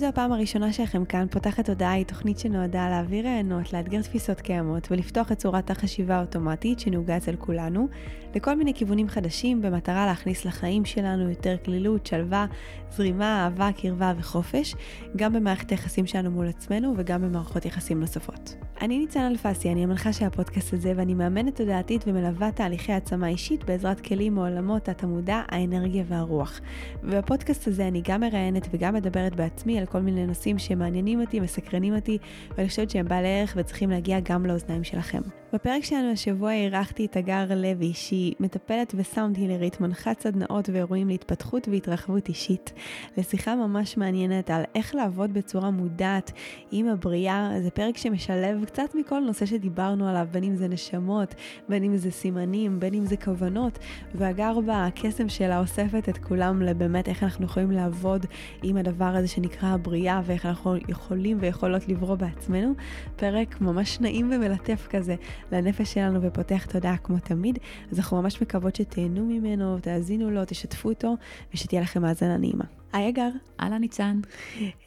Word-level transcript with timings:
זו 0.00 0.06
הפעם 0.06 0.32
הראשונה 0.32 0.72
שלכם 0.72 1.04
כאן, 1.04 1.26
פותחת 1.30 1.68
הודעה 1.68 1.92
היא 1.92 2.06
תוכנית 2.06 2.38
שנועדה 2.38 2.88
להעביר 2.88 3.26
רעיונות, 3.26 3.72
לאתגר 3.72 4.02
תפיסות 4.02 4.40
קיימות 4.40 4.88
ולפתוח 4.90 5.32
את 5.32 5.38
צורת 5.38 5.70
החשיבה 5.70 6.16
האוטומטית 6.16 6.80
שנהוגה 6.80 7.16
אצל 7.16 7.36
כולנו, 7.36 7.88
לכל 8.34 8.54
מיני 8.54 8.74
כיוונים 8.74 9.08
חדשים 9.08 9.62
במטרה 9.62 10.06
להכניס 10.06 10.44
לחיים 10.44 10.84
שלנו 10.84 11.30
יותר 11.30 11.56
כלילות, 11.64 12.06
שלווה, 12.06 12.46
זרימה, 12.90 13.44
אהבה, 13.44 13.70
קרבה 13.72 14.12
וחופש, 14.18 14.74
גם 15.16 15.32
במערכת 15.32 15.70
היחסים 15.70 16.06
שלנו 16.06 16.30
מול 16.30 16.48
עצמנו 16.48 16.94
וגם 16.96 17.22
במערכות 17.22 17.64
יחסים 17.64 18.00
נוספות. 18.00 18.54
אני 18.80 18.98
ניצן 18.98 19.20
אלפסי, 19.20 19.72
אני 19.72 19.84
המנחה 19.84 20.12
של 20.12 20.24
הפודקאסט 20.24 20.74
הזה 20.74 20.92
ואני 20.96 21.14
מאמנת 21.14 21.56
תודעתית 21.56 22.04
ומלווה 22.06 22.52
תהליכי 22.52 22.92
העצמה 22.92 23.28
אישית 23.28 23.64
בעזרת 23.64 24.00
כלים 24.00 24.34
מעולמות 24.34 24.88
התמודע, 24.88 25.42
האנרגיה 25.48 26.04
והרוח. 26.08 26.60
ובפודקאסט 27.02 27.68
הזה 27.68 27.88
אני 27.88 28.02
גם 28.08 28.20
מראיינת 28.20 28.68
וגם 28.70 28.94
מדברת 28.94 29.36
בעצמי 29.36 29.78
על 29.78 29.86
כל 29.90 30.00
מיני 30.00 30.26
נושאים 30.26 30.58
שמעניינים 30.58 31.20
אותי, 31.20 31.40
מסקרנים 31.40 31.94
אותי, 31.94 32.18
ואני 32.56 32.68
חושבת 32.68 32.90
שהם 32.90 33.08
בעלי 33.08 33.40
ערך 33.40 33.54
וצריכים 33.56 33.90
להגיע 33.90 34.20
גם 34.20 34.46
לאוזניים 34.46 34.84
שלכם. 34.84 35.20
בפרק 35.52 35.84
שלנו 35.84 36.12
השבוע 36.12 36.52
אירחתי 36.52 37.06
את 37.06 37.16
הגר 37.16 37.44
לוי, 37.56 37.92
שהיא 37.94 38.34
מטפלת 38.40 38.94
וסאונד 38.96 39.36
הילרית, 39.36 39.80
מנחת 39.80 40.20
סדנאות 40.20 40.68
ואירועים 40.68 41.08
להתפתחות 41.08 41.68
והתרחבות 41.68 42.28
אישית, 42.28 42.72
לשיחה 43.16 43.56
ממש 43.56 43.96
מעניינת 43.96 44.50
על 44.50 44.62
איך 44.74 44.94
לעבוד 44.94 45.34
בצורה 45.34 45.70
מודעת 45.70 46.32
עם 46.70 46.88
הבריאה. 46.88 47.50
זה 47.62 47.70
פרק 47.70 47.96
שמשלב 47.96 48.64
קצת 48.64 48.94
מכל 48.94 49.20
נושא 49.20 49.46
שדיברנו 49.46 50.08
עליו, 50.08 50.26
בין 50.30 50.44
אם 50.44 50.56
זה 50.56 50.68
נשמות, 50.68 51.34
בין 51.68 51.84
אם 51.84 51.96
זה 51.96 52.10
סימנים, 52.10 52.80
בין 52.80 52.94
אם 52.94 53.06
זה 53.06 53.16
כוונות, 53.16 53.78
והגר 54.14 54.58
בקסם 54.66 55.28
שלה 55.28 55.60
אוספת 55.60 56.08
את 56.08 56.18
כולם 56.18 56.62
לבאמת 56.62 57.08
איך 57.08 57.22
אנחנו 57.22 57.44
יכולים 57.44 57.70
לעבוד 57.70 58.26
עם 58.62 58.76
הדבר 58.76 59.04
הזה 59.04 59.28
שנקרא 59.28 59.76
הבריאה, 59.80 60.20
ואיך 60.24 60.46
אנחנו 60.46 60.76
יכולים 60.88 61.38
ויכולות 61.40 61.88
לברוא 61.88 62.16
בעצמנו. 62.16 62.72
פרק 63.16 63.60
ממש 63.60 64.00
נעים 64.00 64.30
ומלטף 64.34 64.86
כזה. 64.90 65.14
לנפש 65.52 65.94
שלנו 65.94 66.22
ופותח 66.22 66.66
תודעה 66.66 66.96
כמו 66.96 67.18
תמיד, 67.18 67.58
אז 67.92 67.98
אנחנו 67.98 68.22
ממש 68.22 68.42
מקוות 68.42 68.76
שתהנו 68.76 69.24
ממנו, 69.26 69.78
תאזינו 69.78 70.30
לו, 70.30 70.44
תשתפו 70.44 70.88
אותו, 70.88 71.16
ושתהיה 71.54 71.82
לכם 71.82 72.04
האזנה 72.04 72.36
נעימה. 72.36 72.79
היי 72.92 73.08
הגר. 73.08 73.28
אהלן 73.60 73.80
ניצן. 73.80 74.20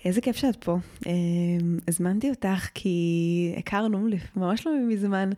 איזה 0.05 0.21
כיף 0.21 0.35
שאת 0.35 0.63
פה. 0.63 0.77
אמ, 1.05 1.77
הזמנתי 1.87 2.29
אותך 2.29 2.69
כי 2.73 3.55
הכרנו 3.57 4.09
ממש 4.35 4.67
לא 4.67 4.73
מזמן 4.87 5.29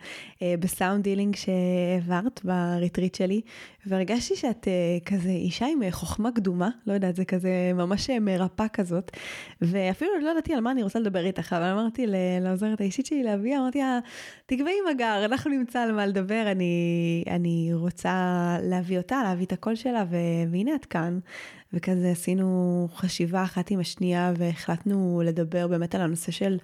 אה, 0.42 0.56
ב 0.60 0.67
sound 0.67 1.04
healing 1.04 1.36
שהעברת 1.36 2.42
ב 2.44 2.53
retreat 2.53 3.16
שלי, 3.16 3.42
והרגשתי 3.86 4.36
שאת 4.36 4.68
אה, 4.68 4.98
כזה 5.06 5.30
אישה 5.30 5.66
עם 5.66 5.84
אה, 5.84 5.92
חוכמה 5.92 6.32
קדומה, 6.32 6.70
לא 6.88 6.94
יודעת, 6.94 7.16
זה 7.16 7.26
כזה 7.26 7.72
ממש 7.76 8.10
מרפאה 8.10 8.68
כזאת, 8.68 9.12
ואפילו 9.62 10.12
לא 10.22 10.30
ידעתי 10.30 10.54
על 10.54 10.60
מה 10.60 10.72
אני 10.72 10.84
רוצה 10.84 11.00
לדבר 11.00 11.26
איתך, 11.26 11.54
אבל 11.54 11.66
אמרתי 11.66 12.06
לעוזרת 12.42 12.82
האישית 12.82 13.06
שלי 13.06 13.24
להביא, 13.24 13.58
אמרתי 13.58 13.80
לה, 13.80 14.00
תקבעי 14.46 14.74
עם 14.84 14.90
הגר, 14.92 15.26
אנחנו 15.26 15.52
נמצא 15.52 15.80
על 15.80 15.92
מה 15.92 16.06
לדבר, 16.06 16.44
אני, 16.52 17.24
אני 17.30 17.70
רוצה 17.74 18.58
להביא 18.64 18.98
אותה, 18.98 19.22
להביא 19.24 19.46
את 19.46 19.54
הקול 19.54 19.76
שלה, 19.76 20.06
והנה 20.52 20.76
את 20.76 20.86
כאן. 20.86 21.20
וכזה 21.76 22.12
עשינו 22.12 22.88
חשיבה 22.96 23.44
אחת 23.44 23.72
עם 23.72 23.80
השנייה 23.80 24.34
והחלטנו 24.38 25.22
לדבר 25.26 25.68
באמת 25.68 25.96
על 25.96 26.02
הנושא 26.02 26.32
של 26.32 26.58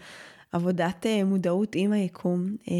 עבודת 0.52 1.06
אה, 1.06 1.24
מודעות 1.24 1.76
עם 1.76 1.92
היקום 1.92 2.56
אה, 2.70 2.76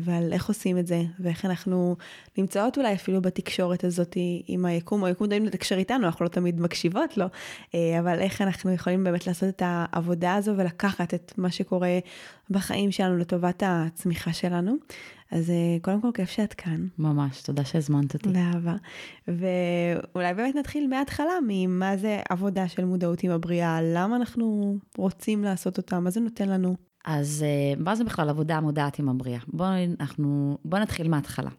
ועל 0.00 0.32
איך 0.32 0.48
עושים 0.48 0.78
את 0.78 0.86
זה 0.86 1.02
ואיך 1.20 1.44
אנחנו 1.44 1.96
נמצאות 2.38 2.78
אולי 2.78 2.94
אפילו 2.94 3.22
בתקשורת 3.22 3.84
הזאת 3.84 4.16
עם 4.46 4.64
היקום, 4.64 5.02
או 5.02 5.06
היקום 5.06 5.24
יודעים 5.24 5.44
לתקשר 5.44 5.76
איתנו, 5.76 6.06
אנחנו 6.06 6.24
לא 6.24 6.28
תמיד 6.28 6.60
מקשיבות 6.60 7.16
לו, 7.16 7.26
אה, 7.74 7.98
אבל 7.98 8.18
איך 8.18 8.42
אנחנו 8.42 8.72
יכולים 8.72 9.04
באמת 9.04 9.26
לעשות 9.26 9.48
את 9.48 9.62
העבודה 9.64 10.34
הזו 10.34 10.52
ולקחת 10.56 11.14
את 11.14 11.32
מה 11.38 11.50
שקורה 11.50 11.98
בחיים 12.50 12.92
שלנו 12.92 13.16
לטובת 13.16 13.62
הצמיחה 13.66 14.32
שלנו. 14.32 14.76
אז 15.32 15.52
קודם 15.82 16.00
כל 16.00 16.10
כיף 16.14 16.30
שאת 16.30 16.54
כאן. 16.54 16.86
ממש, 16.98 17.42
תודה 17.42 17.64
שהזמנת 17.64 18.14
אותי. 18.14 18.28
באהבה. 18.28 18.74
ואולי 19.28 20.34
באמת 20.34 20.54
נתחיל 20.54 20.86
מההתחלה, 20.86 21.32
ממה 21.48 21.96
זה 21.96 22.20
עבודה 22.28 22.68
של 22.68 22.84
מודעות 22.84 23.22
עם 23.22 23.30
הבריאה, 23.30 23.78
למה 23.82 24.16
אנחנו 24.16 24.76
רוצים 24.98 25.44
לעשות 25.44 25.76
אותה, 25.76 26.00
מה 26.00 26.10
זה 26.10 26.20
נותן 26.20 26.48
לנו. 26.48 26.76
אז 27.04 27.44
אה, 27.46 27.82
מה 27.84 27.94
זה 27.96 28.04
בכלל 28.04 28.28
עבודה 28.28 28.60
מודעת 28.60 28.98
עם 28.98 29.08
הבריאה? 29.08 29.40
בואו 29.48 29.68
בוא 30.64 30.78
נתחיל 30.78 31.08
מההתחלה. 31.08 31.50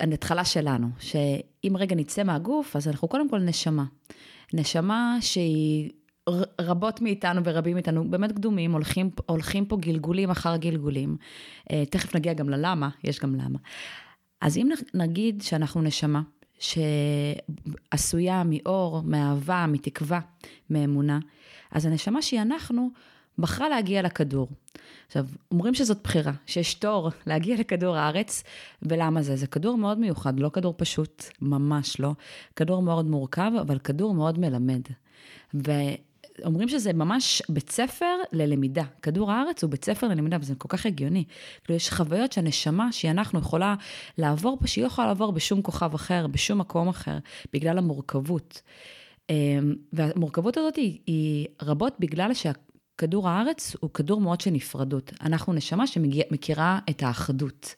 ההתחלה 0.00 0.44
שלנו, 0.44 0.88
שאם 0.98 1.76
רגע 1.76 1.96
נצא 1.96 2.22
מהגוף, 2.22 2.76
אז 2.76 2.88
אנחנו 2.88 3.08
קודם 3.08 3.30
כל 3.30 3.38
נשמה. 3.38 3.84
נשמה 4.54 5.16
שהיא 5.20 5.90
רבות 6.60 7.00
מאיתנו 7.00 7.40
ורבים 7.44 7.74
מאיתנו 7.74 8.10
באמת 8.10 8.32
קדומים, 8.32 8.72
הולכים, 8.72 9.10
הולכים 9.26 9.64
פה 9.64 9.76
גלגולים 9.76 10.30
אחר 10.30 10.56
גלגולים. 10.56 11.16
אה, 11.72 11.84
תכף 11.86 12.16
נגיע 12.16 12.32
גם 12.32 12.48
ללמה, 12.48 12.88
יש 13.04 13.20
גם 13.20 13.34
למה. 13.34 13.58
אז 14.40 14.56
אם 14.56 14.68
נגיד 14.94 15.42
שאנחנו 15.42 15.82
נשמה, 15.82 16.22
שעשויה 16.58 18.42
מאור, 18.46 19.02
מאהבה, 19.04 19.66
מתקווה, 19.68 20.20
מאמונה, 20.70 21.18
אז 21.70 21.86
הנשמה 21.86 22.22
שהיא 22.22 22.42
אנחנו, 22.42 22.90
בחרה 23.38 23.68
להגיע 23.68 24.02
לכדור. 24.02 24.48
עכשיו, 25.06 25.26
אומרים 25.50 25.74
שזאת 25.74 25.98
בחירה, 26.04 26.32
שיש 26.46 26.74
תור 26.74 27.10
להגיע 27.26 27.56
לכדור 27.56 27.96
הארץ, 27.96 28.44
ולמה 28.82 29.22
זה? 29.22 29.36
זה 29.36 29.46
כדור 29.46 29.76
מאוד 29.76 29.98
מיוחד, 29.98 30.40
לא 30.40 30.48
כדור 30.48 30.74
פשוט, 30.76 31.24
ממש 31.42 32.00
לא. 32.00 32.12
כדור 32.56 32.82
מאוד 32.82 33.06
מורכב, 33.06 33.52
אבל 33.60 33.78
כדור 33.78 34.14
מאוד 34.14 34.38
מלמד. 34.38 34.82
ואומרים 36.42 36.68
שזה 36.68 36.92
ממש 36.92 37.42
בית 37.48 37.70
ספר 37.70 38.16
ללמידה. 38.32 38.84
כדור 39.02 39.32
הארץ 39.32 39.62
הוא 39.62 39.70
בית 39.70 39.84
ספר 39.84 40.08
ללמידה, 40.08 40.36
וזה 40.40 40.54
כל 40.54 40.68
כך 40.68 40.86
הגיוני. 40.86 41.24
כאילו, 41.64 41.76
יש 41.76 41.90
חוויות 41.90 42.32
שהנשמה, 42.32 42.92
שהיא 42.92 43.10
אנחנו 43.10 43.38
יכולה 43.38 43.74
לעבור 44.18 44.58
פה, 44.60 44.66
שהיא 44.66 44.82
לא 44.82 44.86
יכולה 44.86 45.06
לעבור 45.08 45.32
בשום 45.32 45.62
כוכב 45.62 45.94
אחר, 45.94 46.26
בשום 46.26 46.58
מקום 46.58 46.88
אחר, 46.88 47.18
בגלל 47.52 47.78
המורכבות. 47.78 48.62
אמ, 49.30 49.74
והמורכבות 49.92 50.56
הזאת 50.56 50.76
היא, 50.76 50.98
היא 51.06 51.46
רבות 51.62 51.96
בגלל 51.98 52.34
שה... 52.34 52.52
כדור 52.98 53.28
הארץ 53.28 53.76
הוא 53.80 53.90
כדור 53.90 54.20
מאוד 54.20 54.40
של 54.40 54.50
נפרדות. 54.50 55.12
אנחנו 55.20 55.52
נשמה 55.52 55.86
שמכירה 55.86 56.78
את 56.90 57.02
האחדות. 57.02 57.74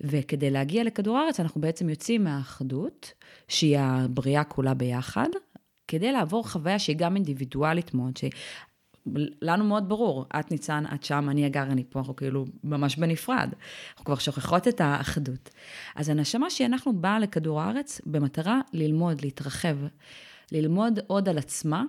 וכדי 0.00 0.50
להגיע 0.50 0.84
לכדור 0.84 1.18
הארץ, 1.18 1.40
אנחנו 1.40 1.60
בעצם 1.60 1.88
יוצאים 1.88 2.24
מהאחדות, 2.24 3.12
שהיא 3.48 3.78
הבריאה 3.78 4.44
כולה 4.44 4.74
ביחד, 4.74 5.28
כדי 5.94 6.12
לעבור 6.12 6.48
חוויה 6.48 6.78
שהיא 6.78 6.96
גם 6.96 7.16
אינדיבידואלית 7.16 7.94
מאוד, 7.94 8.12
שלנו 8.16 9.64
מאוד 9.64 9.88
ברור, 9.88 10.26
את 10.40 10.50
ניצן, 10.50 10.84
את 10.94 11.04
שם, 11.04 11.30
אני 11.30 11.46
אגר, 11.46 11.62
אני 11.62 11.84
פה, 11.90 11.98
אנחנו 11.98 12.16
כאילו 12.16 12.44
ממש 12.64 12.96
בנפרד. 12.96 13.50
אנחנו 13.90 14.04
כבר 14.04 14.14
שוכחות 14.14 14.68
את 14.68 14.80
האחדות. 14.80 15.50
אז 15.96 16.08
הנשמה 16.08 16.50
שאנחנו 16.50 16.92
באה 16.92 17.18
לכדור 17.18 17.60
הארץ 17.60 18.00
במטרה 18.06 18.60
ללמוד, 18.72 19.20
להתרחב, 19.20 19.76
ללמוד 20.52 20.98
עוד 21.06 21.28
על 21.28 21.38
עצמה, 21.38 21.84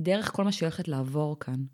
דרך 0.00 0.32
כל 0.32 0.44
מה 0.44 0.52
שהיא 0.52 0.66
הולכת 0.66 0.88
לעבור 0.88 1.36
כאן. 1.40 1.64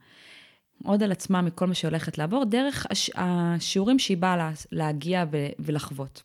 עוד 0.85 1.03
על 1.03 1.13
עצמה 1.13 1.43
מכל 1.43 1.67
מה 1.67 1.75
שהיא 1.75 1.89
הולכת 1.89 2.19
לעבור, 2.19 2.45
דרך 2.45 2.87
הש... 2.91 3.11
השיעורים 3.15 3.99
שהיא 3.99 4.17
באה 4.17 4.37
לה... 4.37 4.53
להגיע 4.73 5.25
ו... 5.33 5.47
ולחוות. 5.59 6.23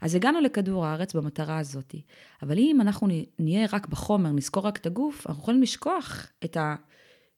אז 0.00 0.14
הגענו 0.14 0.40
לכדור 0.40 0.86
הארץ 0.86 1.14
במטרה 1.14 1.58
הזאת, 1.58 1.94
אבל 2.42 2.58
אם 2.58 2.80
אנחנו 2.80 3.08
נהיה 3.38 3.66
רק 3.72 3.86
בחומר, 3.86 4.30
נזכור 4.30 4.66
רק 4.66 4.76
את 4.76 4.86
הגוף, 4.86 5.26
אנחנו 5.26 5.42
יכולים 5.42 5.62
לשכוח 5.62 6.26
את 6.44 6.56
ה... 6.56 6.74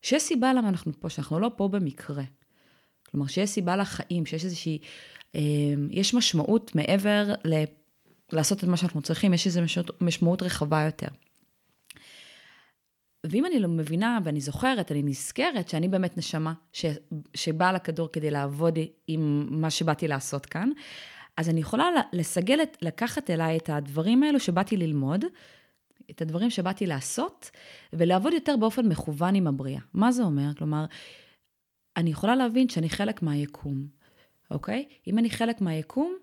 שיש 0.02 0.22
סיבה 0.22 0.52
למה 0.52 0.68
אנחנו 0.68 0.92
פה, 1.00 1.08
שאנחנו 1.08 1.40
לא 1.40 1.50
פה 1.56 1.68
במקרה. 1.68 2.24
כלומר, 3.10 3.26
שיש 3.26 3.50
סיבה 3.50 3.76
לחיים, 3.76 4.26
שיש 4.26 4.44
איזושהי, 4.44 4.78
אה, 5.34 5.40
יש 5.90 6.14
משמעות 6.14 6.74
מעבר 6.74 7.34
ל... 7.44 7.64
לעשות 8.32 8.64
את 8.64 8.68
מה 8.68 8.76
שאנחנו 8.76 9.02
צריכים, 9.02 9.34
יש 9.34 9.46
איזו 9.46 9.60
משמעות 10.00 10.42
רחבה 10.42 10.82
יותר. 10.82 11.08
ואם 13.24 13.46
אני 13.46 13.60
לא 13.60 13.68
מבינה 13.68 14.18
ואני 14.24 14.40
זוכרת, 14.40 14.92
אני 14.92 15.02
נזכרת 15.02 15.68
שאני 15.68 15.88
באמת 15.88 16.16
נשמה 16.16 16.52
ש, 16.72 16.84
שבאה 17.34 17.72
לכדור 17.72 18.08
כדי 18.12 18.30
לעבוד 18.30 18.78
עם 19.06 19.46
מה 19.50 19.70
שבאתי 19.70 20.08
לעשות 20.08 20.46
כאן, 20.46 20.70
אז 21.36 21.48
אני 21.48 21.60
יכולה 21.60 21.88
לסגל, 22.12 22.58
לקחת 22.82 23.30
אליי 23.30 23.56
את 23.56 23.70
הדברים 23.70 24.22
האלו 24.22 24.40
שבאתי 24.40 24.76
ללמוד, 24.76 25.24
את 26.10 26.22
הדברים 26.22 26.50
שבאתי 26.50 26.86
לעשות, 26.86 27.50
ולעבוד 27.92 28.32
יותר 28.32 28.56
באופן 28.56 28.88
מכוון 28.88 29.34
עם 29.34 29.46
הבריאה. 29.46 29.80
מה 29.94 30.12
זה 30.12 30.22
אומר? 30.22 30.54
כלומר, 30.58 30.84
אני 31.96 32.10
יכולה 32.10 32.36
להבין 32.36 32.68
שאני 32.68 32.90
חלק 32.90 33.22
מהיקום, 33.22 33.86
אוקיי? 34.50 34.84
אם 35.06 35.18
אני 35.18 35.30
חלק 35.30 35.60
מהיקום, 35.60 36.16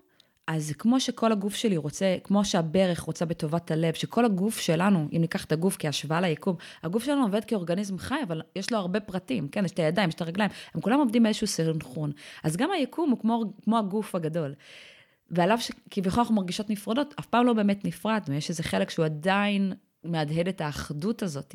אז 0.46 0.72
כמו 0.78 1.00
שכל 1.00 1.32
הגוף 1.32 1.54
שלי 1.54 1.76
רוצה, 1.76 2.16
כמו 2.24 2.44
שהברך 2.44 3.00
רוצה 3.00 3.24
בטובת 3.24 3.70
הלב, 3.70 3.94
שכל 3.94 4.24
הגוף 4.24 4.58
שלנו, 4.58 5.08
אם 5.12 5.20
ניקח 5.20 5.44
את 5.44 5.52
הגוף 5.52 5.76
כהשוואה 5.78 6.20
ליקום, 6.20 6.56
הגוף 6.82 7.04
שלנו 7.04 7.22
עובד 7.22 7.44
כאורגניזם 7.44 7.98
חי, 7.98 8.18
אבל 8.26 8.42
יש 8.56 8.72
לו 8.72 8.78
הרבה 8.78 9.00
פרטים, 9.00 9.48
כן? 9.48 9.64
יש 9.64 9.72
את 9.72 9.78
הידיים, 9.78 10.08
יש 10.08 10.14
את 10.14 10.20
הרגליים, 10.20 10.50
הם 10.74 10.80
כולם 10.80 10.98
עובדים 10.98 11.22
באיזשהו 11.22 11.46
סנכרון. 11.46 12.12
אז 12.42 12.56
גם 12.56 12.70
היקום 12.70 13.10
הוא 13.10 13.20
כמו, 13.20 13.52
כמו 13.64 13.78
הגוף 13.78 14.14
הגדול. 14.14 14.54
ועליו 15.32 15.58
שכביכול 15.58 16.20
אנחנו 16.20 16.34
מרגישות 16.34 16.70
נפרדות, 16.70 17.14
אף 17.18 17.26
פעם 17.26 17.46
לא 17.46 17.52
באמת 17.52 17.84
נפרדנו, 17.84 18.34
יש 18.34 18.50
איזה 18.50 18.62
חלק 18.62 18.90
שהוא 18.90 19.04
עדיין 19.04 19.72
מהדהד 20.04 20.48
את 20.48 20.60
האחדות 20.60 21.22
הזאת. 21.22 21.54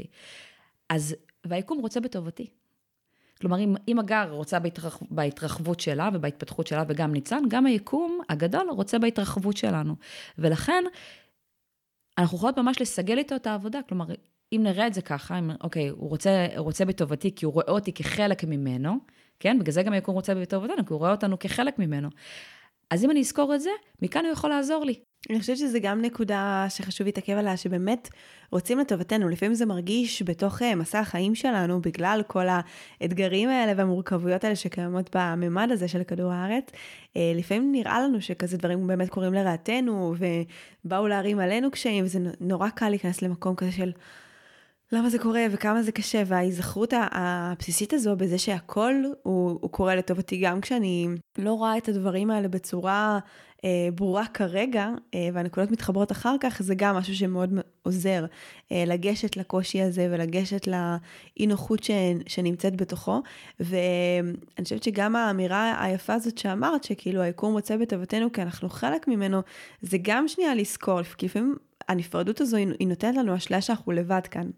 אז, 0.89 1.15
והיקום 1.45 1.79
רוצה 1.79 1.99
בטובתי. 1.99 2.47
כלומר, 3.41 3.59
אם, 3.59 3.75
אם 3.87 3.99
הגר 3.99 4.29
רוצה 4.31 4.59
בהתרח, 4.59 4.99
בהתרחבות 5.11 5.79
שלה 5.79 6.09
ובהתפתחות 6.13 6.67
שלה, 6.67 6.83
וגם 6.87 7.11
ניצן, 7.11 7.43
גם 7.47 7.65
היקום 7.65 8.19
הגדול 8.29 8.69
רוצה 8.69 8.99
בהתרחבות 8.99 9.57
שלנו. 9.57 9.95
ולכן, 10.37 10.83
אנחנו 12.17 12.37
יכולות 12.37 12.59
ממש 12.59 12.81
לסגל 12.81 13.17
איתו 13.17 13.35
את 13.35 13.47
העבודה. 13.47 13.79
כלומר, 13.89 14.05
אם 14.51 14.61
נראה 14.63 14.87
את 14.87 14.93
זה 14.93 15.01
ככה, 15.01 15.39
אם, 15.39 15.51
אוקיי, 15.63 15.87
הוא 15.87 16.09
רוצה, 16.09 16.47
רוצה 16.57 16.85
בטובתי 16.85 17.35
כי 17.35 17.45
הוא 17.45 17.53
רואה 17.53 17.69
אותי 17.69 17.93
כחלק 17.93 18.43
ממנו, 18.43 18.97
כן? 19.39 19.59
בגלל 19.59 19.73
זה 19.73 19.83
גם 19.83 19.93
היקום 19.93 20.15
רוצה 20.15 20.35
בטובתנו, 20.35 20.85
כי 20.85 20.93
הוא 20.93 20.99
רואה 20.99 21.11
אותנו 21.11 21.39
כחלק 21.39 21.79
ממנו. 21.79 22.09
אז 22.91 23.05
אם 23.05 23.11
אני 23.11 23.19
אזכור 23.19 23.55
את 23.55 23.61
זה, 23.61 23.69
מכאן 24.01 24.25
הוא 24.25 24.33
יכול 24.33 24.49
לעזור 24.49 24.85
לי. 24.85 24.99
אני 25.29 25.39
חושבת 25.39 25.57
שזו 25.57 25.77
גם 25.81 26.01
נקודה 26.01 26.65
שחשוב 26.69 27.05
להתעכב 27.05 27.33
עליה, 27.33 27.57
שבאמת 27.57 28.09
רוצים 28.51 28.79
לטובתנו. 28.79 29.29
לפעמים 29.29 29.55
זה 29.55 29.65
מרגיש 29.65 30.23
בתוך 30.23 30.61
אה, 30.61 30.75
מסע 30.75 30.99
החיים 30.99 31.35
שלנו, 31.35 31.81
בגלל 31.81 32.21
כל 32.27 32.45
האתגרים 33.01 33.49
האלה 33.49 33.73
והמורכבויות 33.77 34.43
האלה 34.43 34.55
שקיימות 34.55 35.15
בממד 35.15 35.67
הזה 35.71 35.87
של 35.87 36.03
כדור 36.03 36.31
הארץ. 36.31 36.71
אה, 37.17 37.33
לפעמים 37.35 37.71
נראה 37.71 37.99
לנו 37.99 38.21
שכזה 38.21 38.57
דברים 38.57 38.87
באמת 38.87 39.09
קורים 39.09 39.33
לרעתנו, 39.33 40.15
ובאו 40.85 41.07
להרים 41.07 41.39
עלינו 41.39 41.71
קשיים, 41.71 42.05
וזה 42.05 42.19
נורא 42.41 42.69
קל 42.69 42.89
להיכנס 42.89 43.21
למקום 43.21 43.55
כזה 43.55 43.71
של... 43.71 43.91
למה 44.91 45.09
זה 45.09 45.19
קורה 45.19 45.45
וכמה 45.51 45.83
זה 45.83 45.91
קשה, 45.91 46.23
וההיזכרות 46.25 46.93
הבסיסית 47.11 47.93
הזו 47.93 48.15
בזה 48.15 48.37
שהכל 48.37 48.93
הוא, 49.23 49.59
הוא 49.61 49.71
קורה 49.71 49.95
לטובתי, 49.95 50.37
גם 50.37 50.61
כשאני 50.61 51.07
לא 51.37 51.53
רואה 51.53 51.77
את 51.77 51.89
הדברים 51.89 52.31
האלה 52.31 52.47
בצורה 52.47 53.19
אה, 53.65 53.89
ברורה 53.95 54.25
כרגע, 54.27 54.89
אה, 55.13 55.29
והנקודות 55.33 55.71
מתחברות 55.71 56.11
אחר 56.11 56.35
כך, 56.39 56.61
זה 56.61 56.75
גם 56.75 56.95
משהו 56.95 57.15
שמאוד 57.15 57.49
עוזר 57.83 58.25
אה, 58.71 58.83
לגשת 58.87 59.37
לקושי 59.37 59.81
הזה 59.81 60.07
ולגשת 60.11 60.67
לאי 60.67 61.47
נוחות 61.47 61.83
ש, 61.83 61.91
שנמצאת 62.27 62.75
בתוכו. 62.75 63.21
ואני 63.59 64.63
חושבת 64.63 64.83
שגם 64.83 65.15
האמירה 65.15 65.83
היפה 65.83 66.13
הזאת 66.13 66.37
שאמרת, 66.37 66.83
שכאילו 66.83 67.21
היקום 67.21 67.53
רוצה 67.53 67.77
בטובתנו 67.77 68.31
כי 68.31 68.41
אנחנו 68.41 68.69
חלק 68.69 69.07
ממנו, 69.07 69.41
זה 69.81 69.97
גם 70.01 70.27
שנייה 70.27 70.55
לזכור, 70.55 71.03
כי 71.03 71.25
לפעמים 71.25 71.55
הנפרדות 71.87 72.41
הזו 72.41 72.57
היא 72.57 72.87
נותנת 72.87 73.15
לנו 73.15 73.35
אשליה 73.35 73.61
שאנחנו 73.61 73.91
לבד 73.91 74.27
כאן. 74.31 74.49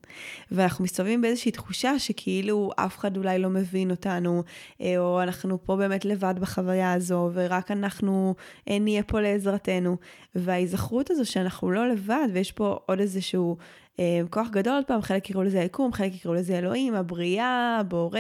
ואנחנו 0.51 0.83
מסתובבים 0.83 1.21
באיזושהי 1.21 1.51
תחושה 1.51 1.99
שכאילו 1.99 2.71
אף 2.75 2.97
אחד 2.97 3.17
אולי 3.17 3.39
לא 3.39 3.49
מבין 3.49 3.91
אותנו, 3.91 4.43
אה, 4.81 4.97
או 4.97 5.23
אנחנו 5.23 5.63
פה 5.63 5.75
באמת 5.75 6.05
לבד 6.05 6.33
בחוויה 6.39 6.93
הזו, 6.93 7.29
ורק 7.33 7.71
אנחנו 7.71 8.35
אה, 8.69 8.79
נהיה 8.79 9.03
פה 9.03 9.21
לעזרתנו. 9.21 9.97
וההיזכרות 10.35 11.11
הזו 11.11 11.31
שאנחנו 11.31 11.71
לא 11.71 11.89
לבד, 11.89 12.27
ויש 12.33 12.51
פה 12.51 12.79
עוד 12.85 12.99
איזשהו 12.99 13.57
אה, 13.99 14.21
כוח 14.29 14.47
גדול, 14.49 14.73
עוד 14.73 14.85
פעם, 14.85 15.01
חלק 15.01 15.29
יקראו 15.29 15.43
לזה 15.43 15.59
היקום, 15.59 15.93
חלק 15.93 16.13
יקראו 16.15 16.33
לזה 16.33 16.57
אלוהים, 16.57 16.95
הבריאה, 16.95 17.77
הבורא, 17.79 18.19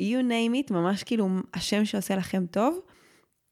you 0.00 0.22
name 0.28 0.68
it, 0.68 0.72
ממש 0.72 1.02
כאילו 1.02 1.28
השם 1.54 1.84
שעושה 1.84 2.16
לכם 2.16 2.44
טוב. 2.50 2.80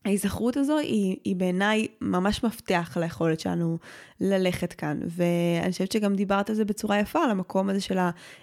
ההיזכרות 0.04 0.56
הזו 0.56 0.78
היא, 0.78 1.16
היא 1.24 1.36
בעיניי 1.36 1.86
ממש 2.00 2.44
מפתח 2.44 2.96
ליכולת 3.00 3.40
שלנו 3.40 3.78
ללכת 4.20 4.72
כאן. 4.72 5.00
ואני 5.06 5.72
חושבת 5.72 5.92
שגם 5.92 6.14
דיברת 6.14 6.50
על 6.50 6.56
זה 6.56 6.64
בצורה 6.64 6.98
יפה, 6.98 7.24
על 7.24 7.30
המקום 7.30 7.68
הזה 7.68 7.80
של 7.80 7.98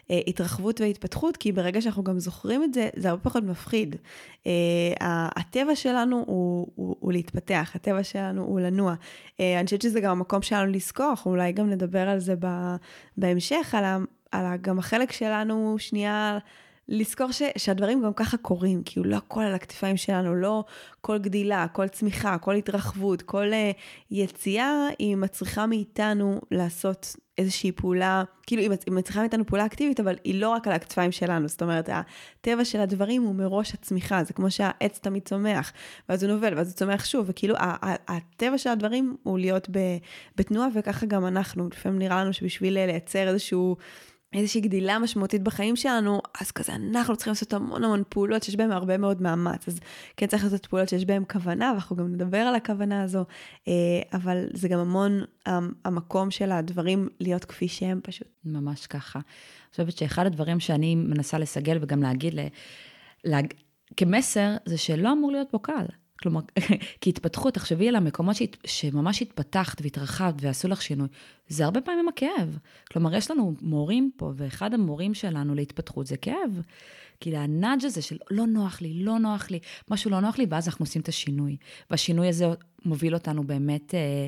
ההתרחבות 0.09 0.81
וההתפתחות, 0.81 1.37
כי 1.37 1.51
ברגע 1.51 1.81
שאנחנו 1.81 2.03
גם 2.03 2.19
זוכרים 2.19 2.63
את 2.63 2.73
זה, 2.73 2.89
זה 2.95 3.09
הרבה 3.09 3.23
פחות 3.23 3.43
מפחיד. 3.43 3.95
Uh, 4.43 4.47
הטבע 5.35 5.75
שלנו 5.75 6.23
הוא, 6.27 6.67
הוא, 6.75 6.95
הוא 6.99 7.11
להתפתח, 7.11 7.71
הטבע 7.75 8.03
שלנו 8.03 8.43
הוא 8.43 8.59
לנוע. 8.59 8.93
Uh, 8.93 9.41
אני 9.57 9.65
חושבת 9.65 9.81
שזה 9.81 9.99
גם 9.99 10.11
המקום 10.11 10.41
שלנו 10.41 10.71
לזכור, 10.71 11.09
אנחנו 11.09 11.31
אולי 11.31 11.51
גם 11.51 11.69
נדבר 11.69 12.09
על 12.09 12.19
זה 12.19 12.33
בהמשך, 13.17 13.75
על, 13.77 13.83
ה, 13.83 13.97
על 14.31 14.45
ה, 14.45 14.57
גם 14.57 14.79
החלק 14.79 15.11
שלנו 15.11 15.75
שנייה... 15.79 16.37
לזכור 16.89 17.31
ש, 17.31 17.41
שהדברים 17.57 18.01
גם 18.01 18.13
ככה 18.13 18.37
קורים, 18.37 18.81
כאילו 18.85 19.05
לא 19.05 19.15
הכל 19.15 19.41
על 19.41 19.53
הכתפיים 19.53 19.97
שלנו, 19.97 20.35
לא 20.35 20.63
כל 21.01 21.17
גדילה, 21.17 21.67
כל 21.67 21.87
צמיחה, 21.87 22.37
כל 22.37 22.55
התרחבות, 22.55 23.21
כל 23.21 23.51
uh, 23.51 23.77
יציאה, 24.11 24.87
היא 24.99 25.15
מצריכה 25.15 25.65
מאיתנו 25.65 26.41
לעשות 26.51 27.15
איזושהי 27.37 27.71
פעולה, 27.71 28.23
כאילו 28.47 28.61
היא 28.61 28.71
מצריכה 28.87 29.19
מאיתנו 29.21 29.45
פעולה 29.45 29.65
אקטיבית, 29.65 29.99
אבל 29.99 30.15
היא 30.23 30.41
לא 30.41 30.49
רק 30.49 30.67
על 30.67 30.73
הכתפיים 30.73 31.11
שלנו, 31.11 31.47
זאת 31.47 31.61
אומרת, 31.61 31.89
הטבע 31.91 32.65
של 32.65 32.79
הדברים 32.79 33.23
הוא 33.23 33.35
מראש 33.35 33.73
הצמיחה, 33.73 34.23
זה 34.23 34.33
כמו 34.33 34.51
שהעץ 34.51 34.99
תמיד 34.99 35.27
צומח, 35.27 35.73
ואז 36.09 36.23
הוא 36.23 36.31
נובל, 36.31 36.57
ואז 36.57 36.67
הוא 36.67 36.75
צומח 36.75 37.05
שוב, 37.05 37.25
וכאילו 37.29 37.55
הטבע 38.07 38.57
של 38.57 38.69
הדברים 38.69 39.15
הוא 39.23 39.39
להיות 39.39 39.69
בתנועה, 40.37 40.67
וככה 40.75 41.05
גם 41.05 41.25
אנחנו, 41.25 41.69
לפעמים 41.71 41.99
נראה 41.99 42.23
לנו 42.23 42.33
שבשביל 42.33 42.73
לייצר 42.73 43.27
איזשהו... 43.27 43.75
איזושהי 44.37 44.61
גדילה 44.61 44.99
משמעותית 44.99 45.41
בחיים 45.41 45.75
שלנו, 45.75 46.21
אז 46.41 46.51
כזה 46.51 46.75
אנחנו 46.75 47.15
צריכים 47.15 47.31
לעשות 47.31 47.53
המון 47.53 47.83
המון 47.83 48.03
פעולות 48.09 48.43
שיש 48.43 48.55
בהן 48.55 48.71
הרבה 48.71 48.97
מאוד 48.97 49.21
מאמץ. 49.21 49.67
אז 49.67 49.79
כן 50.17 50.27
צריך 50.27 50.43
לעשות 50.43 50.65
פעולות 50.65 50.89
שיש 50.89 51.05
בהן 51.05 51.23
כוונה, 51.31 51.71
ואנחנו 51.71 51.95
גם 51.95 52.13
נדבר 52.13 52.37
על 52.37 52.55
הכוונה 52.55 53.03
הזו, 53.03 53.25
אה, 53.67 53.73
אבל 54.13 54.45
זה 54.53 54.67
גם 54.67 54.79
המון 54.79 55.21
המקום 55.85 56.31
של 56.31 56.51
הדברים 56.51 57.09
להיות 57.19 57.45
כפי 57.45 57.67
שהם 57.67 57.99
פשוט. 58.03 58.27
ממש 58.45 58.87
ככה. 58.87 59.19
אני 59.19 59.71
חושבת 59.71 59.97
שאחד 59.97 60.25
הדברים 60.25 60.59
שאני 60.59 60.95
מנסה 60.95 61.37
לסגל 61.37 61.77
וגם 61.81 62.03
להגיד 62.03 62.33
ל... 62.33 62.39
לה... 63.25 63.39
כמסר, 63.97 64.55
זה 64.65 64.77
שלא 64.77 65.11
אמור 65.11 65.31
להיות 65.31 65.47
פה 65.51 65.59
קל. 65.61 65.85
כלומר, 66.21 66.41
כהתפתחות, 67.01 67.53
תחשבי 67.53 67.87
על 67.87 67.95
המקומות 67.95 68.35
שהת, 68.35 68.57
שממש 68.65 69.21
התפתחת 69.21 69.81
והתרחבת 69.81 70.33
ועשו 70.41 70.67
לך 70.67 70.81
שינוי, 70.81 71.07
זה 71.47 71.65
הרבה 71.65 71.81
פעמים 71.81 72.07
הכאב. 72.07 72.57
כלומר, 72.91 73.15
יש 73.15 73.31
לנו 73.31 73.53
מורים 73.61 74.11
פה, 74.17 74.31
ואחד 74.35 74.73
המורים 74.73 75.13
שלנו 75.13 75.55
להתפתחות 75.55 76.07
זה 76.07 76.17
כאב. 76.17 76.61
כאילו, 77.19 77.37
הנאג' 77.37 77.85
הזה 77.85 78.01
של 78.01 78.17
לא 78.31 78.47
נוח 78.47 78.81
לי, 78.81 78.93
לא 78.93 79.19
נוח 79.19 79.51
לי, 79.51 79.59
משהו 79.91 80.11
לא 80.11 80.19
נוח 80.19 80.37
לי, 80.37 80.45
ואז 80.49 80.67
אנחנו 80.67 80.83
עושים 80.83 81.01
את 81.01 81.07
השינוי. 81.07 81.57
והשינוי 81.91 82.27
הזה 82.27 82.45
מוביל 82.85 83.13
אותנו 83.13 83.43
באמת, 83.43 83.95
אה, 83.95 84.27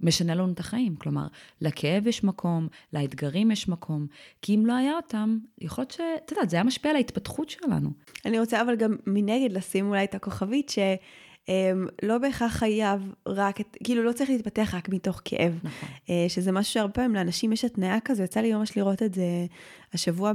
משנה 0.00 0.34
לנו 0.34 0.52
את 0.52 0.60
החיים. 0.60 0.96
כלומר, 0.96 1.26
לכאב 1.60 2.06
יש 2.06 2.24
מקום, 2.24 2.68
לאתגרים 2.92 3.50
יש 3.50 3.68
מקום, 3.68 4.06
כי 4.42 4.54
אם 4.54 4.66
לא 4.66 4.72
היה 4.72 4.96
אותם, 4.96 5.38
יכול 5.58 5.82
להיות 5.82 5.90
ש... 5.90 6.00
את 6.24 6.30
יודעת, 6.30 6.50
זה 6.50 6.56
היה 6.56 6.64
משפיע 6.64 6.90
על 6.90 6.96
ההתפתחות 6.96 7.50
שלנו. 7.50 7.90
אני 8.24 8.40
רוצה 8.40 8.62
אבל 8.62 8.76
גם 8.76 8.96
מנגד 9.06 9.52
לשים 9.52 9.88
אולי 9.88 10.04
את 10.04 10.14
הכוכבית, 10.14 10.68
ש... 10.68 10.78
Um, 11.46 11.48
לא 12.02 12.18
בהכרח 12.18 12.52
חייב 12.52 13.12
רק, 13.26 13.60
את, 13.60 13.76
כאילו 13.84 14.02
לא 14.02 14.12
צריך 14.12 14.30
להתפתח 14.30 14.74
רק 14.74 14.88
מתוך 14.88 15.20
כאב. 15.24 15.58
נכון. 15.64 15.88
Uh, 16.06 16.10
שזה 16.28 16.52
משהו 16.52 16.72
שהרבה 16.72 16.92
פעמים 16.92 17.14
לאנשים 17.14 17.52
יש 17.52 17.64
התניה 17.64 18.00
כזו, 18.04 18.22
יצא 18.22 18.40
לי 18.40 18.54
ממש 18.54 18.76
לראות 18.76 19.02
את 19.02 19.14
זה 19.14 19.24
השבוע 19.94 20.32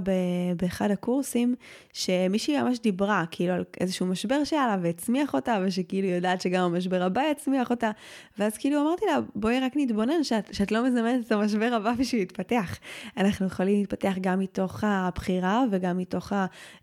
באחד 0.57 0.91
הקורסים, 0.91 1.55
שמישהי 1.93 2.61
ממש 2.61 2.79
דיברה 2.79 3.23
כאילו 3.31 3.53
על 3.53 3.63
איזשהו 3.79 4.05
משבר 4.05 4.43
שהיה 4.43 4.67
לה 4.67 4.77
והצמיח 4.81 5.33
אותה, 5.33 5.57
ושכאילו 5.65 6.07
יודעת 6.07 6.41
שגם 6.41 6.63
המשבר 6.63 7.03
הבא 7.03 7.21
יצמיח 7.31 7.69
אותה, 7.69 7.91
ואז 8.37 8.57
כאילו 8.57 8.81
אמרתי 8.81 9.05
לה, 9.05 9.19
בואי 9.35 9.59
רק 9.59 9.71
נתבונן 9.75 10.23
שאת, 10.23 10.53
שאת 10.53 10.71
לא 10.71 10.85
מזמנת 10.87 11.27
את 11.27 11.31
המשבר 11.31 11.73
הבא 11.73 11.93
בשביל 11.99 12.21
להתפתח. 12.21 12.77
אנחנו 13.17 13.45
יכולים 13.45 13.79
להתפתח 13.79 14.13
גם 14.21 14.39
מתוך 14.39 14.83
הבחירה 14.83 15.63
וגם 15.71 15.97
מתוך 15.97 16.33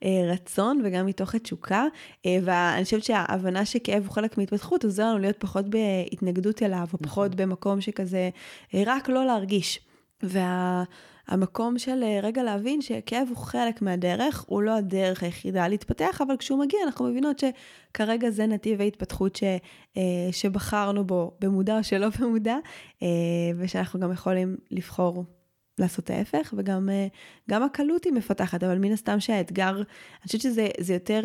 הרצון 0.03 0.81
וגם 0.85 1.07
מתוך 1.07 1.35
התשוקה, 1.35 1.85
אה, 2.27 2.39
ואני 2.45 2.85
חושבת 2.85 3.05
שההבנה 3.05 3.65
שכאב 3.65 4.03
הוא 4.07 4.13
חלק 4.17 4.39
מהתפתחות 4.39 4.85
עוזר 4.85 5.07
לנו 5.07 5.19
להיות 5.19 5.37
פחות 5.39 5.65
בהתנגדות 5.69 6.63
אליו, 6.63 6.87
או 6.93 6.99
פחות 6.99 7.35
נכון. 7.35 7.49
במקום 7.49 7.81
שכזה, 7.81 8.31
אה, 8.75 8.83
רק 8.87 9.09
לא 9.09 9.27
להרגיש. 9.27 9.81
וה... 10.23 10.85
המקום 11.29 11.79
של 11.79 12.03
אה, 12.03 12.21
רגע 12.23 12.43
להבין 12.43 12.81
שכאב 12.83 13.29
הוא 13.29 13.37
חלק 13.37 13.83
מהדרך, 13.83 14.45
הוא 14.47 14.63
לא 14.63 14.77
הדרך 14.77 15.23
היחידה 15.23 15.69
להתפתח, 15.69 16.21
אבל 16.27 16.37
כשהוא 16.37 16.59
מגיע 16.59 16.81
אנחנו 16.87 17.05
מבינות 17.05 17.39
שכרגע 17.39 18.31
זה 18.31 18.47
נתיב 18.47 18.81
ההתפתחות 18.81 19.37
ש, 19.37 19.43
אה, 19.97 20.03
שבחרנו 20.33 21.05
בו, 21.05 21.37
במודע 21.41 21.79
או 21.79 21.85
שלא 21.85 22.09
במודע, 22.21 22.57
ושאנחנו 23.59 24.01
גם 24.01 24.13
יכולים 24.13 24.57
לבחור 24.71 25.25
לעשות 25.79 26.11
ההפך, 26.11 26.55
וגם 26.57 27.63
הקלות 27.63 28.05
היא 28.05 28.13
מפתחת, 28.13 28.65
אבל 28.65 28.79
מן 28.79 28.93
הסתם 28.93 29.21
שהאתגר, 29.21 29.77
אני 29.77 30.27
חושבת 30.27 30.41
שזה 30.41 30.95
יותר 30.95 31.21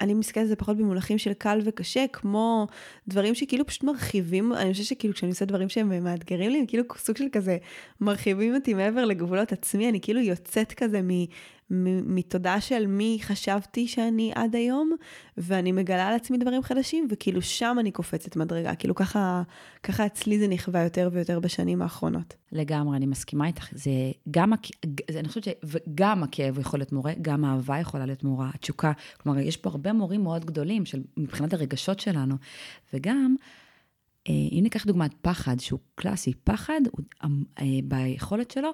אני 0.00 0.14
מסתכלת 0.14 0.42
על 0.42 0.48
זה 0.48 0.56
פחות 0.56 0.76
במונחים 0.76 1.18
של 1.18 1.32
קל 1.32 1.60
וקשה, 1.64 2.04
כמו 2.12 2.66
דברים 3.08 3.34
שכאילו 3.34 3.66
פשוט 3.66 3.82
מרחיבים, 3.84 4.52
אני 4.52 4.72
חושבת 4.72 4.86
שכאילו 4.86 5.14
כשאני 5.14 5.30
עושה 5.30 5.44
דברים 5.44 5.68
שהם 5.68 6.04
מאתגרים 6.04 6.50
לי, 6.50 6.58
הם 6.58 6.66
כאילו 6.66 6.84
סוג 6.96 7.16
של 7.16 7.26
כזה 7.32 7.58
מרחיבים 8.00 8.54
אותי 8.54 8.74
מעבר 8.74 9.04
לגבולות 9.04 9.52
עצמי, 9.52 9.88
אני 9.88 10.00
כאילו 10.00 10.20
יוצאת 10.20 10.72
כזה 10.72 11.02
מתודעה 11.70 12.60
של 12.60 12.86
מי 12.86 13.18
חשבתי 13.22 13.88
שאני 13.88 14.32
עד 14.34 14.56
היום, 14.56 14.92
ואני 15.36 15.72
מגלה 15.72 16.08
על 16.08 16.14
עצמי 16.14 16.38
דברים 16.38 16.62
חדשים, 16.62 17.08
וכאילו 17.10 17.42
שם 17.42 17.76
אני 17.80 17.90
קופצת 17.90 18.36
מדרגה. 18.36 18.74
כאילו 18.74 18.94
ככה, 18.94 19.42
ככה 19.82 20.06
אצלי 20.06 20.38
זה 20.38 20.48
נכווה 20.48 20.82
יותר 20.82 21.08
ויותר 21.12 21.40
בשנים 21.40 21.82
האחרונות. 21.82 22.34
לגמרי, 22.52 22.96
אני 22.96 23.06
מסכימה 23.06 23.46
איתך. 23.46 23.68
זה 23.72 23.90
גם, 24.30 24.52
אני 25.18 25.28
חושבת 25.28 25.44
שגם 25.44 26.22
הכאב 26.22 26.58
יכול 26.58 26.80
להיות 26.80 26.92
מורה, 26.92 27.12
גם 27.22 27.44
האהבה 27.44 27.78
יכולה 27.78 28.06
להיות 28.06 28.24
מורה, 28.24 28.50
התשוקה. 28.54 28.92
כלומר, 29.22 29.38
יש 29.38 29.56
פה 29.56 29.70
הרבה 29.70 29.92
מורים 29.92 30.22
מאוד 30.22 30.44
גדולים 30.44 30.86
של, 30.86 31.02
מבחינת 31.16 31.52
הרגשות 31.52 32.00
שלנו, 32.00 32.34
וגם... 32.94 33.36
אה, 34.28 34.34
אם 34.52 34.60
ניקח 34.62 34.86
דוגמת 34.86 35.14
פחד, 35.22 35.60
שהוא 35.60 35.78
קלאסי, 35.94 36.32
פחד, 36.44 36.80
הוא, 36.90 37.04
אה, 37.60 37.64
ביכולת 37.84 38.50
שלו, 38.50 38.70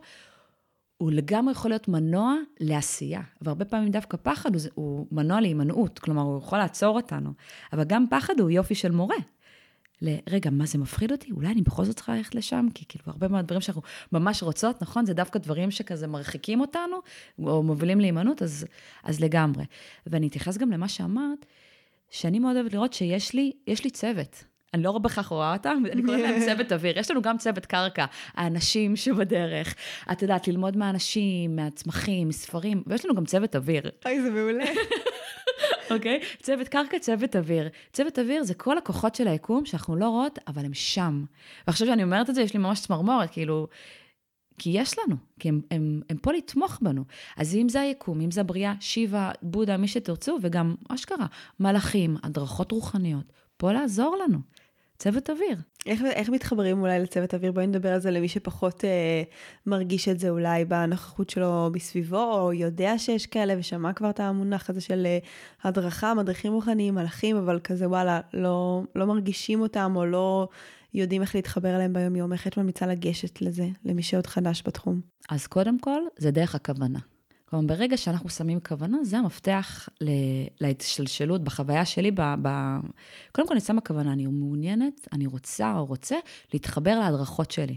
הוא 0.99 1.13
לגמרי 1.13 1.53
יכול 1.53 1.71
להיות 1.71 1.89
מנוע 1.89 2.35
לעשייה, 2.61 3.21
והרבה 3.41 3.65
פעמים 3.65 3.91
דווקא 3.91 4.17
פחד 4.23 4.55
הוא, 4.55 4.63
הוא 4.75 5.07
מנוע 5.13 5.41
להימנעות, 5.41 5.99
כלומר, 5.99 6.23
הוא 6.23 6.39
יכול 6.39 6.59
לעצור 6.59 6.97
אותנו, 6.97 7.33
אבל 7.73 7.85
גם 7.85 8.05
פחד 8.11 8.41
הוא 8.41 8.51
יופי 8.51 8.75
של 8.75 8.91
מורה. 8.93 9.17
לרגע, 10.03 10.51
מה 10.51 10.67
זה 10.67 10.79
מפחיד 10.79 11.13
אותי? 11.13 11.33
אולי 11.33 11.49
אני 11.49 11.63
בכל 11.63 11.85
זאת 11.85 11.97
צריכה 11.97 12.15
ללכת 12.15 12.35
לשם? 12.35 12.67
כי 12.75 12.85
כאילו, 12.89 13.05
הרבה 13.07 13.29
מאוד 13.29 13.45
דברים 13.45 13.61
שאנחנו 13.61 13.83
ממש 14.13 14.43
רוצות, 14.43 14.83
נכון? 14.83 15.07
זה 15.07 15.15
דווקא 15.15 15.39
דברים 15.39 15.71
שכזה 15.71 16.07
מרחיקים 16.07 16.61
אותנו, 16.61 16.97
או 17.39 17.63
מובילים 17.63 18.01
להימנעות, 18.01 18.43
אז, 18.43 18.67
אז 19.05 19.21
לגמרי. 19.21 19.65
ואני 20.07 20.29
אתייחס 20.29 20.57
גם 20.57 20.73
למה 20.73 20.89
שאמרת, 20.89 21.47
שאני 22.11 22.39
מאוד 22.39 22.57
אוהבת 22.57 22.73
לראות 22.73 22.93
שיש 22.93 23.35
לי, 23.35 23.53
לי 23.85 23.91
צוות. 23.91 24.45
אני 24.77 24.85
לא 24.85 24.99
בהכרח 24.99 25.29
רואה 25.29 25.53
אותם, 25.53 25.83
אני 25.93 26.03
קוראת 26.03 26.21
להם 26.21 26.41
צוות 26.47 26.73
אוויר. 26.73 26.99
יש 26.99 27.11
לנו 27.11 27.23
גם 27.23 27.39
צוות 27.39 27.67
קרקע, 27.67 28.05
האנשים 28.35 28.97
שבדרך. 28.97 29.75
את 30.13 30.23
יודעת, 30.23 30.49
ללמוד 30.49 30.77
מהאנשים, 30.77 31.57
מהצמחים, 31.57 32.29
מספרים, 32.29 32.83
ויש 32.87 33.05
לנו 33.05 33.15
גם 33.15 33.25
צוות 33.25 33.57
אוויר. 33.57 33.91
אוי, 34.07 34.23
זה 34.23 34.31
מעולה. 34.31 34.65
אוקיי? 35.91 36.21
okay? 36.23 36.43
צוות 36.43 36.69
קרקע, 36.69 36.99
צוות 36.99 37.37
אוויר. 37.37 37.69
צוות 37.93 38.19
אוויר 38.19 38.43
זה 38.43 38.55
כל 38.55 38.79
הכוחות 38.79 39.15
של 39.15 39.29
היקום 39.29 39.65
שאנחנו 39.65 39.97
לא 39.97 40.09
רואות, 40.09 40.39
אבל 40.49 40.65
הם 40.65 40.75
שם. 40.75 41.25
ועכשיו 41.67 41.87
שאני 41.87 42.03
אומרת 42.03 42.31
את 42.31 42.35
זה, 42.35 42.43
יש 42.43 42.55
לי 42.55 42.61
ממש 42.61 42.81
צמרמורת, 42.81 43.31
כאילו... 43.31 43.67
כי 44.59 44.71
יש 44.71 44.99
לנו, 44.99 45.17
כי 45.41 45.49
הם, 45.49 45.61
הם, 45.71 46.01
הם 46.11 46.17
פה 46.17 46.33
לתמוך 46.33 46.79
בנו. 46.83 47.05
אז 47.37 47.55
אם 47.55 47.69
זה 47.69 47.81
היקום, 47.81 48.21
אם 48.21 48.31
זה 48.31 48.41
הבריאה, 48.41 48.75
שיבה, 48.81 49.31
בודה, 49.43 49.77
מי 49.77 49.89
שתרצו, 49.89 50.39
וגם 50.43 50.75
אשכרה, 50.89 51.27
מלאכים, 51.61 52.17
הדרכות 52.23 52.73
רוחניות, 52.73 53.33
פה 53.57 53.73
לעזור 53.73 54.17
לנו. 54.25 54.39
צוות 54.99 55.31
אוויר. 55.31 55.57
איך, 55.87 56.01
איך 56.05 56.29
מתחברים 56.29 56.81
אולי 56.81 57.01
לצוות 57.01 57.35
אוויר? 57.35 57.53
בואי 57.53 57.67
נדבר 57.67 57.93
על 57.93 58.01
זה 58.01 58.11
למי 58.11 58.29
שפחות 58.29 58.85
אה, 58.85 59.23
מרגיש 59.67 60.09
את 60.09 60.19
זה 60.19 60.31
אולי 60.31 60.65
בנוכחות 60.65 61.31
שלו 61.31 61.71
מסביבו, 61.73 62.33
או 62.41 62.53
יודע 62.53 62.99
שיש 62.99 63.27
כאלה 63.27 63.55
ושמע 63.59 63.93
כבר 63.93 64.11
את 64.11 64.21
המונח 64.21 64.71
הזה 64.71 64.81
של 64.81 65.07
אה, 65.07 65.19
הדרכה, 65.65 66.15
מדריכים 66.15 66.53
רוחניים, 66.53 66.95
מלאכים, 66.95 67.37
אבל 67.37 67.61
כזה 67.65 67.89
וואלה, 67.89 68.21
לא, 68.35 68.83
לא 68.95 69.07
מרגישים 69.07 69.61
אותם 69.61 69.93
או 69.97 70.07
לא 70.07 70.49
יודעים 70.95 71.23
איך 71.23 71.35
להתחבר 71.35 71.77
אליהם 71.77 71.93
ביום-יום. 71.93 72.33
איך 72.33 72.47
את 72.47 72.57
ממליצה 72.57 72.87
לגשת 72.87 73.43
לזה, 73.43 73.67
למי 73.85 74.03
שעוד 74.03 74.27
חדש 74.27 74.63
בתחום? 74.67 75.01
אז 75.31 75.47
קודם 75.47 75.79
כל, 75.79 76.01
זה 76.19 76.31
דרך 76.31 76.55
הכוונה. 76.55 76.99
כלומר, 77.51 77.67
ברגע 77.67 77.97
שאנחנו 77.97 78.29
שמים 78.29 78.61
כוונה, 78.61 78.99
זה 79.05 79.19
המפתח 79.19 79.89
להשתלשלות 80.61 81.45
בחוויה 81.45 81.85
שלי. 81.85 82.11
ב, 82.11 82.21
ב... 82.43 82.49
קודם 83.33 83.49
כל, 83.49 83.55
אני 83.55 83.61
שמה 83.61 83.81
כוונה, 83.81 84.13
אני 84.13 84.27
מעוניינת, 84.27 85.09
אני 85.13 85.27
רוצה 85.27 85.75
או 85.77 85.87
רוצה 85.87 86.17
להתחבר 86.55 86.99
להדרכות 86.99 87.51
שלי, 87.51 87.77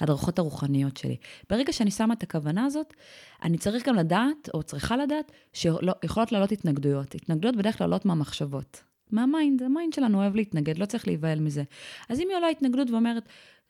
להדרכות 0.00 0.38
הרוחניות 0.38 0.96
שלי. 0.96 1.16
ברגע 1.50 1.72
שאני 1.72 1.90
שמה 1.90 2.14
את 2.14 2.22
הכוונה 2.22 2.64
הזאת, 2.64 2.94
אני 3.42 3.58
צריך 3.58 3.88
גם 3.88 3.94
לדעת, 3.94 4.48
או 4.54 4.62
צריכה 4.62 4.96
לדעת, 4.96 5.32
שיכולות 5.52 6.32
לעלות 6.32 6.52
התנגדויות. 6.52 7.14
התנגדויות 7.14 7.56
בדרך 7.56 7.78
כלל 7.78 7.86
עולות 7.86 8.04
מהמחשבות. 8.04 8.82
מה 9.10 9.25
mind, 9.25 9.62
ה 9.62 9.68
mind 9.68 9.92
שלנו 9.92 10.18
אוהב 10.18 10.36
להתנגד, 10.36 10.78
לא 10.78 10.86
צריך 10.86 11.06
להיבהל 11.06 11.40
מזה. 11.40 11.62
אז 12.08 12.20
אם 12.20 12.28
היא 12.28 12.36
עולה 12.36 12.48
התנגדות 12.48 12.90
ואומרת, 12.90 13.22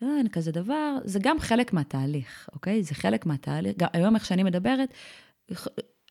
לא, 0.03 0.17
אין 0.19 0.29
כזה 0.29 0.53
דבר, 0.53 0.97
זה 1.05 1.19
גם 1.23 1.39
חלק 1.39 1.73
מהתהליך, 1.73 2.49
אוקיי? 2.53 2.83
זה 2.83 2.95
חלק 2.95 3.27
מהתהליך. 3.27 3.75
גם 3.79 3.89
היום, 3.93 4.15
איך 4.15 4.27
שאני 4.27 4.43
מדברת, 4.43 4.95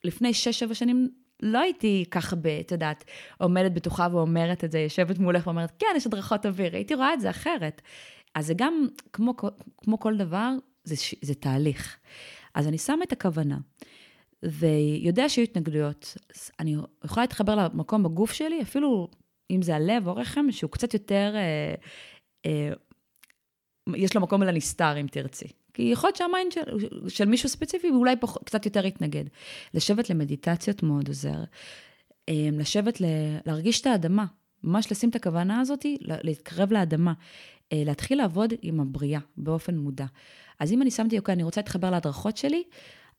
לפני 0.03 0.33
שש-שבע 0.33 0.73
שנים 0.73 1.09
לא 1.41 1.59
הייתי 1.59 2.05
ככה, 2.11 2.35
את 2.59 2.71
יודעת, 2.71 3.03
עומדת 3.37 3.71
בטוחה 3.71 4.07
ואומרת 4.11 4.63
את 4.63 4.71
זה, 4.71 4.79
יושבת 4.79 5.19
מולך 5.19 5.47
ואומרת, 5.47 5.71
כן, 5.79 5.87
יש 5.95 6.05
הדרכות 6.05 6.45
אוויר, 6.45 6.75
הייתי 6.75 6.95
רואה 6.95 7.13
את 7.13 7.21
זה 7.21 7.29
אחרת. 7.29 7.81
אז 8.35 8.47
זה 8.47 8.53
גם, 8.57 8.87
כמו, 9.13 9.33
כמו 9.77 9.99
כל 9.99 10.17
דבר, 10.17 10.51
זה, 10.83 10.95
זה 11.21 11.35
תהליך. 11.35 11.97
אז 12.53 12.67
אני 12.67 12.77
שמה 12.77 13.03
את 13.03 13.11
הכוונה, 13.11 13.57
ויודע 14.43 15.29
שיהיו 15.29 15.43
התנגדויות. 15.43 16.17
אני 16.59 16.75
יכולה 17.03 17.23
להתחבר 17.23 17.55
למקום 17.55 18.03
בגוף 18.03 18.31
שלי, 18.31 18.61
אפילו 18.61 19.09
אם 19.51 19.61
זה 19.61 19.75
הלב 19.75 20.07
או 20.07 20.15
רחם, 20.15 20.45
שהוא 20.51 20.71
קצת 20.71 20.93
יותר, 20.93 21.33
אה, 21.35 21.73
אה, 22.45 22.73
יש 23.95 24.15
לו 24.15 24.21
מקום 24.21 24.43
לנסתר, 24.43 25.01
אם 25.01 25.07
תרצי. 25.07 25.47
כי 25.77 25.83
יכול 25.83 26.07
להיות 26.07 26.15
שהמיינד 26.15 26.51
של, 26.51 26.61
של 27.09 27.25
מישהו 27.25 27.49
ספציפי 27.49 27.89
אולי 27.89 28.15
פח, 28.15 28.37
קצת 28.37 28.65
יותר 28.65 28.85
יתנגד. 28.85 29.23
לשבת 29.73 30.09
למדיטציות 30.09 30.83
מאוד 30.83 31.07
עוזר. 31.07 31.43
אמ, 32.27 32.59
לשבת, 32.59 33.01
ל, 33.01 33.05
להרגיש 33.45 33.81
את 33.81 33.87
האדמה, 33.87 34.25
ממש 34.63 34.91
לשים 34.91 35.09
את 35.09 35.15
הכוונה 35.15 35.59
הזאת, 35.59 35.85
להתקרב 36.01 36.73
לאדמה. 36.73 37.13
אה, 37.73 37.83
להתחיל 37.85 38.17
לעבוד 38.17 38.53
עם 38.61 38.79
הבריאה 38.79 39.19
באופן 39.37 39.77
מודע. 39.77 40.05
אז 40.59 40.71
אם 40.71 40.81
אני 40.81 40.91
שמתי, 40.91 41.19
אוקיי, 41.19 41.33
אני 41.33 41.43
רוצה 41.43 41.61
להתחבר 41.61 41.89
להדרכות 41.89 42.37
שלי, 42.37 42.63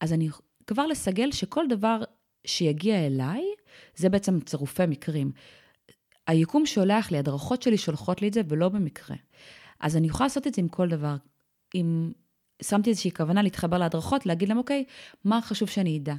אז 0.00 0.12
אני 0.12 0.28
כבר 0.66 0.86
לסגל 0.86 1.32
שכל 1.32 1.64
דבר 1.68 2.02
שיגיע 2.46 3.06
אליי, 3.06 3.42
זה 3.96 4.08
בעצם 4.08 4.40
צירופי 4.40 4.86
מקרים. 4.88 5.32
היקום 6.26 6.66
שולח 6.66 7.10
לי, 7.10 7.18
הדרכות 7.18 7.62
שלי 7.62 7.78
שולחות 7.78 8.22
לי 8.22 8.28
את 8.28 8.34
זה, 8.34 8.40
ולא 8.48 8.68
במקרה. 8.68 9.16
אז 9.80 9.96
אני 9.96 10.06
יכולה 10.06 10.24
לעשות 10.24 10.46
את 10.46 10.54
זה 10.54 10.62
עם 10.62 10.68
כל 10.68 10.88
דבר. 10.88 11.16
עם 11.74 12.12
שמתי 12.62 12.90
איזושהי 12.90 13.10
כוונה 13.10 13.42
להתחבר 13.42 13.78
להדרכות, 13.78 14.26
להגיד 14.26 14.48
להם, 14.48 14.58
אוקיי, 14.58 14.84
מה 15.24 15.40
חשוב 15.42 15.68
שאני 15.68 15.98
אדע? 15.98 16.14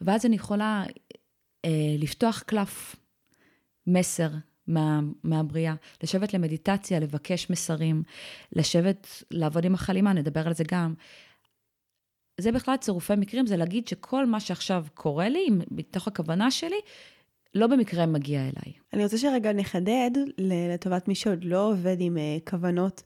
ואז 0.00 0.26
אני 0.26 0.36
יכולה 0.36 0.84
אה, 1.64 1.70
לפתוח 1.98 2.42
קלף, 2.46 2.96
מסר 3.86 4.28
מה, 4.66 5.00
מהבריאה, 5.24 5.74
לשבת 6.02 6.34
למדיטציה, 6.34 7.00
לבקש 7.00 7.50
מסרים, 7.50 8.02
לשבת, 8.52 9.22
לעבוד 9.30 9.64
עם 9.64 9.74
החלימה, 9.74 10.12
נדבר 10.12 10.46
על 10.46 10.54
זה 10.54 10.64
גם. 10.68 10.94
זה 12.40 12.52
בכלל 12.52 12.76
צירופי 12.76 13.14
מקרים, 13.16 13.46
זה 13.46 13.56
להגיד 13.56 13.88
שכל 13.88 14.26
מה 14.26 14.40
שעכשיו 14.40 14.86
קורה 14.94 15.28
לי, 15.28 15.46
מתוך 15.70 16.08
הכוונה 16.08 16.50
שלי, 16.50 16.78
לא 17.54 17.66
במקרה 17.66 18.06
מגיע 18.06 18.40
אליי. 18.40 18.72
אני 18.92 19.04
רוצה 19.04 19.18
שרגע 19.18 19.52
נחדד, 19.52 20.10
לטובת 20.38 21.08
מי 21.08 21.14
שעוד 21.14 21.44
לא 21.44 21.70
עובד 21.70 21.96
עם 22.00 22.16
uh, 22.16 22.50
כוונות. 22.50 23.02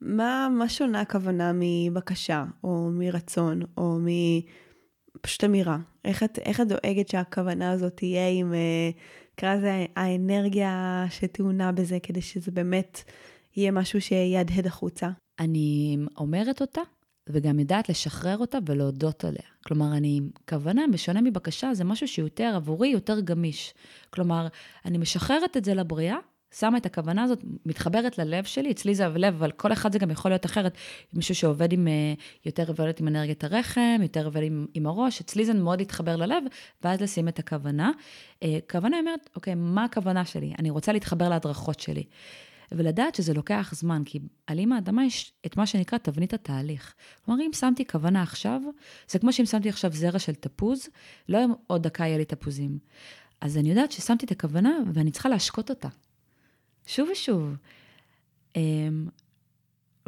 מה, 0.00 0.48
מה 0.58 0.68
שונה 0.68 1.00
הכוונה 1.00 1.52
מבקשה, 1.54 2.44
או 2.64 2.90
מרצון, 2.92 3.60
או 3.76 3.98
מפשוט 5.16 5.44
אמירה? 5.44 5.78
איך 6.04 6.22
את, 6.22 6.38
איך 6.38 6.60
את 6.60 6.68
דואגת 6.68 7.08
שהכוונה 7.08 7.70
הזאת 7.70 7.96
תהיה 7.96 8.28
עם, 8.28 8.54
נקרא 9.32 9.54
לזה, 9.54 9.86
האנרגיה 9.96 11.04
שטעונה 11.10 11.72
בזה, 11.72 11.98
כדי 12.02 12.20
שזה 12.20 12.50
באמת 12.50 13.02
יהיה 13.56 13.70
משהו 13.70 14.00
שיהדהד 14.00 14.66
החוצה? 14.66 15.10
אני 15.40 15.98
אומרת 16.16 16.60
אותה, 16.60 16.80
וגם 17.28 17.58
יודעת 17.58 17.88
לשחרר 17.88 18.38
אותה 18.38 18.58
ולהודות 18.66 19.24
עליה. 19.24 19.42
כלומר, 19.66 19.96
אני, 19.96 20.20
כוונה, 20.48 20.82
בשונה 20.92 21.20
מבקשה, 21.20 21.74
זה 21.74 21.84
משהו 21.84 22.08
שיותר 22.08 22.52
עבורי 22.56 22.88
יותר 22.88 23.20
גמיש. 23.20 23.74
כלומר, 24.10 24.46
אני 24.84 24.98
משחררת 24.98 25.56
את 25.56 25.64
זה 25.64 25.74
לבריאה, 25.74 26.16
שמה 26.58 26.78
את 26.78 26.86
הכוונה 26.86 27.22
הזאת, 27.22 27.44
מתחברת 27.66 28.18
ללב 28.18 28.44
שלי, 28.44 28.70
אצלי 28.70 28.94
זה 28.94 29.06
הלב, 29.06 29.34
אבל 29.34 29.50
כל 29.50 29.72
אחד 29.72 29.92
זה 29.92 29.98
גם 29.98 30.10
יכול 30.10 30.30
להיות 30.30 30.46
אחרת. 30.46 30.74
מישהו 31.12 31.34
שעובד 31.34 31.72
עם, 31.72 31.88
אה, 31.88 32.14
יותר 32.46 32.68
עובד 32.68 32.92
עם 33.00 33.08
אנרגיית 33.08 33.44
הרחם, 33.44 33.98
יותר 34.02 34.24
עובד 34.24 34.42
עם, 34.42 34.66
עם 34.74 34.86
הראש, 34.86 35.20
אצלי 35.20 35.44
זה 35.44 35.54
מאוד 35.54 35.78
להתחבר 35.78 36.16
ללב, 36.16 36.44
ואז 36.82 37.00
לשים 37.00 37.28
את 37.28 37.38
הכוונה. 37.38 37.90
אה, 38.42 38.58
כוונה 38.70 38.98
אומרת, 38.98 39.30
אוקיי, 39.36 39.54
מה 39.54 39.84
הכוונה 39.84 40.24
שלי? 40.24 40.52
אני 40.58 40.70
רוצה 40.70 40.92
להתחבר 40.92 41.28
להדרכות 41.28 41.80
שלי. 41.80 42.04
ולדעת 42.72 43.14
שזה 43.14 43.34
לוקח 43.34 43.70
זמן, 43.74 44.02
כי 44.04 44.20
על 44.46 44.58
אימא 44.58 44.74
האדמה 44.74 45.04
יש 45.04 45.32
את 45.46 45.56
מה 45.56 45.66
שנקרא 45.66 45.98
תבנית 45.98 46.34
התהליך. 46.34 46.94
כלומר, 47.24 47.40
אם 47.42 47.52
שמתי 47.52 47.86
כוונה 47.86 48.22
עכשיו, 48.22 48.60
זה 49.08 49.18
כמו 49.18 49.32
שאם 49.32 49.46
שמתי 49.46 49.68
עכשיו 49.68 49.92
זרע 49.92 50.18
של 50.18 50.34
תפוז, 50.34 50.88
לא 51.28 51.38
עוד 51.66 51.82
דקה 51.82 52.04
יהיה 52.04 52.18
לי 52.18 52.24
תפוזים. 52.24 52.78
אז 53.40 53.56
אני 53.58 53.68
יודעת 53.68 53.92
ששמתי 53.92 54.26
את 54.26 54.30
הכוונה 54.30 54.78
ואני 54.94 55.10
צריכה 55.10 55.28
להשקות 55.28 55.70
אותה. 55.70 55.88
שוב 56.90 57.08
ושוב. 57.12 57.56
אמ, 58.56 59.08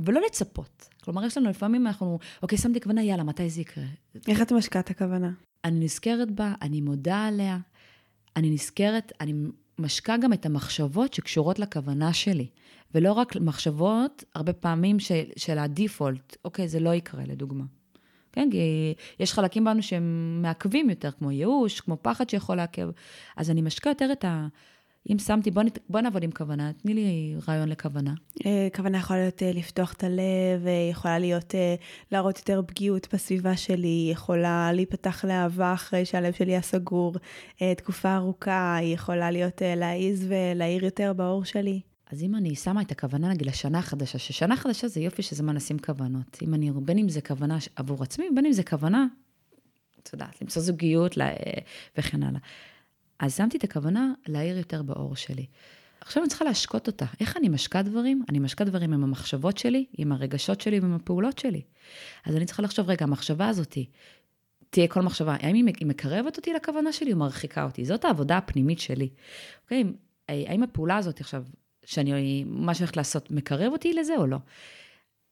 ולא 0.05 0.21
לצפות. 0.27 0.89
כלומר, 1.05 1.25
יש 1.25 1.39
לנו 1.39 1.51
לפעמים, 1.51 1.87
אנחנו, 1.87 2.19
אוקיי, 2.43 2.59
שמתי 2.59 2.81
כוונה, 2.81 3.03
יאללה, 3.03 3.23
מתי 3.23 3.51
זה 3.51 3.61
יקרה? 3.61 3.85
איך 4.29 4.43
את 4.43 4.53
משקעת 4.53 4.91
הכוונה? 4.91 5.31
אני 5.65 5.85
נזכרת 5.85 6.31
בה, 6.31 6.55
אני 6.63 6.81
מודה 6.81 7.27
עליה, 7.27 7.59
אני 8.37 8.51
נזכרת, 8.51 9.13
אני 9.21 9.33
משקה 9.79 10.17
גם 10.17 10.33
את 10.33 10.47
המחשבות 10.47 11.15
שקשורות 11.15 11.59
לכוונה 11.59 12.13
שלי, 12.13 12.47
ולא 12.95 13.13
רק 13.13 13.37
מחשבות, 13.37 14.25
הרבה 14.35 14.53
פעמים 14.53 14.99
של, 14.99 15.23
של 15.37 15.59
הדיפולט, 15.59 16.37
אוקיי, 16.45 16.69
זה 16.69 16.81
לא 16.81 16.95
יקרה, 16.95 17.23
לדוגמה. 17.27 17.65
כן, 18.33 18.49
כי 18.51 18.95
יש 19.21 19.33
חלקים 19.33 19.65
בנו 19.65 19.83
שהם 19.83 20.39
מעכבים 20.43 20.91
יותר, 20.91 21.11
כמו 21.11 21.31
ייאוש, 21.31 21.81
כמו 21.81 21.97
פחד 22.03 22.31
שיכול 22.31 22.57
לעכב. 22.57 22.91
אז 23.37 23.51
אני 23.51 23.63
משקה 23.63 23.91
יותר 23.91 24.13
את 24.13 24.25
ה... 24.25 24.47
אם 25.11 25.19
שמתי, 25.19 25.51
בוא, 25.51 25.63
נת, 25.63 25.79
בוא 25.89 26.01
נעבוד 26.01 26.23
עם 26.23 26.31
כוונה, 26.31 26.73
תני 26.73 26.95
לי 26.95 27.37
רעיון 27.49 27.69
לכוונה. 27.69 28.15
אה, 28.47 28.69
כוונה 28.75 28.99
יכולה 28.99 29.21
להיות 29.21 29.43
אה, 29.43 29.53
לפתוח 29.53 29.93
את 29.93 30.05
הלב, 30.05 30.67
אה, 30.67 30.89
יכולה 30.91 31.19
להיות 31.19 31.55
להראות 32.13 32.39
יותר 32.39 32.63
פגיעות 32.67 33.09
בסביבה 33.15 33.57
שלי, 33.57 34.09
יכולה 34.13 34.73
להיפתח 34.73 35.25
לאהבה 35.25 35.75
אחרי 35.75 36.05
שהלב 36.05 36.33
שלי 36.33 36.53
היה 36.53 36.63
סגור 36.63 37.15
תקופה 37.77 38.17
ארוכה, 38.17 38.77
היא 38.77 38.95
יכולה 38.95 39.31
להיות 39.31 39.63
להעיז 39.77 40.27
ולהאיר 40.29 40.85
יותר 40.85 41.13
באור 41.13 41.45
שלי. 41.45 41.81
אז 42.11 42.23
אם 42.23 42.35
אני 42.35 42.55
שמה 42.55 42.83
את 42.83 42.91
הכוונה, 42.91 43.29
נגיד, 43.29 43.47
לשנה 43.47 43.79
החדשה, 43.79 44.19
ששנה 44.19 44.57
חדשה 44.57 44.89
זה 44.89 45.01
יופי 45.01 45.23
שזה 45.23 45.43
מה 45.43 45.53
לשים 45.53 45.79
כוונות. 45.79 46.39
אם 46.43 46.55
אני, 46.55 46.71
בין 46.71 46.99
אם 46.99 47.09
זה 47.09 47.21
כוונה 47.21 47.59
עבור 47.77 48.03
עצמי, 48.03 48.25
בין 48.35 48.47
אם 48.47 48.53
זה 48.53 48.63
כוונה, 48.63 49.07
את 50.03 50.13
יודעת, 50.13 50.43
למצוא 50.43 50.63
זוגיות 50.63 51.19
וכן 51.99 52.23
הלאה. 52.23 52.41
אז 53.23 53.37
שמתי 53.37 53.57
את 53.57 53.65
הכוונה 53.65 54.13
להאיר 54.27 54.59
יותר 54.59 54.83
באור 54.83 55.17
שלי. 55.17 55.47
עכשיו 56.01 56.23
אני 56.23 56.29
צריכה 56.29 56.45
להשקות 56.45 56.87
אותה. 56.87 57.05
איך 57.21 57.37
אני 57.37 57.49
משקה 57.49 57.83
דברים? 57.83 58.23
אני 58.29 58.39
משקה 58.39 58.65
דברים 58.65 58.93
עם 58.93 59.05
המחשבות 59.05 59.59
שלי, 59.59 59.85
עם 59.99 60.13
הרגשות 60.13 60.61
שלי 60.61 60.81
ועם 60.81 60.95
הפעולות 60.95 61.39
שלי. 61.39 61.63
אז 62.27 62.37
אני 62.37 62.47
צריכה 62.47 62.63
לחשוב, 62.63 62.91
רגע, 62.91 63.05
המחשבה 63.05 63.49
הזאתי, 63.49 63.87
תהיה 64.71 64.89
כל 64.89 65.01
מחשבה, 65.01 65.37
האם 65.41 65.55
היא 65.55 65.87
מקרבת 65.87 66.37
אותי 66.37 66.53
לכוונה 66.53 66.93
שלי 66.93 67.13
או 67.13 67.19
מרחיקה 67.19 67.65
אותי? 67.65 67.85
זאת 67.85 68.05
העבודה 68.05 68.37
הפנימית 68.37 68.79
שלי. 68.79 69.09
אוקיי, 69.65 69.85
האם 70.29 70.63
הפעולה 70.63 70.97
הזאת 70.97 71.21
עכשיו, 71.21 71.45
שאני, 71.85 72.45
מה 72.45 72.75
שאני 72.75 72.85
הולכת 72.85 72.97
לעשות, 72.97 73.31
מקרב 73.31 73.73
אותי 73.73 73.93
לזה 73.95 74.17
או 74.17 74.27
לא? 74.27 74.39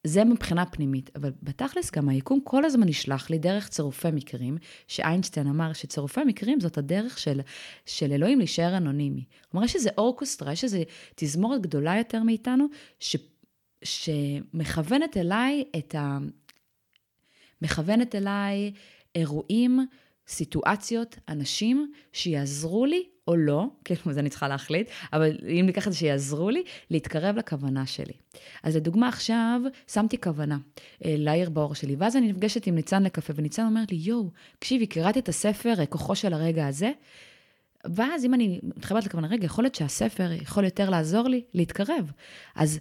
זה 0.05 0.25
מבחינה 0.25 0.67
פנימית, 0.67 1.11
אבל 1.17 1.33
בתכלס 1.43 1.91
גם 1.91 2.09
היקום 2.09 2.41
כל 2.45 2.65
הזמן 2.65 2.89
נשלח 2.89 3.31
לי 3.31 3.39
דרך 3.39 3.69
צירופי 3.69 4.09
מקרים, 4.13 4.59
שאיינשטיין 4.87 5.47
אמר 5.47 5.73
שצירופי 5.73 6.21
מקרים 6.27 6.61
זאת 6.61 6.79
הדרך 6.79 7.19
של, 7.19 7.41
של 7.87 8.13
אלוהים 8.13 8.39
להישאר 8.39 8.77
אנונימי. 8.77 9.25
כלומר, 9.51 9.67
יש 9.67 9.75
איזה 9.77 9.91
אורקוסטרה, 9.99 10.53
יש 10.53 10.65
איזה 10.65 10.83
תזמורת 11.15 11.63
גדולה 11.63 11.99
יותר 11.99 12.23
מאיתנו, 12.23 12.67
ש, 13.01 13.17
שמכוונת 13.85 15.17
אליי 15.17 15.65
את 15.79 15.95
ה... 15.95 16.19
מכוונת 17.63 18.15
אליי 18.15 18.73
אירועים, 19.15 19.81
סיטואציות, 20.29 21.19
אנשים 21.29 21.93
שיעזרו 22.13 22.87
לי 22.87 23.05
או 23.31 23.37
לא, 23.37 23.67
כאילו, 23.85 24.01
זה 24.13 24.21
אני 24.21 24.31
צריכה 24.31 24.49
להחליט, 24.49 24.91
אבל 25.13 25.37
אם 25.61 25.67
ניקח 25.67 25.87
את 25.87 25.93
זה 25.93 25.99
שיעזרו 25.99 26.51
לי, 26.51 26.63
להתקרב 26.91 27.37
לכוונה 27.37 27.87
שלי. 27.87 28.13
אז 28.63 28.77
לדוגמה, 28.77 29.09
עכשיו 29.09 29.61
שמתי 29.93 30.21
כוונה 30.21 30.59
אה, 31.05 31.15
להעיר 31.19 31.51
באור 31.51 31.75
שלי, 31.75 31.97
ואז 31.99 32.17
אני 32.17 32.29
נפגשת 32.29 32.67
עם 32.67 32.75
ניצן 32.75 33.03
לקפה, 33.03 33.33
וניצן 33.37 33.67
אומרת 33.67 33.93
לי, 33.93 33.99
יואו, 33.99 34.31
תקשיבי, 34.59 34.87
קראתי 34.87 35.19
את 35.19 35.29
הספר, 35.29 35.75
אה, 35.79 35.87
כוחו 35.87 36.17
של 36.17 36.33
הרגע 36.33 36.67
הזה, 36.67 36.91
ואז 37.95 38.25
אם 38.25 38.35
אני 38.35 38.61
מתחברת 38.63 39.07
לכוונה, 39.07 39.29
רגע, 39.29 39.45
יכול 39.45 39.65
להיות 39.65 39.75
שהספר 39.75 40.33
יכול 40.33 40.65
יותר 40.65 40.91
לעזור 40.91 41.29
לי 41.29 41.43
להתקרב. 41.55 42.13
אז 42.57 42.81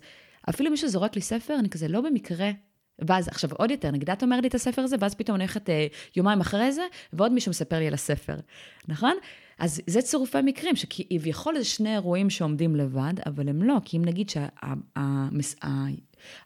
אפילו 0.50 0.72
מישהו 0.72 0.88
זורק 0.88 1.16
לי 1.16 1.22
ספר, 1.22 1.56
אני 1.60 1.70
כזה 1.70 1.88
לא 1.88 2.02
במקרה 2.02 2.52
ואז 3.08 3.28
עכשיו 3.28 3.50
עוד 3.54 3.72
יותר, 3.72 3.92
נגיד 3.92 4.10
את 4.10 4.24
אומרת 4.24 4.42
לי 4.42 4.48
את 4.48 4.56
הספר 4.56 4.82
הזה, 4.82 4.96
ואז 5.00 5.16
פתאום 5.16 5.36
אני 5.36 5.44
הולכת 5.44 5.70
אה, 5.70 5.88
יומיים 6.16 6.42
אחרי 6.42 6.72
זה, 6.72 6.82
ועוד 7.14 7.32
מישהו 7.32 7.50
מספר 7.50 7.80
לי 7.80 7.88
על 7.88 7.94
הספר, 7.94 8.36
נכון? 8.88 9.18
אז 9.60 9.82
זה 9.88 10.02
צירופי 10.02 10.38
מקרים, 10.44 10.76
שכביכול 10.76 11.58
זה 11.58 11.64
שני 11.64 11.94
אירועים 11.94 12.30
שעומדים 12.30 12.76
לבד, 12.76 13.14
אבל 13.26 13.50
הם 13.50 13.64
לא, 13.64 13.78
כי 13.86 13.98
אם 13.98 14.06
נגיד 14.06 14.32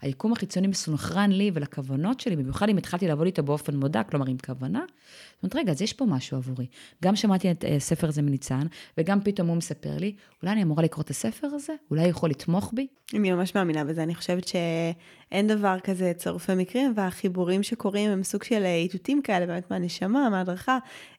שהיקום 0.02 0.34
החיצוני 0.34 0.68
מסונכרן 0.68 1.32
לי 1.32 1.52
ולכוונות 1.54 2.20
שלי, 2.20 2.36
במיוחד 2.36 2.70
אם 2.70 2.78
התחלתי 2.78 3.08
לעבוד 3.08 3.26
איתו 3.26 3.44
באופן 3.44 3.76
מודע, 3.76 4.04
כלומר 4.04 4.26
עם 4.30 4.38
כוונה, 4.46 4.84
אומרת, 5.44 5.56
רגע, 5.56 5.72
אז 5.72 5.82
יש 5.82 5.94
פה 5.94 6.06
משהו 6.06 6.38
עבורי. 6.38 6.66
גם 7.04 7.16
שמעתי 7.16 7.52
את 7.52 7.66
הספר 7.78 8.08
אה, 8.08 8.10
הזה 8.10 8.22
מניצן, 8.22 8.68
וגם 8.98 9.22
פתאום 9.22 9.48
הוא 9.48 9.58
מספר 9.58 9.98
לי, 9.98 10.16
אולי 10.42 10.54
אני 10.54 10.64
אמורה 10.64 10.84
לקרוא 10.84 11.04
את 11.04 11.10
הספר 11.10 11.48
הזה? 11.48 11.74
אולי 11.92 12.02
הוא 12.02 12.10
יכול 12.10 12.30
לתמוך 12.30 12.72
בי? 12.76 12.88
אני 13.14 13.32
ממש 13.32 13.56
מאמינה 13.56 13.84
בזה, 13.84 14.04
אני 14.04 14.16
חושבת 14.16 14.48
שאין 14.48 15.48
דבר 15.48 15.80
כזה 15.84 16.12
צירופי 16.18 16.52
מקרים, 16.56 16.94
והחיבורים 16.96 17.64
שקורים 17.64 18.12
הם 18.12 18.24
סוג 18.24 18.44
של 18.44 18.66
איתותים 18.66 19.22
כאלה, 19.22 19.46
באמת 19.46 19.72
מהנשמה, 19.72 20.30
מההדרכה, 20.30 20.78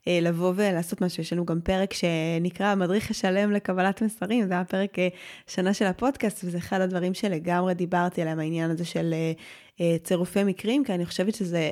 אה, 0.08 0.18
לבוא 0.22 0.52
ולעשות 0.56 1.00
משהו. 1.00 1.20
יש 1.20 1.32
לנו 1.32 1.46
גם 1.46 1.60
פרק 1.60 1.92
שנקרא 1.92 2.66
המדריך 2.66 3.10
השלם 3.10 3.52
לקבלת 3.52 4.02
מסרים, 4.02 4.46
זה 4.46 4.54
היה 4.54 4.64
פרק 4.64 4.98
אה, 4.98 5.08
שנה 5.46 5.74
של 5.74 5.84
הפודקאסט, 5.84 6.44
וזה 6.44 6.58
אחד 6.58 6.80
הדברים 6.80 7.14
שלגמרי 7.14 7.74
דיברתי 7.74 8.22
עליהם, 8.22 8.38
העניין 8.38 8.70
הזה 8.70 8.84
של 8.84 9.14
צירופי 10.02 10.44
מקרים, 10.44 10.84
כי 10.84 10.94
אני 10.94 11.06
חושבת 11.06 11.34
שזה 11.34 11.70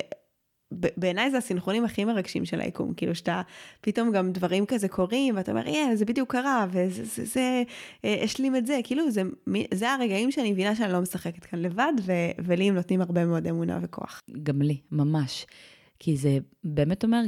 בעיניי 0.97 1.31
זה 1.31 1.37
הסינכרונים 1.37 1.85
הכי 1.85 2.05
מרגשים 2.05 2.45
של 2.45 2.61
היקום, 2.61 2.93
כאילו 2.93 3.15
שאתה, 3.15 3.41
פתאום 3.81 4.11
גם 4.11 4.31
דברים 4.31 4.65
כזה 4.65 4.87
קורים, 4.87 5.35
ואתה 5.37 5.51
אומר, 5.51 5.67
יאה, 5.67 5.95
זה 5.95 6.05
בדיוק 6.05 6.31
קרה, 6.31 6.65
וזה, 6.69 7.03
זה, 7.05 7.25
זה, 7.25 7.63
אה, 8.05 8.23
השלים 8.23 8.55
את 8.55 8.65
זה, 8.65 8.79
כאילו, 8.83 9.11
זה, 9.11 9.21
זה 9.73 9.91
הרגעים 9.91 10.31
שאני 10.31 10.51
מבינה 10.51 10.75
שאני 10.75 10.93
לא 10.93 11.01
משחקת 11.01 11.45
כאן 11.45 11.59
לבד, 11.59 11.93
ו, 12.05 12.11
ולי 12.39 12.69
הם 12.69 12.75
נותנים 12.75 13.01
הרבה 13.01 13.25
מאוד 13.25 13.47
אמונה 13.47 13.79
וכוח. 13.81 14.21
גם 14.43 14.61
לי, 14.61 14.77
ממש. 14.91 15.45
כי 15.99 16.17
זה 16.17 16.37
באמת 16.63 17.03
אומר, 17.03 17.21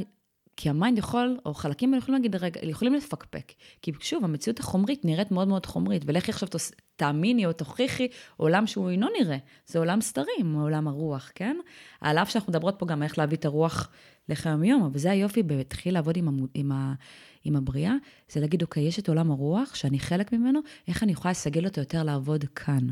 כי 0.58 0.70
ה 0.70 0.75
mind 0.75 0.98
יכול, 0.98 1.38
או 1.46 1.54
חלקים 1.54 1.94
יכולים 1.94 2.22
להגיד, 2.22 2.36
רגע, 2.36 2.60
יכולים 2.64 2.94
לפקפק. 2.94 3.52
כי 3.82 3.92
שוב, 4.00 4.24
המציאות 4.24 4.60
החומרית 4.60 5.06
נראית 5.06 5.32
מאוד 5.32 5.48
מאוד 5.48 5.66
חומרית, 5.66 6.02
ולכי 6.06 6.32
עכשיו 6.32 6.50
תאמיני 6.96 7.46
או 7.46 7.54
תוכיחי 7.54 8.08
עולם 8.38 8.68
שהוא 8.68 8.90
אינו 8.90 9.08
נראה. 9.20 9.38
זה 9.66 9.80
עולם 9.80 10.02
סתרים, 10.02 10.54
עולם 10.54 10.88
הרוח, 10.88 11.32
כן? 11.36 11.58
על 12.02 12.18
אף 12.18 12.30
שאנחנו 12.30 12.52
מדברות 12.52 12.76
פה 12.78 12.86
גם 12.86 13.04
איך 13.04 13.18
להביא 13.18 13.38
את 13.38 13.46
הרוח 13.46 13.90
לחיי 14.30 14.68
יום, 14.68 14.84
אבל 14.84 14.98
זה 14.98 15.12
היופי 15.12 15.44
בהתחיל 15.44 15.94
לעבוד 15.94 16.18
עם, 16.18 16.28
המ, 16.28 16.46
עם, 16.54 16.72
ה, 16.72 16.94
עם 17.44 17.56
הבריאה, 17.56 17.94
זה 18.30 18.40
להגיד, 18.40 18.62
אוקיי, 18.62 18.84
יש 18.84 19.00
את 19.00 19.10
עולם 19.10 19.32
הרוח, 19.32 19.76
שאני 19.76 20.00
חלק 20.00 20.34
ממנו, 20.34 20.60
איך 20.88 21.04
אני 21.04 21.12
יכולה 21.12 21.32
לסגל 21.32 21.66
אותו 21.66 21.82
יותר 21.82 22.04
לעבוד 22.04 22.46
כאן. 22.56 22.88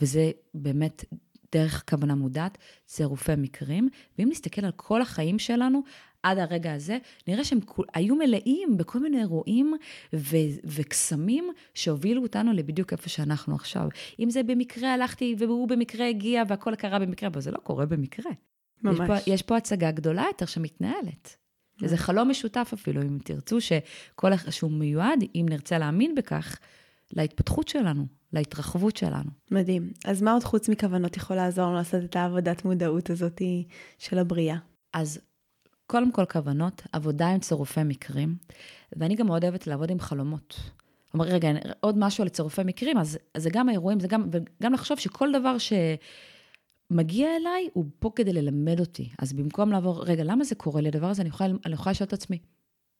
וזה 0.00 0.30
באמת 0.54 1.04
דרך 1.52 1.84
כוונה 1.90 2.14
מודעת, 2.14 2.58
צירופי 2.86 3.32
מקרים. 3.38 3.88
ואם 4.18 4.28
נסתכל 4.30 4.64
על 4.64 4.72
כל 4.76 5.02
החיים 5.02 5.38
שלנו, 5.38 5.82
עד 6.22 6.38
הרגע 6.38 6.72
הזה, 6.72 6.98
נראה 7.28 7.44
שהם 7.44 7.58
היו 7.94 8.16
מלאים 8.16 8.76
בכל 8.76 9.00
מיני 9.00 9.20
אירועים 9.20 9.74
ו- 10.14 10.36
וקסמים 10.64 11.52
שהובילו 11.74 12.22
אותנו 12.22 12.52
לבדיוק 12.52 12.92
איפה 12.92 13.08
שאנחנו 13.08 13.54
עכשיו. 13.54 13.88
אם 14.20 14.30
זה 14.30 14.42
במקרה 14.42 14.94
הלכתי 14.94 15.34
והוא 15.38 15.68
במקרה 15.68 16.08
הגיע 16.08 16.42
והכל 16.48 16.74
קרה 16.74 16.98
במקרה, 16.98 17.28
אבל 17.28 17.40
זה 17.40 17.50
לא 17.50 17.58
קורה 17.58 17.86
במקרה. 17.86 18.32
ממש. 18.82 18.98
יש 19.00 19.06
פה, 19.06 19.30
יש 19.32 19.42
פה 19.42 19.56
הצגה 19.56 19.90
גדולה 19.90 20.24
יותר 20.26 20.46
שמתנהלת. 20.46 21.36
וזה 21.82 21.96
חלום 21.96 22.30
משותף 22.30 22.70
אפילו, 22.74 23.02
אם 23.02 23.18
תרצו, 23.24 23.60
שכל, 23.60 24.36
שהוא 24.50 24.70
מיועד, 24.70 25.24
אם 25.34 25.46
נרצה 25.48 25.78
להאמין 25.78 26.14
בכך, 26.14 26.58
להתפתחות 27.12 27.68
שלנו, 27.68 28.06
להתרחבות 28.32 28.96
שלנו. 28.96 29.30
מדהים. 29.50 29.92
אז 30.04 30.22
מה 30.22 30.32
עוד 30.32 30.44
חוץ 30.44 30.68
מכוונות 30.68 31.16
יכול 31.16 31.36
לעזור 31.36 31.64
לנו 31.64 31.74
לעשות 31.74 32.04
את 32.04 32.16
העבודת 32.16 32.64
מודעות 32.64 33.10
הזאת 33.10 33.42
של 33.98 34.18
הבריאה? 34.18 34.56
אז 34.92 35.20
קודם 35.90 36.12
כל 36.12 36.24
כוונות, 36.24 36.82
עבודה 36.92 37.28
עם 37.28 37.38
צירופי 37.38 37.82
מקרים, 37.84 38.36
ואני 38.96 39.14
גם 39.14 39.26
מאוד 39.26 39.44
אוהבת 39.44 39.66
לעבוד 39.66 39.90
עם 39.90 40.00
חלומות. 40.00 40.60
כלומר, 41.12 41.26
רגע, 41.26 41.50
עוד 41.80 41.98
משהו 41.98 42.22
על 42.22 42.28
צירופי 42.28 42.62
מקרים, 42.64 42.98
אז, 42.98 43.18
אז 43.34 43.42
זה 43.42 43.50
גם 43.52 43.68
האירועים, 43.68 44.00
זה 44.00 44.08
גם, 44.08 44.28
וגם 44.32 44.72
לחשוב 44.72 44.98
שכל 44.98 45.32
דבר 45.32 45.56
שמגיע 46.90 47.36
אליי, 47.36 47.68
הוא 47.72 47.84
פה 47.98 48.10
כדי 48.14 48.32
ללמד 48.32 48.80
אותי. 48.80 49.08
אז 49.18 49.32
במקום 49.32 49.72
לעבור, 49.72 50.04
רגע, 50.04 50.24
למה 50.24 50.44
זה 50.44 50.54
קורה 50.54 50.80
לי 50.80 50.88
הדבר 50.88 51.06
הזה? 51.06 51.22
אני 51.22 51.28
יכולה, 51.28 51.50
אני 51.66 51.74
יכולה 51.74 51.90
לשאול 51.90 52.06
את 52.06 52.12
עצמי, 52.12 52.38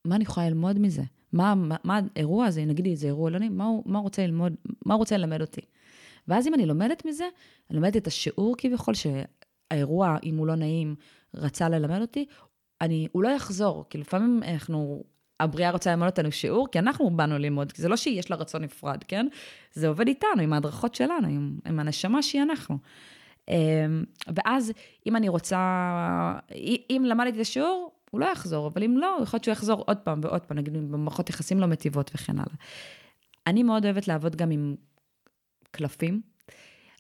מה 0.05 0.17
אני 0.17 0.25
יכולה 0.25 0.49
ללמוד 0.49 0.79
מזה? 0.79 1.03
מה, 1.33 1.55
מה, 1.55 1.77
מה 1.85 2.01
האירוע 2.17 2.47
הזה, 2.47 2.65
נגיד 2.65 2.87
לי, 2.87 2.97
זה 2.97 3.07
אירוע 3.07 3.31
מה 3.51 3.65
הוא, 3.65 3.83
מה 3.87 3.99
הוא 3.99 4.05
רוצה 4.05 4.27
ללמוד, 4.27 4.53
מה 4.87 4.95
הוא 4.95 4.99
רוצה 4.99 5.17
ללמד 5.17 5.41
אותי? 5.41 5.61
ואז 6.29 6.47
אם 6.47 6.55
אני 6.55 6.67
לומדת 6.67 7.05
מזה, 7.07 7.25
אני 7.71 7.77
לומדת 7.77 7.97
את 7.97 8.07
השיעור 8.07 8.55
כביכול, 8.59 8.95
שהאירוע, 8.95 10.17
אם 10.25 10.37
הוא 10.37 10.47
לא 10.47 10.55
נעים, 10.55 10.95
רצה 11.35 11.69
ללמד 11.69 12.01
אותי, 12.01 12.27
אני, 12.81 13.09
הוא 13.13 13.23
לא 13.23 13.29
יחזור, 13.29 13.85
כי 13.91 13.99
לפעמים 13.99 14.43
אנחנו, 14.43 15.05
הבריאה 15.41 15.71
רוצה 15.71 15.91
ללמוד 15.91 16.09
אותנו 16.09 16.33
שיעור, 16.33 16.69
כי 16.73 16.79
אנחנו 16.79 17.11
באנו 17.11 17.39
ללמוד, 17.39 17.73
כי 17.73 17.83
זה 17.83 17.89
לא 17.89 17.97
שיש 17.97 18.31
לה 18.31 18.37
רצון 18.37 18.63
נפרד, 18.63 19.05
כן? 19.09 19.27
זה 19.73 19.89
עובד 19.89 20.09
איתנו, 20.09 20.43
עם 20.43 20.53
ההדרכות 20.53 20.95
שלנו, 20.95 21.29
עם, 21.29 21.59
עם 21.67 21.81
הנשמה 21.81 22.23
שהיא 22.23 22.43
אנחנו. 22.43 22.79
אמ, 23.49 24.05
ואז, 24.37 24.73
אם 25.07 25.17
אני 25.17 25.29
רוצה, 25.29 25.59
אם 26.91 27.03
למדתי 27.07 27.37
את 27.37 27.41
השיעור, 27.41 27.93
הוא 28.11 28.21
לא 28.21 28.27
יחזור, 28.27 28.67
אבל 28.67 28.85
אם 28.85 28.99
לא, 28.99 29.19
יכול 29.23 29.37
להיות 29.37 29.45
שהוא 29.45 29.53
יחזור 29.53 29.85
עוד 29.87 29.97
פעם 29.97 30.21
ועוד 30.23 30.41
פעם, 30.41 30.59
נגיד 30.59 30.93
במערכות 30.93 31.31
יחסים 31.31 31.61
לא 31.61 31.67
מטיבות 31.67 32.11
וכן 32.15 32.39
הלאה. 32.39 32.55
אני 33.47 33.63
מאוד 33.63 33.85
אוהבת 33.85 34.09
לעבוד 34.09 34.37
גם 34.37 34.51
עם 34.51 34.77
קלפים. 35.71 36.21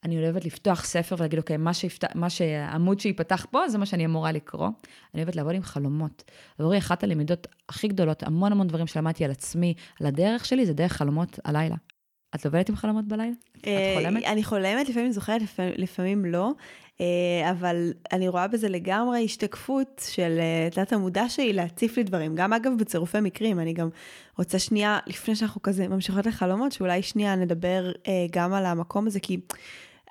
אני 0.04 0.24
אוהבת 0.24 0.44
לפתוח 0.44 0.84
ספר 0.84 1.14
ולהגיד, 1.18 1.38
אוקיי, 1.38 1.56
מה, 1.56 1.74
שיפת... 1.74 2.16
מה 2.16 2.30
שהעמוד 2.30 3.00
שיפתח 3.00 3.46
פה, 3.50 3.68
זה 3.68 3.78
מה 3.78 3.86
שאני 3.86 4.04
אמורה 4.04 4.32
לקרוא. 4.32 4.68
אני 5.14 5.22
אוהבת 5.22 5.36
לעבוד 5.36 5.54
עם 5.54 5.62
חלומות. 5.62 6.24
עבורי 6.58 6.78
אחת 6.78 7.04
הלמידות 7.04 7.46
הכי 7.68 7.88
גדולות, 7.88 8.22
המון 8.22 8.52
המון 8.52 8.66
דברים 8.66 8.86
שלמדתי 8.86 9.24
על 9.24 9.30
עצמי, 9.30 9.74
על 10.00 10.06
הדרך 10.06 10.44
שלי, 10.44 10.66
זה 10.66 10.72
דרך 10.72 10.92
חלומות 10.92 11.38
הלילה. 11.44 11.76
את 12.34 12.46
עובדת 12.46 12.68
עם 12.68 12.76
חלומות 12.76 13.08
בלילה? 13.08 13.32
את 13.58 13.66
אה, 13.66 13.94
חולמת? 13.96 14.24
אני 14.24 14.44
חולמת, 14.44 14.88
לפעמים 14.88 15.12
זוכרת, 15.12 15.42
לפעמים, 15.42 15.72
לפעמים 15.76 16.24
לא, 16.24 16.50
אה, 17.00 17.50
אבל 17.50 17.92
אני 18.12 18.28
רואה 18.28 18.48
בזה 18.48 18.68
לגמרי 18.68 19.24
השתקפות 19.24 20.02
של 20.10 20.38
אה, 20.38 20.68
תת 20.70 20.92
המודע 20.92 21.28
שלי 21.28 21.52
להציף 21.52 21.96
לי 21.96 22.02
דברים. 22.02 22.34
גם 22.34 22.52
אגב 22.52 22.72
בצירופי 22.78 23.20
מקרים, 23.20 23.60
אני 23.60 23.72
גם 23.72 23.88
רוצה 24.38 24.58
שנייה, 24.58 24.98
לפני 25.06 25.36
שאנחנו 25.36 25.62
כזה 25.62 25.88
ממשיכות 25.88 26.26
לחלומות, 26.26 26.72
שאולי 26.72 27.02
שנייה 27.02 27.36
נדבר 27.36 27.92
גם 28.30 28.52
על 28.52 28.66
המקום 28.66 29.06
הזה, 29.06 29.20
כי 29.20 29.40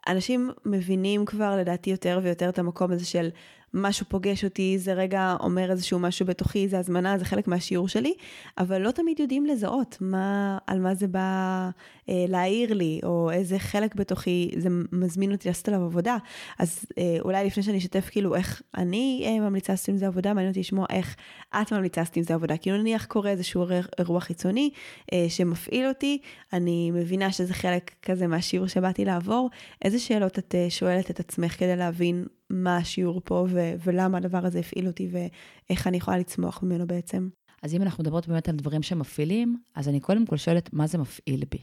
אנשים 0.08 0.52
מבינים 0.66 1.26
כבר 1.26 1.58
לדעתי 1.58 1.90
יותר 1.90 2.20
ויותר 2.24 2.50
את 2.50 2.60
המקום 2.60 2.92
הזה 2.92 3.06
של 3.06 3.30
משהו 3.74 4.06
פוגש 4.10 4.44
אותי, 4.44 4.78
זה 4.78 4.94
רגע 4.94 5.36
אומר 5.40 5.72
איזשהו 5.72 6.00
משהו 6.00 6.26
בתוכי, 6.26 6.68
זה 6.68 6.80
הזמנה, 6.80 7.18
זה 7.18 7.26
חלק 7.26 7.48
מהשיעור 7.48 7.88
שלי, 7.88 8.14
אבל 8.58 8.82
לא 8.82 8.92
תמיד 8.92 9.20
יודעים 9.20 9.46
לזהות 9.46 9.98
מה, 10.02 10.58
על 10.68 10.80
מה 10.80 10.96
זה 10.96 11.08
בא 11.08 11.70
אה, 12.10 12.26
להעיר 12.28 12.74
לי, 12.74 13.00
או 13.04 13.32
איזה 13.32 13.60
חלק 13.60 13.96
בתוכי 13.96 14.52
זה 14.58 14.70
מזמין 14.92 15.32
אותי 15.32 15.48
לעשות 15.48 15.68
עליו 15.68 15.84
עבודה. 15.84 16.18
אז 16.60 16.86
אה, 16.98 17.18
אולי 17.22 17.46
לפני 17.46 17.64
שאני 17.64 17.78
אשתף 17.78 18.10
כאילו 18.12 18.36
איך 18.36 18.62
אני 18.78 19.24
אה, 19.26 19.40
ממליצה 19.40 19.74
לעשות 19.74 19.90
עם 19.90 19.98
זה 19.98 20.08
עבודה, 20.08 20.34
מעניין 20.34 20.50
אותי 20.50 20.60
לשמוע 20.60 20.86
איך 20.90 21.16
את 21.62 21.74
ממליצה 21.74 22.02
לעשות 22.02 22.18
עם 22.18 22.24
זה 22.24 22.34
עבודה. 22.34 22.58
כאילו 22.58 22.78
נניח 22.78 23.06
קורה 23.06 23.30
איזשהו 23.32 23.66
אירוע 24.00 24.20
חיצוני 24.20 24.70
אה, 25.14 25.26
שמפעיל 25.30 25.88
אותי, 25.88 26.18
אני 26.54 26.92
מבינה 26.92 27.32
שזה 27.32 27.54
חלק 27.54 27.92
כזה 28.02 28.28
מהשיעור 28.28 28.68
שבאתי 28.68 29.06
לעבור, 29.06 29.50
איזה 29.82 30.00
שאלות 30.00 30.40
את 30.40 30.56
אה, 30.56 30.70
שואלת 30.70 31.12
את 31.12 31.20
עצמך 31.20 31.60
כדי 31.60 31.76
להבין 31.76 32.26
מה 32.50 32.78
השיעור 32.78 33.22
פה 33.24 33.46
ו- 33.50 33.74
ולמה 33.84 34.18
הדבר 34.18 34.46
הזה 34.46 34.60
הפעיל 34.60 34.88
אותי 34.88 35.10
ואיך 35.12 35.88
אני 35.88 35.98
יכולה 35.98 36.18
לצמוח 36.18 36.64
ממנו 36.64 36.88
בעצם. 36.88 37.30
אז 37.64 37.74
אם 37.74 37.82
אנחנו 37.82 38.04
מדברות 38.04 38.28
באמת 38.28 38.50
על 38.50 38.56
דברים 38.56 38.82
שמפעילים, 38.82 39.58
אז 39.76 39.90
אני 39.90 40.00
קודם 40.00 40.26
כל 40.26 40.38
שואלת, 40.38 40.74
מה 40.74 40.88
זה 40.88 40.98
מפעיל 40.98 41.44
בי? 41.52 41.62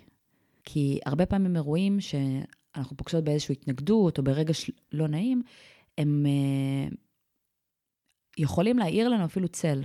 כי 0.64 0.98
הרבה 1.06 1.26
פעמים 1.26 1.56
אירועים 1.56 2.00
שאנחנו 2.00 2.96
פוגשות 2.96 3.24
באיזושהי 3.24 3.52
התנגדות 3.52 4.18
או 4.18 4.24
ברגש 4.24 4.70
לא 4.92 5.08
נעים, 5.08 5.42
הם 5.98 6.26
uh, 6.26 6.94
יכולים 8.38 8.78
להעיר 8.78 9.08
לנו 9.08 9.24
אפילו 9.24 9.48
צל. 9.48 9.82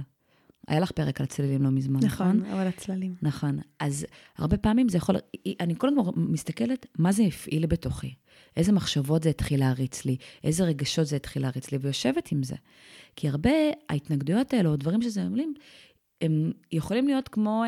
היה 0.68 0.80
לך 0.80 0.92
פרק 0.92 1.22
על 1.22 1.28
צללים 1.28 1.62
לא 1.62 1.70
מזמן, 1.70 2.00
נכון? 2.04 2.38
נכון, 2.38 2.52
אבל 2.52 2.68
הצללים. 2.68 3.16
נכון. 3.22 3.60
אז 3.80 4.06
הרבה 4.38 4.58
פעמים 4.58 4.90
זה 4.90 4.98
יכול... 4.98 5.16
אני 5.60 5.76
כל 5.78 5.90
מסתכלת 6.16 6.86
מה 7.00 7.12
זה 7.12 7.24
הפעיל 7.24 7.66
בתוכי. 7.66 8.14
איזה 8.58 8.72
מחשבות 8.72 9.24
זה 9.24 9.30
התחיל 9.30 9.60
להריץ 9.60 10.06
לי, 10.06 10.18
איזה 10.44 10.64
רגשות 10.64 11.08
זה 11.08 11.16
התחיל 11.16 11.42
להריץ 11.42 11.72
לי, 11.72 11.78
ויושבת 11.82 12.32
עם 12.32 12.44
זה. 12.44 12.56
כי 13.16 13.30
הרבה 13.30 13.52
ההתנגדויות 13.90 14.54
האלו, 14.54 14.72
או 14.72 14.76
דברים 14.76 15.02
שזה 15.02 15.24
אומרים, 15.24 15.54
הם 16.22 16.52
יכולים 16.72 17.08
להיות 17.08 17.28
כמו 17.28 17.64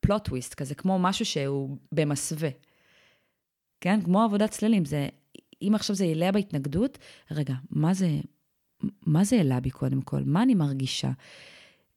פלוט 0.00 0.20
אה, 0.20 0.24
טוויסט 0.24 0.54
כזה, 0.54 0.74
כמו 0.74 0.98
משהו 0.98 1.24
שהוא 1.24 1.76
במסווה. 1.92 2.48
כן? 3.80 4.00
כמו 4.02 4.22
עבודת 4.22 4.50
צללים. 4.50 4.84
זה, 4.84 5.08
אם 5.62 5.72
עכשיו 5.74 5.96
זה 5.96 6.04
יעלה 6.04 6.32
בהתנגדות, 6.32 6.98
רגע, 7.30 7.54
מה 7.70 7.94
זה, 7.94 8.08
מה 9.06 9.24
זה 9.24 9.36
העלה 9.36 9.60
בי 9.60 9.70
קודם 9.70 10.02
כל? 10.02 10.20
מה 10.24 10.42
אני 10.42 10.54
מרגישה? 10.54 11.10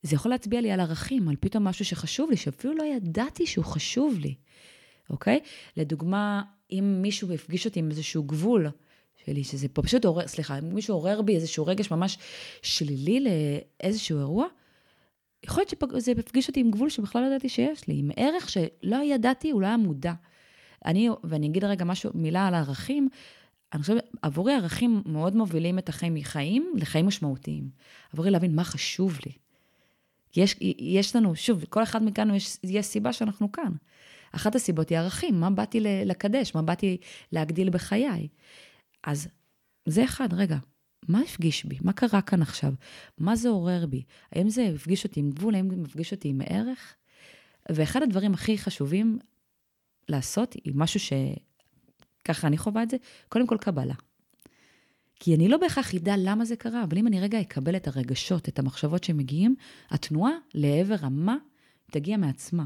זה 0.03 0.15
יכול 0.15 0.31
להצביע 0.31 0.61
לי 0.61 0.71
על 0.71 0.79
ערכים, 0.79 1.29
על 1.29 1.35
פתאום 1.39 1.63
משהו 1.63 1.85
שחשוב 1.85 2.29
לי, 2.29 2.37
שאפילו 2.37 2.73
לא 2.75 2.83
ידעתי 2.83 3.45
שהוא 3.45 3.65
חשוב 3.65 4.17
לי, 4.19 4.35
אוקיי? 5.09 5.39
לדוגמה, 5.77 6.41
אם 6.71 6.99
מישהו 7.01 7.33
הפגיש 7.33 7.65
אותי 7.65 7.79
עם 7.79 7.89
איזשהו 7.89 8.23
גבול 8.23 8.67
שלי, 9.25 9.43
שזה 9.43 9.67
פה 9.67 9.81
פשוט 9.81 10.05
עורר, 10.05 10.27
סליחה, 10.27 10.59
אם 10.59 10.75
מישהו 10.75 10.95
עורר 10.95 11.21
בי 11.21 11.35
איזשהו 11.35 11.65
רגש 11.65 11.91
ממש 11.91 12.17
שלילי 12.61 13.25
לאיזשהו 13.83 14.19
אירוע, 14.19 14.47
יכול 15.43 15.61
להיות 15.61 15.69
שזה 15.69 16.11
הפגיש 16.19 16.47
אותי 16.47 16.59
עם 16.59 16.71
גבול 16.71 16.89
שבכלל 16.89 17.21
לא 17.21 17.27
ידעתי 17.27 17.49
שיש 17.49 17.87
לי, 17.87 17.99
עם 17.99 18.11
ערך 18.15 18.49
שלא 18.49 18.97
ידעתי, 19.03 19.51
הוא 19.51 19.61
לא 19.61 19.67
היה 19.67 19.77
מודע. 19.77 20.13
אני, 20.85 21.09
ואני 21.23 21.47
אגיד 21.47 21.63
רגע 21.63 21.85
משהו, 21.85 22.11
מילה 22.13 22.47
על 22.47 22.53
הערכים, 22.53 23.09
אני 23.73 23.81
חושבת, 23.81 24.09
עבורי 24.21 24.53
ערכים 24.53 25.01
מאוד 25.05 25.35
מובילים 25.35 25.79
את 25.79 25.89
החיים 25.89 26.13
מחיים 26.13 26.73
לחיים 26.75 27.07
משמעותיים. 27.07 27.69
עבורי 28.13 28.31
להבין 28.31 28.55
מה 28.55 28.63
חשוב 28.63 29.19
לי. 29.25 29.31
יש, 30.35 30.55
יש 30.79 31.15
לנו, 31.15 31.35
שוב, 31.35 31.65
כל 31.69 31.83
אחד 31.83 32.03
מכאן 32.03 32.35
יש, 32.35 32.57
יש 32.63 32.85
סיבה 32.85 33.13
שאנחנו 33.13 33.51
כאן. 33.51 33.71
אחת 34.31 34.55
הסיבות 34.55 34.89
היא 34.89 34.97
ערכים, 34.97 35.39
מה 35.39 35.49
באתי 35.49 35.79
לקדש, 35.79 36.55
מה 36.55 36.61
באתי 36.61 36.97
להגדיל 37.31 37.69
בחיי. 37.69 38.27
אז 39.03 39.27
זה 39.85 40.03
אחד, 40.03 40.33
רגע, 40.33 40.57
מה 41.07 41.19
הפגיש 41.21 41.65
בי? 41.65 41.77
מה 41.81 41.93
קרה 41.93 42.21
כאן 42.21 42.41
עכשיו? 42.41 42.73
מה 43.17 43.35
זה 43.35 43.49
עורר 43.49 43.85
בי? 43.85 44.03
האם 44.31 44.49
זה 44.49 44.71
הפגיש 44.75 45.03
אותי 45.03 45.19
עם 45.19 45.31
גבול? 45.31 45.55
האם 45.55 45.69
זה 45.69 45.75
מפגיש 45.75 46.11
אותי 46.11 46.27
עם 46.27 46.41
ערך? 46.45 46.95
ואחד 47.71 48.03
הדברים 48.03 48.33
הכי 48.33 48.57
חשובים 48.57 49.19
לעשות, 50.09 50.53
היא 50.63 50.73
משהו 50.75 50.99
שככה 52.33 52.47
אני 52.47 52.57
חווה 52.57 52.83
את 52.83 52.89
זה, 52.89 52.97
קודם 53.29 53.47
כל 53.47 53.57
קבלה. 53.61 53.93
כי 55.19 55.35
אני 55.35 55.47
לא 55.47 55.57
בהכרח 55.57 55.95
אדע 55.95 56.13
למה 56.17 56.45
זה 56.45 56.55
קרה, 56.55 56.83
אבל 56.83 56.97
אם 56.97 57.07
אני 57.07 57.19
רגע 57.19 57.41
אקבל 57.41 57.75
את 57.75 57.87
הרגשות, 57.87 58.49
את 58.49 58.59
המחשבות 58.59 59.03
שמגיעים, 59.03 59.55
התנועה 59.89 60.31
לעבר 60.53 60.95
המה 61.01 61.35
תגיע 61.91 62.17
מעצמה. 62.17 62.65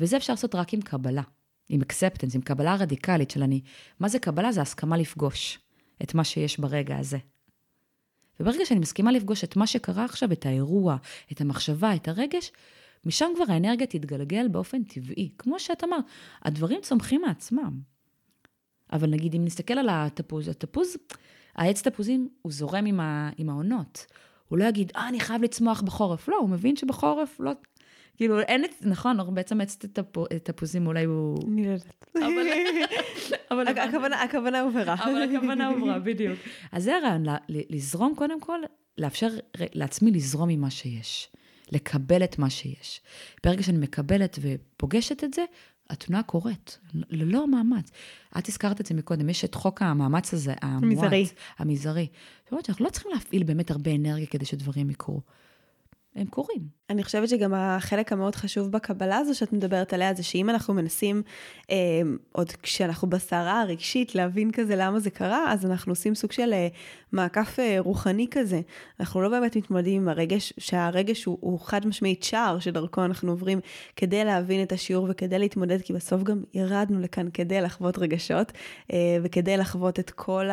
וזה 0.00 0.16
אפשר 0.16 0.32
לעשות 0.32 0.54
רק 0.54 0.74
עם 0.74 0.80
קבלה, 0.80 1.22
עם 1.68 1.80
אקספטנס, 1.80 2.34
עם 2.34 2.40
קבלה 2.40 2.74
רדיקלית 2.74 3.30
של 3.30 3.42
אני. 3.42 3.60
מה 4.00 4.08
זה 4.08 4.18
קבלה? 4.18 4.52
זה 4.52 4.60
הסכמה 4.60 4.96
לפגוש 4.96 5.58
את 6.02 6.14
מה 6.14 6.24
שיש 6.24 6.60
ברגע 6.60 6.98
הזה. 6.98 7.18
וברגע 8.40 8.64
שאני 8.66 8.80
מסכימה 8.80 9.12
לפגוש 9.12 9.44
את 9.44 9.56
מה 9.56 9.66
שקרה 9.66 10.04
עכשיו, 10.04 10.32
את 10.32 10.46
האירוע, 10.46 10.96
את 11.32 11.40
המחשבה, 11.40 11.94
את 11.94 12.08
הרגש, 12.08 12.52
משם 13.04 13.26
כבר 13.36 13.44
האנרגיה 13.48 13.86
תתגלגל 13.86 14.48
באופן 14.48 14.82
טבעי. 14.82 15.30
כמו 15.38 15.60
שאת 15.60 15.84
אמרת, 15.84 16.04
הדברים 16.42 16.80
צומחים 16.80 17.22
מעצמם. 17.26 17.89
אבל 18.92 19.10
נגיד, 19.10 19.34
אם 19.34 19.44
נסתכל 19.44 19.74
על 19.74 19.88
התפוז, 19.90 20.48
התפוז, 20.48 20.96
העץ 21.56 21.82
תפוזים, 21.82 22.28
הוא 22.42 22.52
זורם 22.52 22.86
עם, 22.86 23.00
ה, 23.00 23.30
עם 23.36 23.50
העונות. 23.50 24.06
הוא 24.48 24.58
לא 24.58 24.64
יגיד, 24.64 24.92
אה, 24.96 25.08
אני 25.08 25.20
חייב 25.20 25.42
לצמוח 25.42 25.82
בחורף. 25.82 26.28
לא, 26.28 26.36
הוא 26.36 26.48
מבין 26.48 26.76
שבחורף 26.76 27.40
לא, 27.40 27.52
כאילו, 28.16 28.40
אין 28.40 28.64
את, 28.64 28.70
נכון, 28.80 29.34
בעצם 29.34 29.60
עץ 29.60 29.78
תפוזים 30.42 30.86
אולי 30.86 31.04
הוא... 31.04 31.38
אני 31.48 31.66
לא 31.66 31.70
יודעת. 31.70 32.06
אבל 33.50 33.68
הכוונה 34.24 34.60
הובהרה. 34.60 34.94
אבל 34.94 35.22
הכוונה 35.22 35.68
הובהרה, 35.68 35.98
בדיוק. 35.98 36.38
אז 36.72 36.84
זה 36.84 36.96
הרעיון, 36.96 37.24
לזרום 37.48 38.14
קודם 38.16 38.40
כל, 38.40 38.58
לאפשר 38.98 39.28
לעצמי 39.56 40.10
לזרום 40.10 40.48
עם 40.48 40.60
מה 40.60 40.70
שיש. 40.70 41.30
לקבל 41.72 42.24
את 42.24 42.38
מה 42.38 42.50
שיש. 42.50 43.00
ברגע 43.44 43.62
שאני 43.62 43.78
מקבלת 43.78 44.38
ופוגשת 44.42 45.24
את 45.24 45.34
זה, 45.34 45.44
התנועה 45.90 46.22
קורית, 46.22 46.78
ללא 46.94 47.48
מאמץ. 47.48 47.90
את 48.38 48.48
הזכרת 48.48 48.80
את 48.80 48.86
זה 48.86 48.94
מקודם, 48.94 49.28
יש 49.28 49.44
את 49.44 49.54
חוק 49.54 49.82
המאמץ 49.82 50.34
הזה, 50.34 50.54
המועט. 50.62 50.82
המזערי. 50.82 51.26
המזערי. 51.58 52.06
זאת 52.44 52.52
אומרת 52.52 52.64
שאנחנו 52.64 52.84
לא 52.84 52.90
צריכים 52.90 53.12
להפעיל 53.14 53.42
באמת 53.42 53.70
הרבה 53.70 53.94
אנרגיה 53.94 54.26
כדי 54.26 54.44
שדברים 54.44 54.90
יקרו. 54.90 55.20
הם 56.16 56.26
קורים. 56.26 56.80
אני 56.90 57.04
חושבת 57.04 57.28
שגם 57.28 57.54
החלק 57.54 58.12
המאוד 58.12 58.34
חשוב 58.34 58.72
בקבלה 58.72 59.16
הזו 59.16 59.34
שאת 59.34 59.52
מדברת 59.52 59.92
עליה, 59.92 60.14
זה 60.14 60.22
שאם 60.22 60.50
אנחנו 60.50 60.74
מנסים, 60.74 61.22
אה, 61.70 61.76
עוד 62.32 62.52
כשאנחנו 62.62 63.10
בסערה 63.10 63.60
הרגשית, 63.60 64.14
להבין 64.14 64.50
כזה 64.52 64.76
למה 64.76 65.00
זה 65.00 65.10
קרה, 65.10 65.52
אז 65.52 65.66
אנחנו 65.66 65.92
עושים 65.92 66.14
סוג 66.14 66.32
של 66.32 66.52
אה, 66.52 66.68
מעקף 67.12 67.56
אה, 67.58 67.76
רוחני 67.78 68.26
כזה. 68.30 68.60
אנחנו 69.00 69.22
לא 69.22 69.28
באמת 69.28 69.56
מתמודדים 69.56 70.02
עם 70.02 70.08
הרגש, 70.08 70.52
שהרגש 70.58 71.24
הוא, 71.24 71.38
הוא 71.40 71.60
חד 71.60 71.86
משמעית 71.86 72.22
שער 72.22 72.58
שדרכו 72.58 73.04
אנחנו 73.04 73.30
עוברים 73.30 73.60
כדי 73.96 74.24
להבין 74.24 74.62
את 74.62 74.72
השיעור 74.72 75.06
וכדי 75.10 75.38
להתמודד, 75.38 75.82
כי 75.82 75.92
בסוף 75.92 76.22
גם 76.22 76.42
ירדנו 76.54 77.00
לכאן 77.00 77.28
כדי 77.34 77.60
לחוות 77.60 77.98
רגשות, 77.98 78.52
אה, 78.92 79.16
וכדי 79.22 79.56
לחוות 79.56 79.98
את 79.98 80.10
כל 80.10 80.48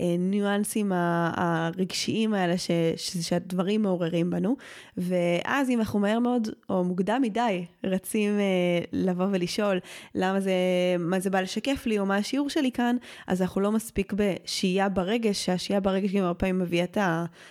הניואנסים 0.00 0.92
הרגשיים 0.94 2.34
האלה 2.34 2.58
ש, 2.58 2.70
ש, 2.96 3.16
שהדברים 3.16 3.82
מעוררים 3.82 4.30
בנו. 4.30 4.56
ואז 4.96 5.70
אם 5.70 5.78
אנחנו 5.78 5.98
מהר 5.98 6.18
מאוד, 6.18 6.48
או 6.70 6.84
מוקדם 6.84 7.22
מדי, 7.22 7.64
רצים 7.84 8.38
אה, 8.38 8.44
לבוא 8.92 9.26
ולשאול 9.30 9.78
למה 10.14 10.40
זה, 10.40 10.52
מה 10.98 11.20
זה 11.20 11.30
בא 11.30 11.40
לשקף 11.40 11.86
לי, 11.86 11.98
או 11.98 12.06
מה 12.06 12.16
השיעור 12.16 12.50
שלי 12.50 12.72
כאן, 12.72 12.96
אז 13.26 13.42
אנחנו 13.42 13.60
לא 13.60 13.72
מספיק 13.72 14.12
בשהייה 14.16 14.88
ברגש, 14.88 15.44
שהשהייה 15.44 15.80
ברגש 15.80 16.12
גם 16.12 16.24
הרבה 16.24 16.34
פעמים 16.34 16.58
מביאה 16.58 16.84
את, 16.84 16.98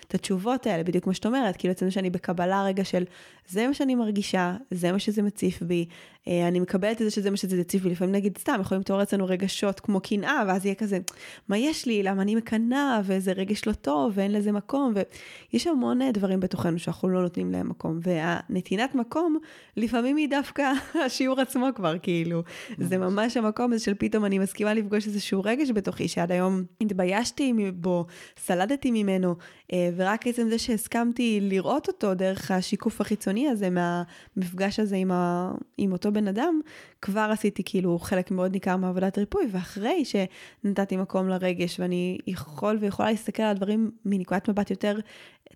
את 0.08 0.16
התשובות 0.16 0.68
האלה, 0.68 0.84
בדיוק 0.84 1.04
כמו 1.04 1.14
שאת 1.14 1.26
אומרת, 1.26 1.58
כאילו 1.58 1.72
אצלנו 1.72 1.92
שאני 1.92 2.10
בקבלה 2.10 2.64
רגע 2.64 2.84
של 2.84 3.04
זה 3.48 3.68
מה 3.68 3.74
שאני 3.74 3.96
מרגישה, 3.96 4.56
זה 4.72 4.92
מה 4.92 5.00
שזה 5.00 5.22
מציף 5.22 5.62
בי, 5.62 5.86
אני 6.48 6.60
מקבלת 6.60 7.02
את 7.02 7.06
זה 7.06 7.12
שזה 7.12 7.32
מה 7.32 7.38
שזה 7.38 7.58
מציף 7.58 7.84
בי, 7.84 7.90
לפעמים 7.90 8.16
נגיד 8.16 8.38
סתם, 8.38 8.58
יכולים 8.62 8.82
לתואר 8.82 9.04
אצלנו 9.04 9.26
רגשות 9.26 9.80
כמו 9.80 10.00
קנאה, 10.00 10.44
ואז 10.48 10.66
יהיה 10.66 10.76
כזה, 10.76 11.00
מה 11.50 11.58
יש 11.58 11.86
לי, 11.86 12.04
למה 12.04 12.22
אני 12.22 12.36
מקנאה, 12.36 13.02
וזה 13.04 13.32
רגש 13.32 13.68
לא 13.68 13.74
טוב, 13.74 14.12
ואין 14.16 14.32
לזה 14.32 14.52
מקום, 14.52 14.94
ויש 15.54 15.68
המון 15.68 16.02
אה, 16.02 16.12
דברים 16.12 16.40
בתוכנו 16.40 16.80
שאנחנו 16.80 17.10
לא 17.10 17.18
לא 17.18 17.24
נותנים 17.24 17.52
להם 17.52 17.70
מקום. 17.70 18.00
והנתינת 18.02 18.96
מקום, 18.96 19.38
לפעמים 19.78 20.16
היא 20.16 20.30
דווקא 20.30 20.72
השיעור 21.06 21.42
עצמו 21.42 21.68
כבר, 21.76 21.98
כאילו. 21.98 22.44
זה 22.78 22.98
ממש. 22.98 23.38
המקום 23.38 23.74
הזה 23.74 23.84
של 23.84 23.94
פתאום 23.94 24.26
אני 24.26 24.40
מסכימה 24.40 24.74
לפגוש 24.74 25.08
איזשהו 25.08 25.42
רגש 25.44 25.72
בתוכי, 25.72 26.08
שעד 26.08 26.32
היום 26.32 26.64
התביישתי 26.82 27.54
בו, 27.76 28.06
סלדתי 28.38 28.92
ממנו, 28.92 29.36
אה, 29.74 29.90
ורק 29.96 30.28
עצם 30.28 30.50
זה 30.50 30.58
שהסכמתי 30.58 31.40
לראות 31.42 31.88
אותו 31.88 32.14
דרך 32.14 32.52
השיקוף 32.52 33.02
החיצוני 33.02 33.50
הזה, 33.50 33.70
מהמפגש 33.70 34.80
הזה 34.80 34.96
עם, 34.96 35.12
ה... 35.12 35.52
עם 35.78 35.92
אותו 35.92 36.12
בן 36.18 36.28
אדם, 36.28 36.62
כבר 37.02 37.30
עשיתי 37.32 37.64
כאילו 37.66 38.00
חלק 38.00 38.32
מאוד 38.32 38.52
ניכר 38.52 38.78
מעבודת 38.78 39.18
ריפוי, 39.18 39.48
ואחרי 39.52 40.04
שנתתי 40.06 40.98
מקום 40.98 41.30
לרגש, 41.30 41.80
ואני 41.80 42.18
יכול 42.28 42.78
ויכולה 42.82 43.12
להסתכל 43.12 43.44
על 43.44 43.50
הדברים 43.50 43.92
מנקודת 44.06 44.50
מבט 44.50 44.72
יותר 44.72 45.00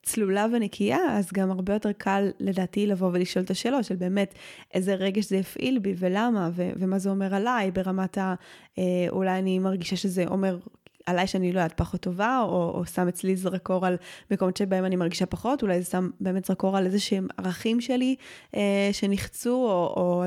צלולה 0.03 0.47
ונקייה, 0.53 1.17
אז 1.17 1.29
גם 1.33 1.51
הרבה 1.51 1.73
יותר 1.73 1.91
קל 1.91 2.29
לדעתי 2.39 2.87
לבוא 2.87 3.09
ולשאול 3.13 3.45
את 3.45 3.51
השאלות 3.51 3.85
של 3.85 3.95
באמת 3.95 4.33
איזה 4.73 4.95
רגש 4.95 5.25
זה 5.25 5.39
הפעיל 5.39 5.79
בי 5.79 5.93
ולמה, 5.97 6.49
ומה 6.55 6.99
זה 6.99 7.09
אומר 7.09 7.35
עליי 7.35 7.71
ברמת 7.71 8.17
ה... 8.17 8.35
אה, 8.77 8.83
אולי 9.09 9.39
אני 9.39 9.59
מרגישה 9.59 9.95
שזה 9.95 10.25
אומר 10.27 10.59
עליי 11.05 11.27
שאני 11.27 11.53
לא 11.53 11.59
יודעת 11.59 11.77
פחות 11.77 12.01
טובה, 12.01 12.39
או, 12.41 12.71
או 12.75 12.85
שם 12.85 13.07
אצלי 13.07 13.35
זרקור 13.35 13.85
על 13.85 13.97
מקומות 14.31 14.57
שבהם 14.57 14.85
אני 14.85 14.95
מרגישה 14.95 15.25
פחות, 15.25 15.61
אולי 15.61 15.81
זה 15.81 15.89
שם 15.89 16.09
באמת 16.19 16.45
זרקור 16.45 16.77
על 16.77 16.85
איזה 16.85 16.99
שהם 16.99 17.27
ערכים 17.37 17.81
שלי 17.81 18.15
אה, 18.55 18.89
שנחצו, 18.91 19.53
או, 19.53 19.93
או 19.97 20.23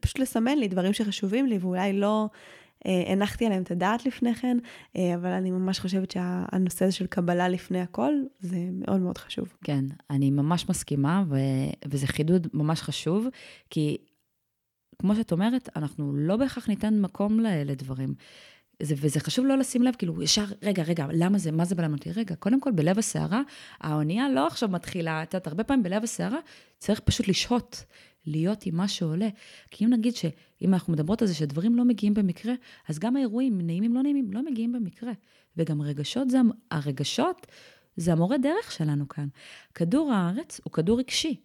פשוט 0.00 0.18
לסמן 0.18 0.58
לי 0.58 0.68
דברים 0.68 0.92
שחשובים 0.92 1.46
לי, 1.46 1.58
ואולי 1.58 1.92
לא 1.92 2.28
אה, 2.86 3.12
הנחתי 3.12 3.46
עליהם 3.46 3.62
את 3.62 3.70
הדעת 3.70 4.06
לפני 4.06 4.34
כן, 4.34 4.58
אה, 4.96 5.14
אבל 5.14 5.30
אני 5.30 5.50
ממש 5.50 5.78
חושבת 5.78 6.10
שהנושא 6.10 6.84
הזה 6.84 6.94
של 6.94 7.06
קבלה 7.06 7.48
לפני 7.48 7.80
הכל, 7.80 8.12
זה 8.40 8.58
מאוד 8.72 9.00
מאוד 9.00 9.18
חשוב. 9.18 9.52
כן, 9.64 9.84
אני 10.10 10.30
ממש 10.30 10.68
מסכימה, 10.68 11.24
ו, 11.28 11.36
וזה 11.88 12.06
חידוד 12.06 12.46
ממש 12.54 12.82
חשוב, 12.82 13.26
כי 13.70 13.96
כמו 14.98 15.14
שאת 15.14 15.32
אומרת, 15.32 15.68
אנחנו 15.76 16.12
לא 16.14 16.36
בהכרח 16.36 16.68
ניתן 16.68 17.00
מקום 17.00 17.40
לדברים. 17.40 18.14
זה, 18.82 18.94
וזה 18.98 19.20
חשוב 19.20 19.46
לא 19.46 19.58
לשים 19.58 19.82
לב, 19.82 19.94
כאילו, 19.98 20.22
ישר, 20.22 20.44
רגע, 20.62 20.82
רגע, 20.82 21.06
למה 21.12 21.38
זה, 21.38 21.52
מה 21.52 21.64
זה 21.64 21.74
בלם 21.74 21.92
אותי? 21.92 22.12
רגע, 22.12 22.34
קודם 22.34 22.60
כל, 22.60 22.70
בלב 22.72 22.98
הסערה, 22.98 23.42
האונייה 23.80 24.28
לא 24.28 24.46
עכשיו 24.46 24.68
מתחילה, 24.68 25.22
את 25.22 25.34
יודעת, 25.34 25.46
הרבה 25.46 25.64
פעמים 25.64 25.82
בלב 25.82 26.02
הסערה 26.02 26.38
צריך 26.78 27.00
פשוט 27.00 27.28
לשהות, 27.28 27.84
להיות 28.26 28.66
עם 28.66 28.76
מה 28.76 28.88
שעולה. 28.88 29.28
כי 29.70 29.84
אם 29.84 29.90
נגיד 29.90 30.16
שאם 30.16 30.74
אנחנו 30.74 30.92
מדברות 30.92 31.22
על 31.22 31.28
זה 31.28 31.34
שדברים 31.34 31.76
לא 31.76 31.84
מגיעים 31.84 32.14
במקרה, 32.14 32.52
אז 32.88 32.98
גם 32.98 33.16
האירועים, 33.16 33.60
נעימים, 33.60 33.94
לא 33.94 34.02
נעימים, 34.02 34.32
לא 34.32 34.42
מגיעים 34.50 34.72
במקרה. 34.72 35.12
וגם 35.56 35.82
רגשות, 35.82 36.30
זה, 36.30 36.38
הרגשות 36.70 37.46
זה 37.96 38.12
המורה 38.12 38.38
דרך 38.38 38.72
שלנו 38.72 39.08
כאן. 39.08 39.28
כדור 39.74 40.12
הארץ 40.12 40.60
הוא 40.64 40.72
כדור 40.72 40.98
רגשי. 40.98 41.40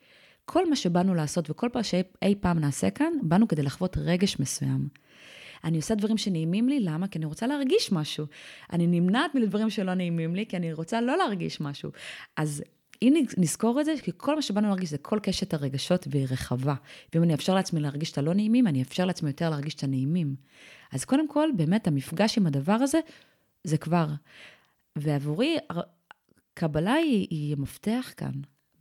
כל 0.45 0.69
מה 0.69 0.75
שבאנו 0.75 1.15
לעשות 1.15 1.49
וכל 1.49 1.69
פעם 1.71 1.83
שאי 1.83 2.35
פעם 2.39 2.59
נעשה 2.59 2.89
כאן, 2.89 3.13
באנו 3.21 3.47
כדי 3.47 3.63
לחוות 3.63 3.97
רגש 3.97 4.39
מסוים. 4.39 4.87
אני 5.63 5.77
עושה 5.77 5.95
דברים 5.95 6.17
שנעימים 6.17 6.69
לי, 6.69 6.79
למה? 6.79 7.07
כי 7.07 7.17
אני 7.17 7.25
רוצה 7.25 7.47
להרגיש 7.47 7.91
משהו. 7.91 8.25
אני 8.73 8.87
נמנעת 8.87 9.35
מדברים 9.35 9.69
שלא 9.69 9.93
נעימים 9.93 10.35
לי, 10.35 10.45
כי 10.45 10.57
אני 10.57 10.73
רוצה 10.73 11.01
לא 11.01 11.17
להרגיש 11.17 11.61
משהו. 11.61 11.91
אז 12.37 12.63
אם 13.01 13.13
נזכור 13.37 13.81
את 13.81 13.85
זה, 13.85 13.93
כי 14.03 14.11
כל 14.17 14.35
מה 14.35 14.41
שבאנו 14.41 14.67
להרגיש 14.67 14.89
זה 14.89 14.97
כל 14.97 15.19
קשת 15.23 15.53
הרגשות 15.53 16.07
והיא 16.11 16.27
רחבה. 16.31 16.75
ואם 17.13 17.23
אני 17.23 17.33
אאפשר 17.33 17.55
לעצמי 17.55 17.79
להרגיש 17.79 18.11
את 18.11 18.17
הלא 18.17 18.33
נעימים, 18.33 18.67
אני 18.67 18.79
אאפשר 18.79 19.05
לעצמי 19.05 19.29
יותר 19.29 19.49
להרגיש 19.49 19.75
את 19.75 19.83
הנעימים. 19.83 20.35
אז 20.91 21.05
קודם 21.05 21.27
כל, 21.27 21.49
באמת 21.55 21.87
המפגש 21.87 22.37
עם 22.37 22.47
הדבר 22.47 22.73
הזה, 22.73 22.99
זה 23.63 23.77
כבר. 23.77 24.07
ועבורי, 24.95 25.57
קבלה 26.53 26.93
היא, 26.93 27.27
היא 27.29 27.55
המפתח 27.55 28.13
כאן, 28.17 28.31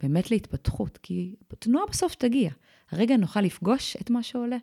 באמת 0.03 0.31
להתפתחות, 0.31 0.99
כי 1.03 1.35
תנועה 1.59 1.87
בסוף 1.91 2.15
תגיע. 2.15 2.51
הרגע 2.91 3.17
נוכל 3.17 3.41
לפגוש 3.41 3.97
את 3.97 4.11
מה 4.11 4.23
שעולה. 4.23 4.57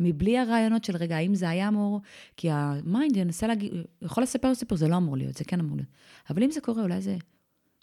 מבלי 0.00 0.38
הרעיונות 0.38 0.84
של, 0.84 0.96
רגע, 0.96 1.16
האם 1.16 1.34
זה 1.34 1.48
היה 1.48 1.68
אמור, 1.68 2.00
כי 2.36 2.50
ה 2.50 2.63
mind 2.63 3.16
ינסה 3.16 3.46
להגיד, 3.46 3.72
יכול 4.02 4.22
לספר 4.22 4.54
סיפור, 4.54 4.78
זה 4.78 4.88
לא 4.88 4.96
אמור 4.96 5.16
להיות, 5.16 5.34
זה 5.34 5.44
כן 5.44 5.60
אמור 5.60 5.76
להיות. 5.76 5.90
אבל 6.30 6.42
אם 6.42 6.50
זה 6.50 6.60
קורה, 6.60 6.82
אולי 6.82 7.00
זה, 7.00 7.16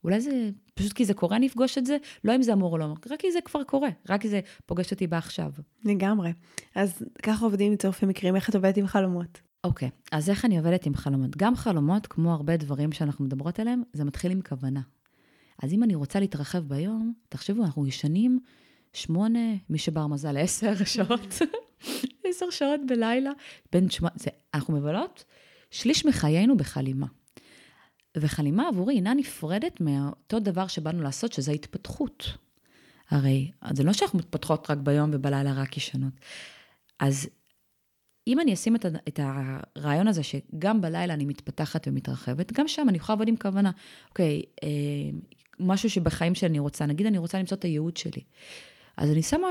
אולי 0.03 0.21
זה, 0.21 0.49
פשוט 0.73 0.93
כי 0.93 1.05
זה 1.05 1.13
קורה, 1.13 1.37
אני 1.37 1.47
אפגוש 1.47 1.77
את 1.77 1.85
זה, 1.85 1.97
לא 2.23 2.35
אם 2.35 2.41
זה 2.41 2.53
אמור 2.53 2.71
או 2.71 2.77
לא 2.77 2.85
אמור, 2.85 2.97
רק 3.09 3.19
כי 3.19 3.31
זה 3.31 3.39
כבר 3.45 3.63
קורה, 3.63 3.89
רק 4.09 4.21
כי 4.21 4.29
זה 4.29 4.39
פוגש 4.65 4.91
אותי 4.91 5.07
בעכשיו. 5.07 5.51
לגמרי. 5.85 6.33
אז 6.75 7.03
ככה 7.23 7.45
עובדים 7.45 7.75
עם 8.01 8.09
מקרים, 8.09 8.35
איך 8.35 8.49
את 8.49 8.55
עובדת 8.55 8.77
עם 8.77 8.87
חלומות? 8.87 9.41
אוקיי, 9.63 9.87
okay, 9.87 10.07
אז 10.11 10.29
איך 10.29 10.45
אני 10.45 10.57
עובדת 10.57 10.85
עם 10.85 10.95
חלומות? 10.95 11.37
גם 11.37 11.55
חלומות, 11.55 12.07
כמו 12.07 12.33
הרבה 12.33 12.57
דברים 12.57 12.91
שאנחנו 12.91 13.25
מדברות 13.25 13.59
עליהם, 13.59 13.83
זה 13.93 14.03
מתחיל 14.03 14.31
עם 14.31 14.41
כוונה. 14.41 14.81
אז 15.63 15.73
אם 15.73 15.83
אני 15.83 15.95
רוצה 15.95 16.19
להתרחב 16.19 16.59
ביום, 16.59 17.13
תחשבו, 17.29 17.63
אנחנו 17.63 17.87
ישנים 17.87 18.39
שמונה, 18.93 19.39
מי 19.69 19.77
שבר 19.77 20.07
מזל 20.07 20.37
עשר 20.37 20.73
שעות, 20.85 21.41
עשר 22.23 22.49
שעות 22.49 22.79
בלילה, 22.87 23.31
בין 23.71 23.89
שמונה, 23.89 24.13
אנחנו 24.53 24.73
מבלות 24.73 25.23
שליש 25.71 26.05
מחיינו 26.05 26.57
בחלימה. 26.57 27.07
וחלימה 28.17 28.67
עבורי 28.67 28.95
אינה 28.95 29.13
נפרדת 29.13 29.81
מאותו 29.81 30.39
דבר 30.39 30.67
שבאנו 30.67 31.03
לעשות, 31.03 31.33
שזה 31.33 31.51
התפתחות. 31.51 32.37
הרי 33.09 33.51
זה 33.73 33.83
לא 33.83 33.93
שאנחנו 33.93 34.19
מתפתחות 34.19 34.69
רק 34.69 34.77
ביום 34.77 35.09
ובלילה 35.13 35.53
רק 35.53 35.77
ישנות. 35.77 36.13
אז 36.99 37.29
אם 38.27 38.39
אני 38.39 38.53
אשים 38.53 38.75
את, 38.75 38.85
את 39.07 39.19
הרעיון 39.23 40.07
הזה 40.07 40.23
שגם 40.23 40.81
בלילה 40.81 41.13
אני 41.13 41.25
מתפתחת 41.25 41.87
ומתרחבת, 41.87 42.51
גם 42.51 42.67
שם 42.67 42.89
אני 42.89 42.97
יכולה 42.97 43.13
לעבוד 43.15 43.27
עם 43.27 43.35
כוונה. 43.35 43.71
אוקיי, 44.09 44.41
אה, 44.63 44.69
משהו 45.59 45.89
שבחיים 45.89 46.35
שלי 46.35 46.47
אני 46.49 46.59
רוצה, 46.59 46.85
נגיד 46.85 47.05
אני 47.05 47.17
רוצה 47.17 47.39
למצוא 47.39 47.57
את 47.57 47.63
הייעוד 47.63 47.97
שלי. 47.97 48.21
אז 48.97 49.11
אני 49.11 49.23
שמה, 49.23 49.47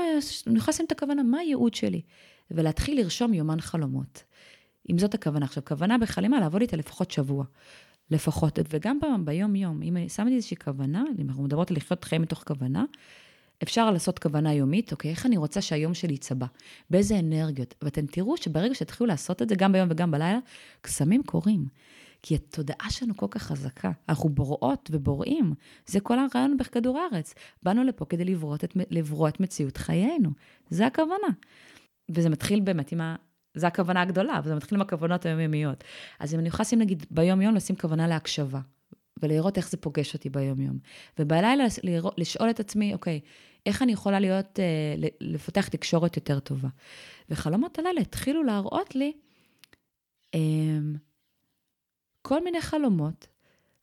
אני 0.47 0.57
יכולה 0.57 0.69
לשים 0.69 0.85
את 0.85 0.91
הכוונה, 0.91 1.23
מה 1.23 1.39
הייעוד 1.39 1.73
שלי? 1.73 2.01
ולהתחיל 2.51 2.99
לרשום 2.99 3.33
יומן 3.33 3.61
חלומות. 3.61 4.23
אם 4.91 4.97
זאת 4.97 5.13
הכוונה. 5.13 5.45
עכשיו, 5.45 5.65
כוונה 5.65 5.97
בחלימה, 5.97 6.39
לעבוד 6.39 6.61
איתה 6.61 6.77
לפחות 6.77 7.11
שבוע. 7.11 7.45
לפחות, 8.11 8.59
וגם 8.69 8.97
פעם, 9.01 9.25
ביום-יום, 9.25 9.81
אם 9.81 9.97
אני 9.97 10.09
שמתי 10.09 10.35
איזושהי 10.35 10.57
כוונה, 10.57 11.03
אם 11.19 11.29
אנחנו 11.29 11.43
מדברות 11.43 11.71
על 11.71 11.77
לחיות 11.77 12.03
חיים 12.03 12.21
מתוך 12.21 12.43
כוונה, 12.47 12.85
אפשר 13.63 13.91
לעשות 13.91 14.19
כוונה 14.19 14.53
יומית, 14.53 14.91
אוקיי, 14.91 15.11
איך 15.11 15.25
אני 15.25 15.37
רוצה 15.37 15.61
שהיום 15.61 15.93
שלי 15.93 16.13
יצבע? 16.13 16.45
באיזה 16.89 17.19
אנרגיות? 17.19 17.75
ואתם 17.81 18.05
תראו 18.05 18.37
שברגע 18.37 18.75
שתתחילו 18.75 19.07
לעשות 19.07 19.41
את 19.41 19.49
זה, 19.49 19.55
גם 19.55 19.71
ביום 19.71 19.87
וגם 19.91 20.11
בלילה, 20.11 20.39
קסמים 20.81 21.23
קורים. 21.23 21.65
כי 22.23 22.35
התודעה 22.35 22.89
שלנו 22.89 23.17
כל 23.17 23.27
כך 23.31 23.43
חזקה. 23.43 23.91
אנחנו 24.09 24.29
בוראות 24.29 24.89
ובוראים. 24.93 25.53
זה 25.85 25.99
כל 25.99 26.17
הרעיון 26.19 26.57
בכדור 26.57 26.99
הארץ. 26.99 27.33
באנו 27.63 27.83
לפה 27.83 28.05
כדי 28.05 28.25
לברוא 28.25 28.55
את, 28.55 28.77
לברוא 28.89 29.27
את 29.27 29.39
מציאות 29.39 29.77
חיינו. 29.77 30.29
זה 30.69 30.87
הכוונה. 30.87 31.27
וזה 32.11 32.29
מתחיל 32.29 32.59
באמת 32.59 32.91
עם 32.91 33.01
ה... 33.01 33.15
זה 33.55 33.67
הכוונה 33.67 34.01
הגדולה, 34.01 34.39
וזה 34.43 34.55
מתחיל 34.55 34.75
עם 34.75 34.81
הכוונות 34.81 35.25
היומיומיות. 35.25 35.83
אז 36.19 36.33
אם 36.33 36.39
אני 36.39 36.47
יכולה 36.47 36.61
לשים, 36.61 36.79
נגיד, 36.79 37.05
ביום-יום, 37.11 37.55
לשים 37.55 37.75
כוונה 37.75 38.07
להקשבה, 38.07 38.59
ולראות 39.21 39.57
איך 39.57 39.69
זה 39.69 39.77
פוגש 39.77 40.13
אותי 40.13 40.29
ביום-יום. 40.29 40.79
ובלילה 41.19 41.53
לשאול 42.17 42.49
את 42.49 42.59
עצמי, 42.59 42.93
אוקיי, 42.93 43.19
איך 43.65 43.81
אני 43.81 43.91
יכולה 43.91 44.19
להיות, 44.19 44.59
אה, 44.59 45.09
לפתח 45.21 45.67
תקשורת 45.67 46.15
יותר 46.15 46.39
טובה. 46.39 46.69
וחלומות 47.29 47.79
הלילה 47.79 48.01
התחילו 48.01 48.43
להראות 48.43 48.95
לי 48.95 49.13
אה, 50.35 50.39
כל 52.25 52.43
מיני 52.43 52.61
חלומות, 52.61 53.27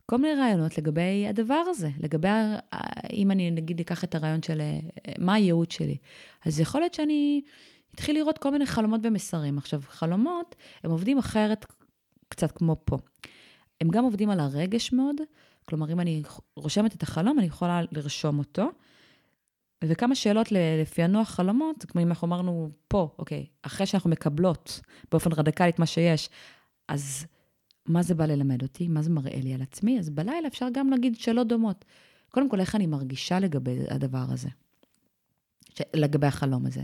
כל 0.07 0.17
מיני 0.17 0.35
רעיונות 0.35 0.79
לגבי 0.79 1.27
הדבר 1.29 1.63
הזה, 1.67 1.89
לגבי, 2.01 2.29
אם 3.13 3.31
אני 3.31 3.51
נגיד 3.51 3.81
אקח 3.81 4.05
את 4.05 4.15
הרעיון 4.15 4.43
של 4.43 4.61
מה 5.19 5.35
הייעוד 5.35 5.71
שלי. 5.71 5.97
אז 6.47 6.61
יכול 6.61 6.81
להיות 6.81 6.95
שאני 6.95 7.43
אתחיל 7.95 8.17
לראות 8.17 8.39
כל 8.39 8.51
מיני 8.51 8.67
חלומות 8.67 9.01
ומסרים. 9.05 9.59
עכשיו, 9.59 9.81
חלומות, 9.89 10.57
הם 10.85 10.91
עובדים 10.91 11.19
אחרת 11.19 11.67
קצת 12.29 12.53
כמו 12.53 12.77
פה. 12.85 12.99
הם 13.81 13.89
גם 13.89 14.05
עובדים 14.05 14.31
על 14.31 14.41
הרגש 14.41 14.93
מאוד, 14.93 15.17
כלומר, 15.65 15.93
אם 15.93 16.01
אני 16.01 16.23
רושמת 16.57 16.95
את 16.95 17.03
החלום, 17.03 17.39
אני 17.39 17.47
יכולה 17.47 17.83
לרשום 17.93 18.39
אותו. 18.39 18.71
וכמה 19.85 20.15
שאלות 20.15 20.53
לפענוח 20.53 21.29
חלומות, 21.29 21.85
כמו 21.89 22.03
אם 22.03 22.09
אנחנו 22.09 22.27
אמרנו 22.27 22.71
פה, 22.89 23.09
אוקיי, 23.19 23.47
אחרי 23.63 23.87
שאנחנו 23.87 24.11
מקבלות 24.11 24.81
באופן 25.11 25.33
רדיקלי 25.33 25.69
את 25.69 25.79
מה 25.79 25.87
שיש, 25.87 26.31
אז 26.89 27.27
מה 27.87 28.03
זה 28.03 28.15
בא 28.15 28.27
ללמד 28.27 28.63
אותי? 28.63 28.89
מה 28.89 29.03
זה 29.03 29.11
מראה 29.11 29.41
לי 29.43 29.55
על 29.55 29.63
עצמי? 29.63 29.99
אז 29.99 30.11
בלילה 30.11 30.49
אפשר 30.49 30.67
גם 30.73 30.91
להגיד 30.91 31.17
שאלות 31.17 31.49
דומות. 31.49 31.85
קודם 32.31 32.49
כל, 32.49 32.61
איך 32.61 32.75
אני 32.75 32.87
מרגישה 32.87 33.41
לגבי 33.41 33.79
הדבר 33.91 34.25
הזה? 34.29 34.49
ש... 35.75 35.83
לגבי 35.95 36.27
החלום 36.27 36.67
הזה. 36.67 36.83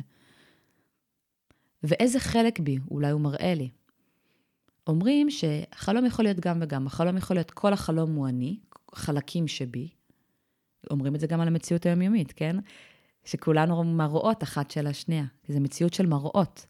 ואיזה 1.82 2.20
חלק 2.20 2.60
בי 2.60 2.78
אולי 2.90 3.10
הוא 3.10 3.20
מראה 3.20 3.54
לי. 3.54 3.70
אומרים 4.86 5.28
שחלום 5.30 6.06
יכול 6.06 6.24
להיות 6.24 6.40
גם 6.40 6.58
וגם. 6.62 6.86
החלום 6.86 7.16
יכול 7.16 7.36
להיות 7.36 7.50
כל 7.50 7.72
החלום 7.72 8.14
הוא 8.14 8.28
אני, 8.28 8.58
חלקים 8.94 9.48
שבי. 9.48 9.88
אומרים 10.90 11.14
את 11.14 11.20
זה 11.20 11.26
גם 11.26 11.40
על 11.40 11.48
המציאות 11.48 11.86
היומיומית, 11.86 12.32
כן? 12.32 12.56
שכולנו 13.24 13.84
מראות 13.84 14.42
אחת 14.42 14.70
של 14.70 14.86
השנייה, 14.86 15.24
כי 15.42 15.52
זו 15.52 15.60
מציאות 15.60 15.94
של 15.94 16.06
מראות. 16.06 16.66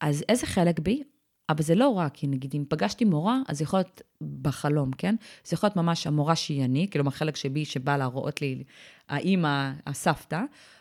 אז 0.00 0.24
איזה 0.28 0.46
חלק 0.46 0.78
בי? 0.78 1.02
אבל 1.50 1.62
זה 1.62 1.74
לא 1.74 1.88
רק, 1.88 2.14
כי 2.14 2.26
נגיד 2.26 2.54
אם 2.54 2.64
פגשתי 2.68 3.04
מורה, 3.04 3.40
אז 3.48 3.58
זה 3.58 3.64
יכול 3.64 3.78
להיות 3.78 4.02
בחלום, 4.42 4.90
כן? 4.92 5.14
זה 5.44 5.54
יכול 5.54 5.66
להיות 5.66 5.76
ממש 5.76 6.06
המורה 6.06 6.36
שהיא 6.36 6.64
אני, 6.64 6.88
כלומר 6.92 7.08
החלק 7.08 7.36
שבי 7.36 7.64
שבא 7.64 7.96
להראות 7.96 8.40
לי, 8.40 8.64
האימא, 9.08 9.72
הסבתא, 9.86 10.40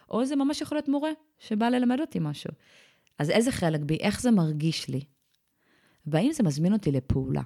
או 0.09 0.25
זה 0.25 0.35
ממש 0.35 0.61
יכול 0.61 0.77
להיות 0.77 0.89
מורה 0.89 1.11
שבא 1.39 1.69
ללמד 1.69 1.99
אותי 1.99 2.19
משהו. 2.21 2.49
אז 3.19 3.29
איזה 3.29 3.51
חלק 3.51 3.79
בי, 3.79 3.97
איך 3.99 4.21
זה 4.21 4.31
מרגיש 4.31 4.87
לי? 4.87 5.01
והאם 6.05 6.31
זה 6.31 6.43
מזמין 6.43 6.73
אותי 6.73 6.91
לפעולה? 6.91 7.41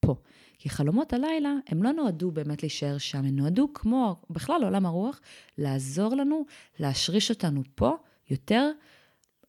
פה. 0.00 0.14
כי 0.58 0.70
חלומות 0.70 1.12
הלילה, 1.12 1.52
הם 1.68 1.82
לא 1.82 1.92
נועדו 1.92 2.30
באמת 2.30 2.62
להישאר 2.62 2.98
שם, 2.98 3.18
הם 3.18 3.36
נועדו 3.36 3.68
כמו 3.74 4.16
בכלל 4.30 4.64
עולם 4.64 4.86
הרוח, 4.86 5.20
לעזור 5.58 6.14
לנו, 6.14 6.44
להשריש 6.80 7.30
אותנו 7.30 7.62
פה 7.74 7.96
יותר 8.30 8.70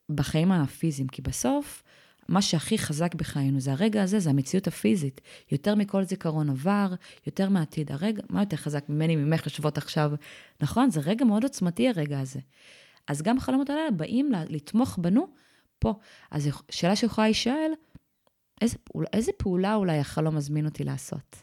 בחיים 0.10 0.52
הפיזיים. 0.52 1.08
כי 1.08 1.22
בסוף, 1.22 1.84
מה 2.28 2.42
שהכי 2.42 2.78
חזק 2.78 3.16
בחיינו 3.16 3.60
זה 3.60 3.72
הרגע 3.72 4.04
הזה, 4.04 4.20
זה 4.20 4.30
המציאות 4.30 4.68
הפיזית. 4.68 5.22
יותר 5.52 5.76
מכל 5.76 6.04
זיכרון 6.04 6.50
עבר, 6.50 6.94
יותר 7.26 7.50
מעתיד. 7.50 7.92
הרגע, 7.92 8.24
מה 8.30 8.42
יותר 8.42 8.58
חזק 8.58 8.90
ממני, 8.90 9.16
ממך 9.16 9.46
יושבות 9.46 9.78
עכשיו? 9.78 10.12
נכון? 10.62 10.90
זה 10.90 11.00
רגע 11.00 11.26
מאוד 11.26 11.44
עוצמתי 11.44 11.90
הרגע 11.90 12.20
הזה. 12.20 12.40
אז 13.08 13.22
גם 13.22 13.40
חלומות 13.40 13.70
הלילה 13.70 13.92
באים 13.92 14.32
לתמוך 14.50 14.98
בנו 15.02 15.28
פה. 15.80 15.94
אז 16.32 16.50
שאלה 16.72 16.96
שיכולה 16.96 17.28
להישאל, 17.28 17.72
איזה, 18.62 18.78
איזה 19.14 19.32
פעולה 19.38 19.76
אולי 19.76 20.00
החלום 20.00 20.36
מזמין 20.36 20.66
אותי 20.66 20.84
לעשות? 20.84 21.36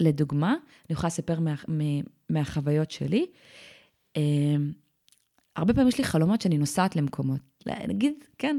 לדוגמה, 0.00 0.50
אני 0.50 0.92
יכולה 0.92 1.06
לספר 1.06 1.40
מה, 1.40 1.54
מה, 1.68 1.84
מהחוויות 2.30 2.90
שלי. 2.90 3.26
אה, 4.16 4.56
הרבה 5.56 5.74
פעמים 5.74 5.88
יש 5.88 5.98
לי 5.98 6.04
חלומות 6.04 6.40
שאני 6.40 6.58
נוסעת 6.58 6.96
למקומות. 6.96 7.40
נגיד, 7.66 8.14
כן, 8.38 8.58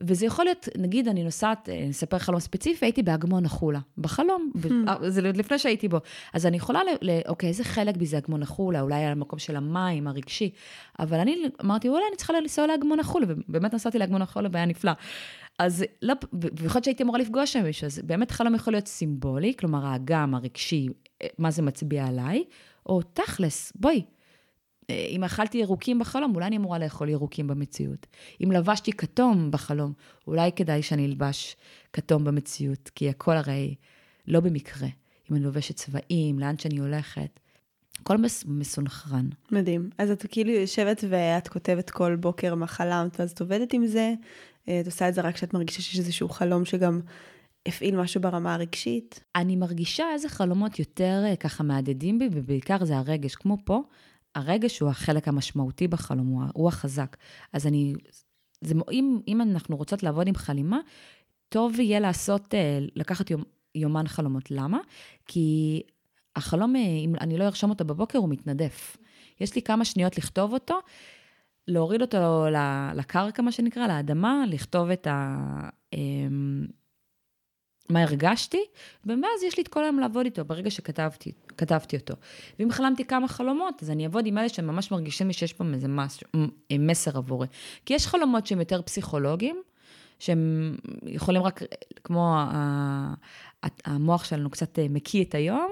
וזה 0.00 0.26
יכול 0.26 0.44
להיות, 0.44 0.68
נגיד, 0.78 1.08
אני 1.08 1.24
נוסעת, 1.24 1.68
אני 1.68 1.84
אה, 1.84 1.90
אספר 1.90 2.18
חלום 2.18 2.40
ספציפי, 2.40 2.86
הייתי 2.86 3.02
באגמון 3.02 3.44
החולה, 3.44 3.78
בחלום. 3.98 4.52
אה, 4.88 5.10
זה 5.10 5.22
לפני 5.22 5.58
שהייתי 5.58 5.88
בו. 5.88 5.98
אז 6.34 6.46
אני 6.46 6.56
יכולה, 6.56 6.84
ל, 6.84 7.10
ל, 7.10 7.20
אוקיי, 7.28 7.48
איזה 7.48 7.64
חלק 7.64 7.96
בי 7.96 8.06
זה 8.06 8.18
אגמון 8.18 8.42
החולה, 8.42 8.80
אולי 8.80 9.04
על 9.04 9.12
המקום 9.12 9.38
של 9.38 9.56
המים, 9.56 10.06
הרגשי, 10.06 10.50
אבל 10.98 11.18
אני 11.18 11.36
אמרתי, 11.64 11.88
אולי 11.88 12.02
אני 12.08 12.16
צריכה 12.16 12.32
לנסוע 12.32 12.66
לאגמון 12.66 13.00
החולה, 13.00 13.26
ובאמת 13.28 13.74
נסעתי 13.74 13.98
לאגמון 13.98 14.22
החולה 14.22 14.48
והיה 14.52 14.66
נפלא. 14.66 14.92
אז 15.58 15.84
לא, 16.02 16.14
במיוחד 16.32 16.84
שהייתי 16.84 17.02
אמורה 17.02 17.18
לפגוש 17.18 17.52
שם 17.52 17.62
מישהו, 17.62 17.86
אז 17.86 18.00
באמת 18.04 18.30
חלום 18.30 18.54
יכול 18.54 18.72
להיות 18.72 18.86
סימבולי, 18.86 19.54
כלומר 19.58 19.86
האגם, 19.86 20.34
הרגשי, 20.34 20.88
אה, 21.22 21.26
מה 21.38 21.50
זה 21.50 21.62
מצביע 21.62 22.06
עליי, 22.06 22.44
או 22.86 23.02
תכלס, 23.02 23.72
בואי, 23.74 24.02
אם 24.90 25.24
אכלתי 25.24 25.58
ירוקים 25.58 25.98
בחלום, 25.98 26.34
אולי 26.34 26.46
אני 26.46 26.56
אמורה 26.56 26.78
לאכול 26.78 27.08
ירוקים 27.08 27.46
במציאות. 27.46 28.06
אם 28.44 28.52
לבשתי 28.52 28.92
כתום 28.92 29.50
בחלום, 29.50 29.92
אולי 30.26 30.52
כדאי 30.52 30.82
שאני 30.82 31.06
אלבש 31.06 31.56
כתום 31.92 32.24
במציאות, 32.24 32.90
כי 32.94 33.08
הכל 33.08 33.36
הרי 33.36 33.74
לא 34.26 34.40
במקרה. 34.40 34.88
אם 35.30 35.36
אני 35.36 35.44
לובשת 35.44 35.76
צבעים, 35.76 36.38
לאן 36.38 36.58
שאני 36.58 36.78
הולכת. 36.78 37.40
הכל 38.00 38.16
מס, 38.16 38.44
מסונכרן. 38.46 39.28
מדהים. 39.52 39.90
אז 39.98 40.10
את 40.10 40.26
כאילו 40.28 40.50
יושבת 40.50 41.04
ואת 41.08 41.48
כותבת 41.48 41.90
כל 41.90 42.16
בוקר 42.16 42.54
מה 42.54 42.66
חלמת, 42.66 43.20
ואז 43.20 43.30
את 43.30 43.40
עובדת 43.40 43.72
עם 43.72 43.86
זה, 43.86 44.14
אה, 44.68 44.80
את 44.80 44.86
עושה 44.86 45.08
את 45.08 45.14
זה 45.14 45.20
רק 45.20 45.34
כשאת 45.34 45.54
מרגישה 45.54 45.82
שיש 45.82 45.98
איזשהו 45.98 46.28
חלום 46.28 46.64
שגם 46.64 47.00
הפעיל 47.68 47.96
משהו 47.96 48.20
ברמה 48.20 48.54
הרגשית? 48.54 49.20
אני 49.36 49.56
מרגישה 49.56 50.04
איזה 50.12 50.28
חלומות 50.28 50.78
יותר 50.78 51.22
אה, 51.26 51.36
ככה 51.36 51.64
מהדהדים 51.64 52.18
בי, 52.18 52.28
ובעיקר 52.32 52.84
זה 52.84 52.98
הרגש. 52.98 53.34
כמו 53.34 53.56
פה, 53.64 53.82
הרגש 54.34 54.78
הוא 54.78 54.90
החלק 54.90 55.28
המשמעותי 55.28 55.88
בחלום, 55.88 56.48
הוא, 56.54 56.68
החזק. 56.68 57.16
אז 57.52 57.66
אני, 57.66 57.94
זה, 58.60 58.74
אם, 58.92 59.20
אם 59.28 59.40
אנחנו 59.40 59.76
רוצות 59.76 60.02
לעבוד 60.02 60.28
עם 60.28 60.34
חלימה, 60.34 60.78
טוב 61.48 61.80
יהיה 61.80 62.00
לעשות, 62.00 62.54
אה, 62.54 62.78
לקחת 62.96 63.30
יום, 63.30 63.42
יומן 63.74 64.08
חלומות. 64.08 64.50
למה? 64.50 64.78
כי 65.26 65.82
החלום, 66.36 66.76
אם 66.76 67.14
אני 67.20 67.38
לא 67.38 67.44
ארשום 67.44 67.70
אותו 67.70 67.84
בבוקר, 67.84 68.18
הוא 68.18 68.28
מתנדף. 68.28 68.96
יש 69.40 69.54
לי 69.54 69.62
כמה 69.62 69.84
שניות 69.84 70.18
לכתוב 70.18 70.52
אותו, 70.52 70.78
להוריד 71.68 72.02
אותו 72.02 72.46
לקרקע, 72.94 73.42
מה 73.42 73.52
שנקרא, 73.52 73.86
לאדמה, 73.86 74.44
לכתוב 74.48 74.90
את 74.90 75.06
ה... 75.06 75.68
מה 77.88 78.02
הרגשתי, 78.02 78.64
ומאז 79.06 79.42
יש 79.46 79.56
לי 79.56 79.62
את 79.62 79.68
כל 79.68 79.84
היום 79.84 79.98
לעבוד 79.98 80.24
איתו 80.24 80.44
ברגע 80.44 80.70
שכתבתי 80.70 81.32
כתבתי 81.56 81.96
אותו. 81.96 82.14
ואם 82.58 82.70
חלמתי 82.70 83.04
כמה 83.04 83.28
חלומות, 83.28 83.82
אז 83.82 83.90
אני 83.90 84.04
אעבוד 84.04 84.26
עם 84.26 84.38
אלה 84.38 84.48
שממש 84.48 84.90
מרגישים 84.90 85.26
לי 85.26 85.32
שיש 85.32 85.52
פה 85.52 85.64
איזה 85.74 85.88
מס, 85.88 86.20
מסר 86.78 87.18
עבורי. 87.18 87.46
כי 87.86 87.94
יש 87.94 88.06
חלומות 88.06 88.46
שהם 88.46 88.58
יותר 88.58 88.82
פסיכולוגיים, 88.82 89.62
שהם 90.18 90.76
יכולים 91.02 91.42
רק, 91.42 91.62
כמו 92.04 92.36
המוח 93.84 94.24
שלנו 94.24 94.50
קצת 94.50 94.78
מקיא 94.90 95.24
את 95.24 95.34
היום, 95.34 95.70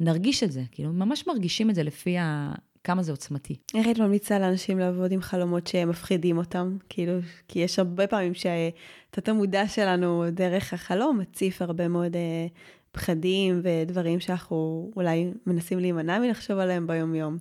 נרגיש 0.00 0.42
את 0.42 0.52
זה, 0.52 0.62
כאילו 0.72 0.92
ממש 0.92 1.26
מרגישים 1.26 1.70
את 1.70 1.74
זה 1.74 1.82
לפי. 1.82 2.16
כמה 2.84 3.02
זה 3.02 3.12
עוצמתי. 3.12 3.56
איך 3.74 3.86
היית 3.86 3.98
ממליצה 3.98 4.38
לאנשים 4.38 4.78
לעבוד 4.78 5.12
עם 5.12 5.20
חלומות 5.20 5.66
שמפחידים 5.66 6.38
אותם? 6.38 6.76
כאילו, 6.88 7.12
כי 7.48 7.58
יש 7.58 7.78
הרבה 7.78 8.06
פעמים 8.06 8.34
שהתת 8.34 9.28
המודע 9.28 9.68
שלנו 9.68 10.24
דרך 10.32 10.74
החלום 10.74 11.18
מציף 11.18 11.62
הרבה 11.62 11.88
מאוד 11.88 12.16
אה, 12.16 12.46
פחדים 12.92 13.60
ודברים 13.62 14.20
שאנחנו 14.20 14.90
אולי 14.96 15.32
מנסים 15.46 15.78
להימנע 15.78 16.18
מלחשוב 16.18 16.58
עליהם 16.58 16.86
ביום-יום. 16.86 17.38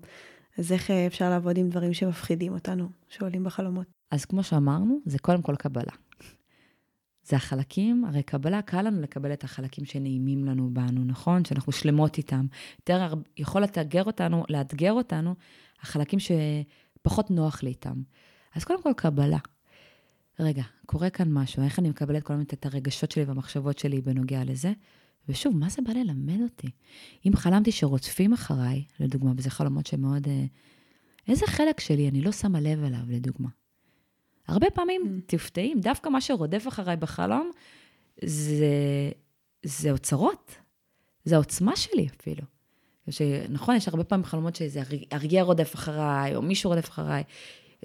אז 0.58 0.72
איך 0.72 0.92
אה, 0.92 1.08
אפשר 1.08 1.30
לעבוד 1.30 1.58
עם 1.58 1.70
דברים 1.70 1.94
שמפחידים 1.94 2.54
אותנו, 2.54 2.90
שעולים 3.10 3.44
בחלומות? 3.44 3.86
אז 4.12 4.26
כמו 4.26 4.44
שאמרנו, 4.44 5.00
זה 5.06 5.20
קודם 5.20 5.42
כל 5.42 5.56
קבלה. 5.56 5.94
זה 7.28 7.36
החלקים, 7.36 8.06
הרי 8.06 8.24
קבלה, 8.24 8.62
קל 8.62 8.82
לנו 8.82 9.02
לקבל 9.02 9.34
את 9.34 9.44
החלקים 9.44 9.86
שנעימים 9.86 10.46
לנו 10.46 10.70
בנו, 10.74 11.04
נכון? 11.04 11.46
שאנחנו 11.46 11.72
שלמות 11.72 12.18
איתם. 12.18 12.46
יותר 12.80 13.14
יכול 13.38 13.64
לתאגר 13.64 14.04
אותנו, 14.04 14.44
לאתגר 14.50 14.94
אותנו, 14.94 15.36
החלקים 15.82 16.20
שפחות 16.20 17.32
נוח 17.32 17.64
לי 17.64 17.70
איתם. 17.70 18.02
אז 18.56 18.64
קודם 18.64 18.84
כל 18.84 18.92
קבלה. 18.98 19.38
רגע, 20.40 20.64
קורה 20.86 21.10
כאן 21.10 21.32
משהו, 21.32 21.64
איך 21.64 21.80
אני 21.80 21.90
מקבלת 21.90 22.24
כל 22.24 22.34
הזמן 22.34 22.44
את 22.44 22.66
הרגשות 22.66 23.12
שלי 23.12 23.24
והמחשבות 23.24 23.80
שלי 23.80 24.02
בנוגע 24.02 24.44
לזה? 24.44 24.74
ושוב, 25.30 25.56
מה 25.56 25.70
זה 25.70 25.82
בא 25.82 25.94
ללמד 25.94 26.42
אותי? 26.42 26.68
אם 27.28 27.32
חלמתי 27.36 27.72
שרודפים 27.72 28.34
אחריי, 28.34 28.84
לדוגמה, 29.00 29.32
וזה 29.38 29.50
חלומות 29.50 29.86
שמאוד... 29.86 30.28
אה, 30.28 30.46
איזה 31.28 31.48
חלק 31.48 31.80
שלי 31.80 32.10
אני 32.10 32.22
לא 32.22 32.32
שמה 32.32 32.60
לב 32.60 32.84
אליו, 32.84 33.00
לדוגמה? 33.08 33.50
הרבה 34.48 34.70
פעמים 34.70 35.02
mm. 35.06 35.22
תפתעים, 35.26 35.80
דווקא 35.80 36.10
מה 36.10 36.22
שרודף 36.22 36.68
אחריי 36.68 36.98
בחלום, 36.98 37.52
זה, 38.26 38.66
זה 39.66 39.92
אוצרות. 39.92 40.56
זה 41.26 41.36
העוצמה 41.36 41.76
שלי 41.76 42.08
אפילו. 42.20 42.44
שנכון, 43.10 43.76
יש 43.76 43.88
הרבה 43.88 44.04
פעמים 44.04 44.26
חלומות 44.26 44.56
שאיזה 44.56 44.82
אריה 45.14 45.44
רודף 45.44 45.76
אחריי, 45.76 46.36
או 46.36 46.42
מישהו 46.42 46.70
רודף 46.70 46.90
אחריי. 46.90 47.24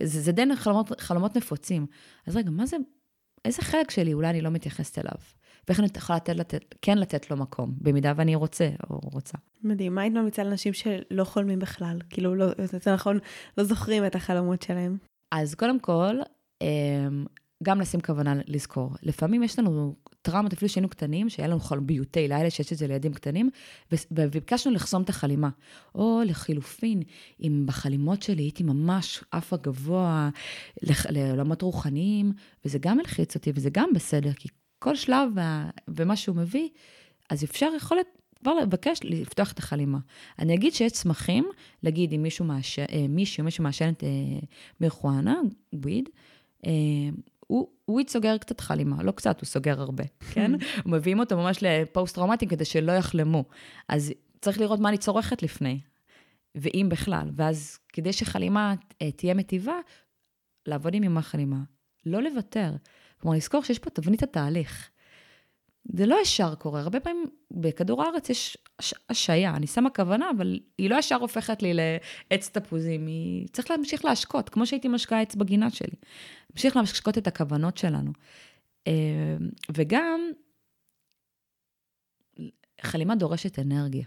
זה, 0.01 0.21
זה 0.21 0.33
די 0.33 0.57
חלומות, 0.57 1.01
חלומות 1.01 1.37
נפוצים. 1.37 1.87
אז 2.27 2.37
רגע, 2.37 2.51
מה 2.51 2.67
זה, 2.67 2.77
איזה 3.45 3.63
חלק 3.63 3.91
שלי 3.91 4.13
אולי 4.13 4.31
אני 4.31 4.41
לא 4.41 4.51
מתייחסת 4.51 4.99
אליו? 4.99 5.15
ואיך 5.69 5.81
אני 5.81 5.89
יכולה 5.97 6.17
לתת, 6.17 6.37
לתת, 6.37 6.75
כן 6.83 6.99
לתת 6.99 7.31
לו 7.31 7.37
מקום, 7.37 7.75
במידה 7.81 8.13
ואני 8.17 8.35
רוצה 8.35 8.71
או 8.91 9.01
רוצה. 9.13 9.39
מדהים. 9.63 9.95
מה 9.95 10.03
היית 10.03 10.15
ממליצה 10.15 10.45
לאנשים 10.45 10.73
שלא 10.73 11.25
חולמים 11.25 11.59
בכלל? 11.59 11.99
כאילו, 12.11 12.35
לא, 12.35 12.47
זה 12.59 12.93
נכון, 12.95 13.19
לא 13.59 13.65
זוכרים 13.65 14.07
את 14.07 14.15
החלומות 14.15 14.63
שלהם. 14.63 14.97
אז 15.31 15.55
קודם 15.55 15.81
כל, 15.81 16.17
גם 17.63 17.81
לשים 17.81 18.01
כוונה 18.01 18.35
לזכור. 18.47 18.91
לפעמים 19.03 19.43
יש 19.43 19.59
לנו 19.59 19.95
טראומות, 20.23 20.53
אפילו 20.53 20.69
שהיינו 20.69 20.89
קטנים, 20.89 21.29
שהיה 21.29 21.49
לנו 21.49 21.61
חלביותי 21.61 22.29
לילה, 22.29 22.51
שיש 22.51 22.73
את 22.73 22.79
זה 22.79 22.87
לילדים 22.87 23.13
קטנים, 23.15 23.51
וביקשנו 24.11 24.73
לחסום 24.73 25.03
את 25.03 25.09
החלימה. 25.09 25.49
או 25.95 26.21
לחילופין, 26.27 27.03
אם 27.41 27.63
בחלימות 27.67 28.23
שלי 28.23 28.43
הייתי 28.43 28.63
ממש 28.63 29.25
עפה 29.31 29.57
גבוה 29.57 30.31
לעולמות 31.11 31.63
רוחניים, 31.63 32.33
וזה 32.65 32.79
גם 32.79 32.99
הלחיץ 32.99 33.35
אותי, 33.35 33.53
וזה 33.55 33.71
גם 33.73 33.89
בסדר, 33.95 34.33
כי 34.33 34.49
כל 34.79 34.97
שלב 34.97 35.29
ומה 35.89 36.17
שהוא 36.17 36.37
מביא, 36.37 36.69
אז 37.31 37.45
אפשר, 37.45 37.69
יכול 37.77 37.97
להיות, 37.97 38.07
כבר 38.43 38.55
לבקש 38.55 38.99
לפתוח 39.05 39.53
את 39.53 39.59
החלימה. 39.59 39.99
אני 40.39 40.55
אגיד 40.55 40.75
שיש 40.75 40.93
צמחים, 40.93 41.49
להגיד 41.83 42.13
אם 42.13 42.23
מישהו 42.23 42.45
מעשן, 42.45 42.85
אה, 42.93 43.07
מישהו, 43.09 43.45
מישהו 43.45 43.65
מעשן 43.65 43.93
את 43.93 44.05
אה, 44.05 44.89
וויד, 45.73 46.09
הוא, 47.47 47.69
הוא 47.85 48.01
סוגר 48.09 48.39
קצת 48.39 48.61
חלימה, 48.61 49.03
לא 49.03 49.13
קצת, 49.13 49.41
הוא 49.41 49.47
סוגר 49.47 49.81
הרבה, 49.81 50.05
כן? 50.33 50.53
מביאים 50.87 51.21
אותו 51.21 51.37
ממש 51.37 51.59
לפוסט-טראומטיים 51.63 52.51
כדי 52.51 52.65
שלא 52.65 52.93
יחלמו. 52.93 53.45
אז 53.89 54.13
צריך 54.41 54.61
לראות 54.61 54.81
מה 54.81 54.89
אני 54.89 54.99
צורכת 54.99 55.43
לפני, 55.43 55.81
ואם 56.55 56.87
בכלל. 56.91 57.31
ואז 57.37 57.79
כדי 57.89 58.13
שחלימה 58.13 58.75
אה, 59.03 59.11
תהיה 59.11 59.35
מטיבה, 59.35 59.75
לעבוד 60.67 60.95
עם 60.95 61.05
ימה 61.05 61.23
חלימה. 61.23 61.59
לא 62.07 62.23
לוותר. 62.23 62.73
כלומר, 63.21 63.37
לזכור 63.37 63.65
שיש 63.65 63.79
פה 63.79 63.91
תבנית 63.91 64.23
התהליך. 64.23 64.91
זה 65.85 66.07
לא 66.07 66.19
ישר 66.23 66.55
קורה, 66.55 66.81
הרבה 66.81 67.01
פעמים 67.01 67.27
בכדור 67.51 68.03
הארץ 68.03 68.31
יש 68.31 68.59
השעיה, 69.11 69.57
אני 69.57 69.67
שמה 69.67 69.91
כוונה, 69.91 70.31
אבל 70.37 70.61
היא 70.79 70.91
לא 70.91 70.97
ישר 70.97 71.17
הופכת 71.17 71.63
לי 71.63 71.73
לעץ 71.75 72.49
תפוזים, 72.49 73.07
היא 73.07 73.49
צריך 73.49 73.71
להמשיך 73.71 74.05
להשקות, 74.05 74.49
כמו 74.49 74.67
שהייתי 74.67 74.89
משקה 74.89 75.21
עץ 75.21 75.35
בגינה 75.35 75.71
שלי. 75.71 75.97
להמשיך 76.51 76.77
להשקות 76.77 77.19
את 77.19 77.27
הכוונות 77.27 77.79
שלנו. 77.79 78.13
וגם, 79.75 80.21
חלימה 82.81 83.15
דורשת 83.15 83.59
אנרגיה. 83.59 84.05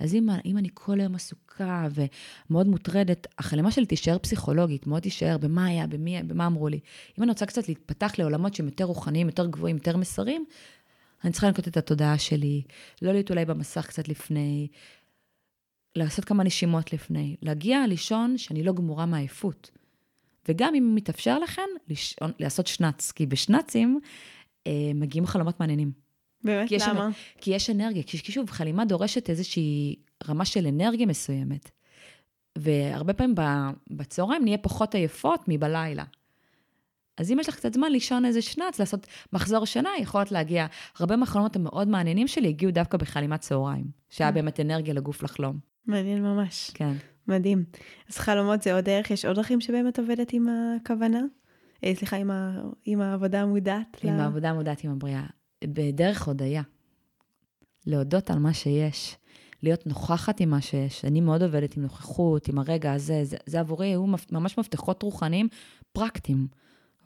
אז 0.00 0.14
אם, 0.14 0.28
אם 0.44 0.58
אני 0.58 0.68
כל 0.74 1.00
היום 1.00 1.14
עסוקה 1.14 1.88
ומאוד 1.90 2.66
מוטרדת, 2.66 3.26
החלמה 3.38 3.70
שלי 3.70 3.86
תישאר 3.86 4.18
פסיכולוגית, 4.18 4.86
מאוד 4.86 5.02
תישאר 5.02 5.38
במה 5.38 5.66
היה, 5.66 5.86
במי, 5.86 6.22
במה 6.22 6.46
אמרו 6.46 6.68
לי. 6.68 6.80
אם 7.18 7.22
אני 7.22 7.30
רוצה 7.30 7.46
קצת 7.46 7.68
להתפתח 7.68 8.12
לעולמות 8.18 8.54
שהם 8.54 8.66
יותר 8.66 8.84
רוחניים, 8.84 9.26
יותר 9.26 9.46
גבוהים, 9.46 9.76
יותר 9.76 9.96
מסרים, 9.96 10.44
אני 11.24 11.32
צריכה 11.32 11.46
לנקוט 11.46 11.68
את 11.68 11.76
התודעה 11.76 12.18
שלי, 12.18 12.62
לא 13.02 13.12
להיות 13.12 13.30
אולי 13.30 13.44
במסך 13.44 13.86
קצת 13.86 14.08
לפני, 14.08 14.68
לעשות 15.96 16.24
כמה 16.24 16.44
נשימות 16.44 16.92
לפני, 16.92 17.36
להגיע 17.42 17.86
לישון 17.86 18.38
שאני 18.38 18.62
לא 18.62 18.72
גמורה 18.72 19.06
מעייפות. 19.06 19.70
וגם 20.48 20.74
אם 20.74 20.92
מתאפשר 20.94 21.38
לכן, 21.38 21.68
לישון, 21.88 22.32
לעשות 22.38 22.66
שנץ, 22.66 23.12
כי 23.12 23.26
בשנצים 23.26 24.00
אה, 24.66 24.72
מגיעים 24.94 25.26
חלומות 25.26 25.60
מעניינים. 25.60 25.92
באמת? 26.44 26.68
כי 26.68 26.76
למה? 26.88 27.08
יש, 27.10 27.34
כי 27.40 27.50
יש 27.50 27.70
אנרגיה, 27.70 28.02
כי 28.02 28.32
שוב, 28.32 28.50
חלימה 28.50 28.84
דורשת 28.84 29.30
איזושהי 29.30 29.96
רמה 30.28 30.44
של 30.44 30.66
אנרגיה 30.66 31.06
מסוימת. 31.06 31.70
והרבה 32.58 33.12
פעמים 33.12 33.34
בצהריים 33.90 34.44
נהיה 34.44 34.58
פחות 34.58 34.94
עייפות 34.94 35.40
מבלילה. 35.48 36.04
אז 37.18 37.32
אם 37.32 37.38
יש 37.40 37.48
לך 37.48 37.56
קצת 37.56 37.74
זמן 37.74 37.92
לישון 37.92 38.24
איזה 38.24 38.42
שנץ, 38.42 38.80
לעשות 38.80 39.06
מחזור 39.32 39.66
שינה, 39.66 39.90
יכולת 40.00 40.32
להגיע. 40.32 40.66
הרבה 40.98 41.16
מהחלומות 41.16 41.56
המאוד 41.56 41.88
מעניינים 41.88 42.28
שלי 42.28 42.48
הגיעו 42.48 42.72
דווקא 42.72 42.98
בחלימת 42.98 43.40
צהריים, 43.40 43.86
שהיה 44.10 44.30
mm. 44.30 44.32
באמת 44.32 44.60
אנרגיה 44.60 44.94
לגוף 44.94 45.22
לחלום. 45.22 45.58
מעניין 45.86 46.22
ממש. 46.22 46.70
כן. 46.74 46.92
מדהים. 47.28 47.64
אז 48.10 48.18
חלומות 48.18 48.62
זה 48.62 48.74
עוד 48.74 48.84
דרך, 48.84 49.10
יש 49.10 49.24
עוד 49.24 49.36
דרכים 49.36 49.60
שבהם 49.60 49.88
את 49.88 49.98
עובדת 49.98 50.32
עם 50.32 50.46
הכוונה? 50.48 51.20
אה, 51.84 51.92
סליחה, 51.94 52.16
עם, 52.16 52.30
ה, 52.30 52.60
עם 52.84 53.00
העבודה 53.00 53.42
המודעת? 53.42 53.96
עם 54.02 54.16
לה... 54.16 54.22
העבודה 54.22 54.50
המודעת 54.50 54.84
עם 54.84 54.90
הבריאה. 54.90 55.26
בדרך 55.64 56.22
הודיה. 56.22 56.62
להודות 57.86 58.30
על 58.30 58.38
מה 58.38 58.54
שיש. 58.54 59.16
להיות 59.62 59.86
נוכחת 59.86 60.40
עם 60.40 60.50
מה 60.50 60.60
שיש. 60.60 61.04
אני 61.04 61.20
מאוד 61.20 61.42
עובדת 61.42 61.76
עם 61.76 61.82
נוכחות, 61.82 62.48
עם 62.48 62.58
הרגע 62.58 62.92
הזה, 62.92 63.24
זה, 63.24 63.36
זה 63.46 63.60
עבורי 63.60 63.86
היו 63.86 64.06
ממש 64.32 64.58
מפתחות 64.58 65.02
רוחניים 65.02 65.48
פרקטיים. 65.92 66.46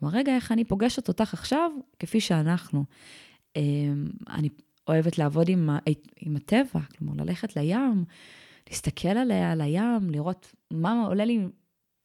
כלומר, 0.01 0.17
רגע, 0.17 0.35
איך 0.35 0.51
אני 0.51 0.63
פוגשת 0.63 1.07
אותך 1.07 1.33
עכשיו, 1.33 1.71
כפי 1.99 2.21
שאנחנו. 2.21 2.83
אמ, 3.55 4.07
אני 4.29 4.49
אוהבת 4.87 5.17
לעבוד 5.17 5.49
עם, 5.49 5.69
עם 6.19 6.35
הטבע, 6.35 6.79
כלומר, 6.97 7.23
ללכת 7.23 7.55
לים, 7.55 8.03
להסתכל 8.69 9.07
עליה, 9.07 9.51
על 9.51 9.61
הים, 9.61 10.09
לראות 10.09 10.55
מה 10.71 11.05
עולה 11.07 11.25
לי, 11.25 11.39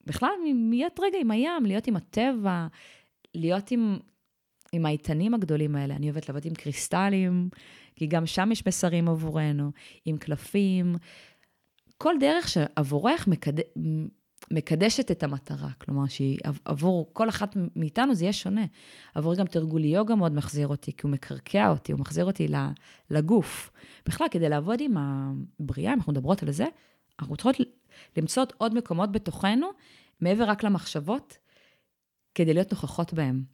בכלל, 0.06 0.30
להיות 0.70 1.00
רגע 1.02 1.18
עם 1.20 1.30
הים, 1.30 1.66
להיות 1.66 1.86
עם 1.86 1.96
הטבע, 1.96 2.66
להיות 3.34 3.70
עם, 3.70 3.98
עם 4.72 4.86
האיתנים 4.86 5.34
הגדולים 5.34 5.76
האלה. 5.76 5.96
אני 5.96 6.06
אוהבת 6.06 6.28
לעבוד 6.28 6.46
עם 6.46 6.54
קריסטלים, 6.54 7.48
כי 7.94 8.06
גם 8.06 8.26
שם 8.26 8.52
יש 8.52 8.66
מסרים 8.66 9.08
עבורנו, 9.08 9.70
עם 10.04 10.16
קלפים. 10.16 10.96
כל 11.98 12.14
דרך 12.20 12.48
שעבורך 12.48 13.28
מקד... 13.28 13.60
מקדשת 14.50 15.10
את 15.10 15.22
המטרה, 15.22 15.68
כלומר 15.78 16.06
שהיא 16.06 16.38
עבור 16.64 17.10
כל 17.12 17.28
אחת 17.28 17.56
מאיתנו 17.76 18.14
זה 18.14 18.24
יהיה 18.24 18.32
שונה. 18.32 18.64
עבור 19.14 19.34
גם 19.34 19.46
תרגול 19.46 19.84
יוגה 19.84 20.14
מאוד 20.14 20.32
מחזיר 20.32 20.68
אותי, 20.68 20.92
כי 20.92 21.00
הוא 21.02 21.10
מקרקע 21.10 21.68
אותי, 21.68 21.92
הוא 21.92 22.00
מחזיר 22.00 22.24
אותי 22.24 22.48
לגוף. 23.10 23.70
בכלל, 24.06 24.26
כדי 24.30 24.48
לעבוד 24.48 24.80
עם 24.80 24.94
הבריאה, 24.96 25.92
אם 25.92 25.98
אנחנו 25.98 26.12
מדברות 26.12 26.42
על 26.42 26.50
זה, 26.50 26.66
אנחנו 27.20 27.36
צריכות 27.36 27.56
למצוא 28.16 28.44
עוד 28.56 28.74
מקומות 28.74 29.12
בתוכנו, 29.12 29.66
מעבר 30.20 30.44
רק 30.44 30.64
למחשבות, 30.64 31.38
כדי 32.34 32.54
להיות 32.54 32.72
נוכחות 32.72 33.12
בהם. 33.12 33.44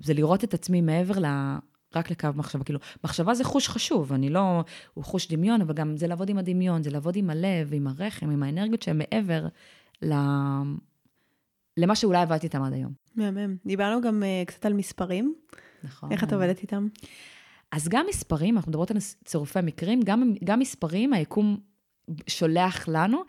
זה 0.00 0.14
לראות 0.14 0.44
את 0.44 0.54
עצמי 0.54 0.80
מעבר 0.80 1.18
רק 1.96 2.10
לקו 2.10 2.28
מחשבה. 2.34 2.64
כאילו, 2.64 2.78
מחשבה 3.04 3.34
זה 3.34 3.44
חוש 3.44 3.68
חשוב, 3.68 4.12
אני 4.12 4.30
לא, 4.30 4.64
הוא 4.94 5.04
חוש 5.04 5.28
דמיון, 5.28 5.60
אבל 5.60 5.74
גם 5.74 5.96
זה 5.96 6.06
לעבוד 6.06 6.28
עם 6.28 6.38
הדמיון, 6.38 6.82
זה 6.82 6.90
לעבוד 6.90 7.16
עם 7.16 7.30
הלב, 7.30 7.70
עם 7.72 7.86
הרחם, 7.86 8.30
עם 8.30 8.42
האנרגיות 8.42 8.82
שהן 8.82 8.98
מעבר 8.98 9.46
ל... 10.02 10.14
למה 11.76 11.96
שאולי 11.96 12.22
עבדתי 12.22 12.46
איתם 12.46 12.62
עד 12.62 12.72
היום. 12.72 12.92
מהמם. 13.14 13.56
דיברנו 13.66 14.00
גם 14.00 14.22
uh, 14.22 14.46
קצת 14.46 14.66
על 14.66 14.72
מספרים. 14.72 15.34
נכון. 15.84 16.12
איך 16.12 16.24
את 16.24 16.32
עובדת 16.32 16.62
איתם? 16.62 16.88
אז 17.72 17.88
גם 17.88 18.06
מספרים, 18.08 18.56
אנחנו 18.56 18.70
מדברות 18.70 18.90
על 18.90 18.96
צירופי 19.24 19.58
מקרים, 19.62 20.00
גם, 20.04 20.34
גם 20.44 20.58
מספרים, 20.58 21.12
היקום 21.12 21.56
שולח 22.26 22.88
לנו, 22.88 23.22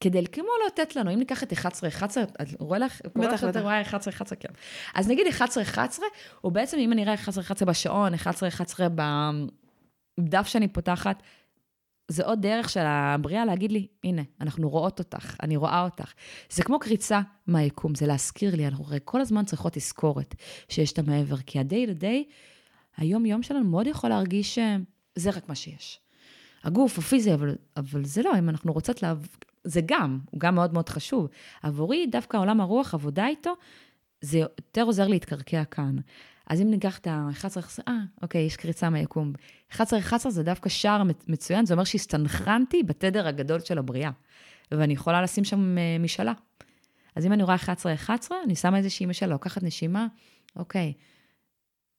כדי 0.00 0.26
כמו 0.26 0.48
לתת 0.66 0.96
לנו, 0.96 1.14
אם 1.14 1.18
ניקח 1.18 1.42
את 1.42 1.52
11, 1.52 1.88
11, 1.88 2.24
את 2.24 2.30
רואה 2.58 2.78
לך? 2.78 3.00
בטח, 3.16 3.44
בטח. 3.44 3.60
רואה 3.60 3.80
11, 3.80 4.12
11, 4.12 4.38
כן. 4.38 4.48
אז 4.94 5.08
נגיד 5.08 5.26
11, 5.26 5.62
11, 5.62 6.06
או 6.44 6.50
בעצם 6.50 6.78
אם 6.78 6.92
אני 6.92 7.02
אראה 7.02 7.14
11, 7.14 7.44
11 7.44 7.68
בשעון, 7.68 8.14
11, 8.14 8.48
11 8.48 8.88
בדף 10.18 10.46
שאני 10.46 10.68
פותחת, 10.68 11.22
זה 12.08 12.24
עוד 12.24 12.42
דרך 12.42 12.70
של 12.70 12.84
הבריאה 12.86 13.44
להגיד 13.44 13.72
לי, 13.72 13.86
הנה, 14.04 14.22
אנחנו 14.40 14.70
רואות 14.70 14.98
אותך, 14.98 15.36
אני 15.42 15.56
רואה 15.56 15.82
אותך. 15.84 16.12
זה 16.50 16.62
כמו 16.62 16.78
קריצה 16.78 17.20
מהיקום, 17.46 17.94
זה 17.94 18.06
להזכיר 18.06 18.56
לי, 18.56 18.66
אנחנו 18.66 18.84
הרי 18.84 18.98
כל 19.04 19.20
הזמן 19.20 19.44
צריכות 19.44 19.72
תזכורת 19.72 20.34
שיש 20.68 20.92
את 20.92 20.98
המעבר, 20.98 21.36
כי 21.36 21.58
ה-day 21.58 21.88
to 21.88 22.00
day, 22.02 22.32
היום-יום 22.96 23.42
שלנו 23.42 23.64
מאוד 23.64 23.86
יכול 23.86 24.10
להרגיש 24.10 24.58
שזה 24.58 25.30
רק 25.30 25.48
מה 25.48 25.54
שיש. 25.54 26.00
הגוף 26.64 26.98
הפיזי, 26.98 27.34
אבל, 27.34 27.56
אבל 27.76 28.04
זה 28.04 28.22
לא, 28.22 28.38
אם 28.38 28.48
אנחנו 28.48 28.72
רוצות 28.72 29.02
לה, 29.02 29.14
זה 29.68 29.80
גם, 29.86 30.18
הוא 30.30 30.40
גם 30.40 30.54
מאוד 30.54 30.72
מאוד 30.72 30.88
חשוב. 30.88 31.28
עבורי, 31.62 32.06
דווקא 32.06 32.36
עולם 32.36 32.60
הרוח, 32.60 32.94
עבודה 32.94 33.26
איתו, 33.26 33.52
זה 34.20 34.38
יותר 34.38 34.82
עוזר 34.82 35.08
להתקרקע 35.08 35.64
כאן. 35.64 35.96
אז 36.46 36.60
אם 36.60 36.70
ניקח 36.70 36.98
את 36.98 37.06
ה-11, 37.06 37.56
אה, 37.88 37.94
אוקיי, 38.22 38.40
יש 38.40 38.56
קריצה 38.56 38.90
מהיקום. 38.90 39.32
11-11 39.72 39.78
זה 40.28 40.42
דווקא 40.42 40.68
שער 40.68 41.02
מצוין, 41.28 41.66
זה 41.66 41.74
אומר 41.74 41.84
שהסתנכרנתי 41.84 42.82
בתדר 42.82 43.26
הגדול 43.26 43.60
של 43.60 43.78
הבריאה, 43.78 44.10
ואני 44.72 44.92
יכולה 44.92 45.22
לשים 45.22 45.44
שם 45.44 45.78
אה, 45.78 45.96
משאלה. 46.00 46.32
אז 47.14 47.26
אם 47.26 47.32
אני 47.32 47.42
רואה 47.42 47.56
11-11, 48.06 48.08
אני 48.44 48.54
שמה 48.56 48.76
איזושהי 48.76 49.06
משאלה, 49.06 49.32
לוקחת 49.32 49.62
נשימה, 49.62 50.06
אוקיי, 50.56 50.92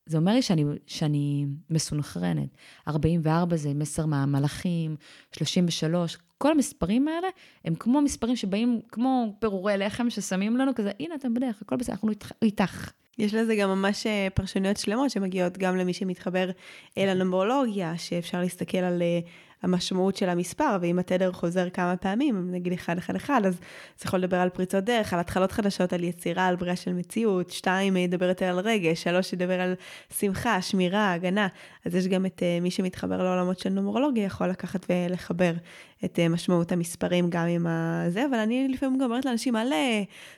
זה 0.09 0.17
אומר 0.17 0.33
לי 0.33 0.41
שאני, 0.41 0.63
שאני 0.87 1.45
מסונכרנת. 1.69 2.49
44 2.87 3.55
זה 3.55 3.73
מסר 3.73 4.05
מהמלאכים, 4.05 4.95
33, 5.31 6.17
כל 6.37 6.51
המספרים 6.51 7.07
האלה 7.07 7.27
הם 7.65 7.75
כמו 7.75 8.01
מספרים 8.01 8.35
שבאים, 8.35 8.81
כמו 8.91 9.35
פירורי 9.39 9.77
לחם 9.77 10.09
ששמים 10.09 10.57
לנו 10.57 10.75
כזה, 10.75 10.91
הנה 10.99 11.15
אתם 11.15 11.33
בדרך, 11.33 11.61
הכל 11.61 11.75
בסדר, 11.75 11.93
אנחנו 11.93 12.09
איתך. 12.41 12.91
יש 13.17 13.33
לזה 13.33 13.55
גם 13.55 13.69
ממש 13.69 14.07
אה, 14.07 14.27
פרשנויות 14.33 14.77
שלמות 14.77 15.11
שמגיעות 15.11 15.57
גם 15.57 15.77
למי 15.77 15.93
שמתחבר 15.93 16.49
אל 16.97 17.09
הנומרולוגיה, 17.09 17.97
שאפשר 17.97 18.39
להסתכל 18.41 18.77
על 18.77 19.01
אה, 19.01 19.19
המשמעות 19.61 20.15
של 20.15 20.29
המספר, 20.29 20.77
ואם 20.81 20.99
התדר 20.99 21.31
חוזר 21.31 21.69
כמה 21.69 21.97
פעמים, 21.97 22.51
נגיד 22.51 22.73
111, 22.73 23.37
אז 23.37 23.53
זה 23.97 24.03
יכול 24.05 24.19
לדבר 24.19 24.37
על 24.37 24.49
פריצות 24.49 24.83
דרך, 24.83 25.13
על 25.13 25.19
התחלות 25.19 25.51
חדשות, 25.51 25.93
על 25.93 26.03
יצירה, 26.03 26.45
על 26.45 26.55
בריאה 26.55 26.75
של 26.75 26.93
מציאות, 26.93 27.49
שתיים 27.49 27.97
ידבר 27.97 28.25
יותר 28.25 28.45
על 28.45 28.59
רגש, 28.59 29.03
שלוש 29.03 29.33
ידבר 29.33 29.61
על 29.61 29.73
שמחה, 30.19 30.61
שמירה, 30.61 31.13
הגנה. 31.13 31.47
אז 31.85 31.95
יש 31.95 32.07
גם 32.07 32.25
את 32.25 32.39
uh, 32.39 32.63
מי 32.63 32.71
שמתחבר 32.71 33.23
לעולמות 33.23 33.59
של 33.59 33.69
נומרולוגיה, 33.69 34.25
יכול 34.25 34.47
לקחת 34.47 34.85
ולחבר 34.89 35.51
את 36.05 36.19
uh, 36.19 36.29
משמעות 36.29 36.71
המספרים 36.71 37.29
גם 37.29 37.45
עם 37.45 37.67
הזה, 37.67 38.25
אבל 38.29 38.37
אני 38.37 38.67
לפעמים 38.67 38.99
גם 38.99 39.05
אומרת 39.05 39.25
לאנשים, 39.25 39.55
אל 39.55 39.73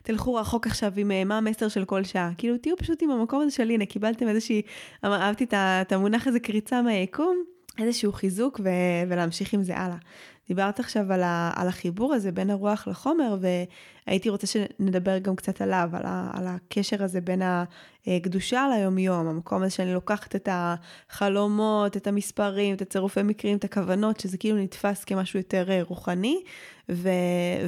תלכו 0.03 0.35
רחוק 0.35 0.67
עכשיו 0.67 0.91
עם 0.97 1.11
uh, 1.11 1.25
מה 1.25 1.37
המסר 1.37 1.67
של 1.67 1.85
כל 1.85 2.03
שעה. 2.03 2.31
כאילו, 2.37 2.57
תהיו 2.57 2.77
פשוט 2.77 3.03
עם 3.03 3.11
המקום 3.11 3.41
הזה 3.41 3.51
של 3.51 3.69
הנה, 3.69 3.85
קיבלתם 3.85 4.27
איזושהי, 4.27 4.61
אהבתי 5.03 5.45
את 5.53 5.91
המונח 5.91 6.27
הזה 6.27 6.39
קריצה 6.39 6.81
מהיקום. 6.81 7.43
איזשהו 7.81 8.13
חיזוק 8.13 8.59
ו- 8.63 9.09
ולהמשיך 9.09 9.53
עם 9.53 9.63
זה 9.63 9.77
הלאה. 9.77 9.97
דיברת 10.47 10.79
עכשיו 10.79 11.13
על, 11.13 11.23
ה- 11.23 11.51
על 11.55 11.67
החיבור 11.67 12.13
הזה 12.13 12.31
בין 12.31 12.49
הרוח 12.49 12.87
לחומר, 12.87 13.37
והייתי 14.07 14.29
רוצה 14.29 14.47
שנדבר 14.47 15.17
גם 15.17 15.35
קצת 15.35 15.61
עליו, 15.61 15.89
על, 15.93 16.01
ה- 16.05 16.31
על 16.33 16.47
הקשר 16.47 17.03
הזה 17.03 17.21
בין 17.21 17.41
הקדושה 18.07 18.67
ליום-יום, 18.75 19.27
המקום 19.27 19.63
הזה 19.63 19.71
שאני 19.71 19.93
לוקחת 19.93 20.35
את 20.35 20.49
החלומות, 20.51 21.97
את 21.97 22.07
המספרים, 22.07 22.75
את 22.75 22.81
הצירופי 22.81 23.23
מקרים, 23.23 23.57
את 23.57 23.63
הכוונות, 23.63 24.19
שזה 24.19 24.37
כאילו 24.37 24.57
נתפס 24.57 25.03
כמשהו 25.03 25.39
יותר 25.39 25.81
רוחני, 25.87 26.43
ו- 26.89 27.09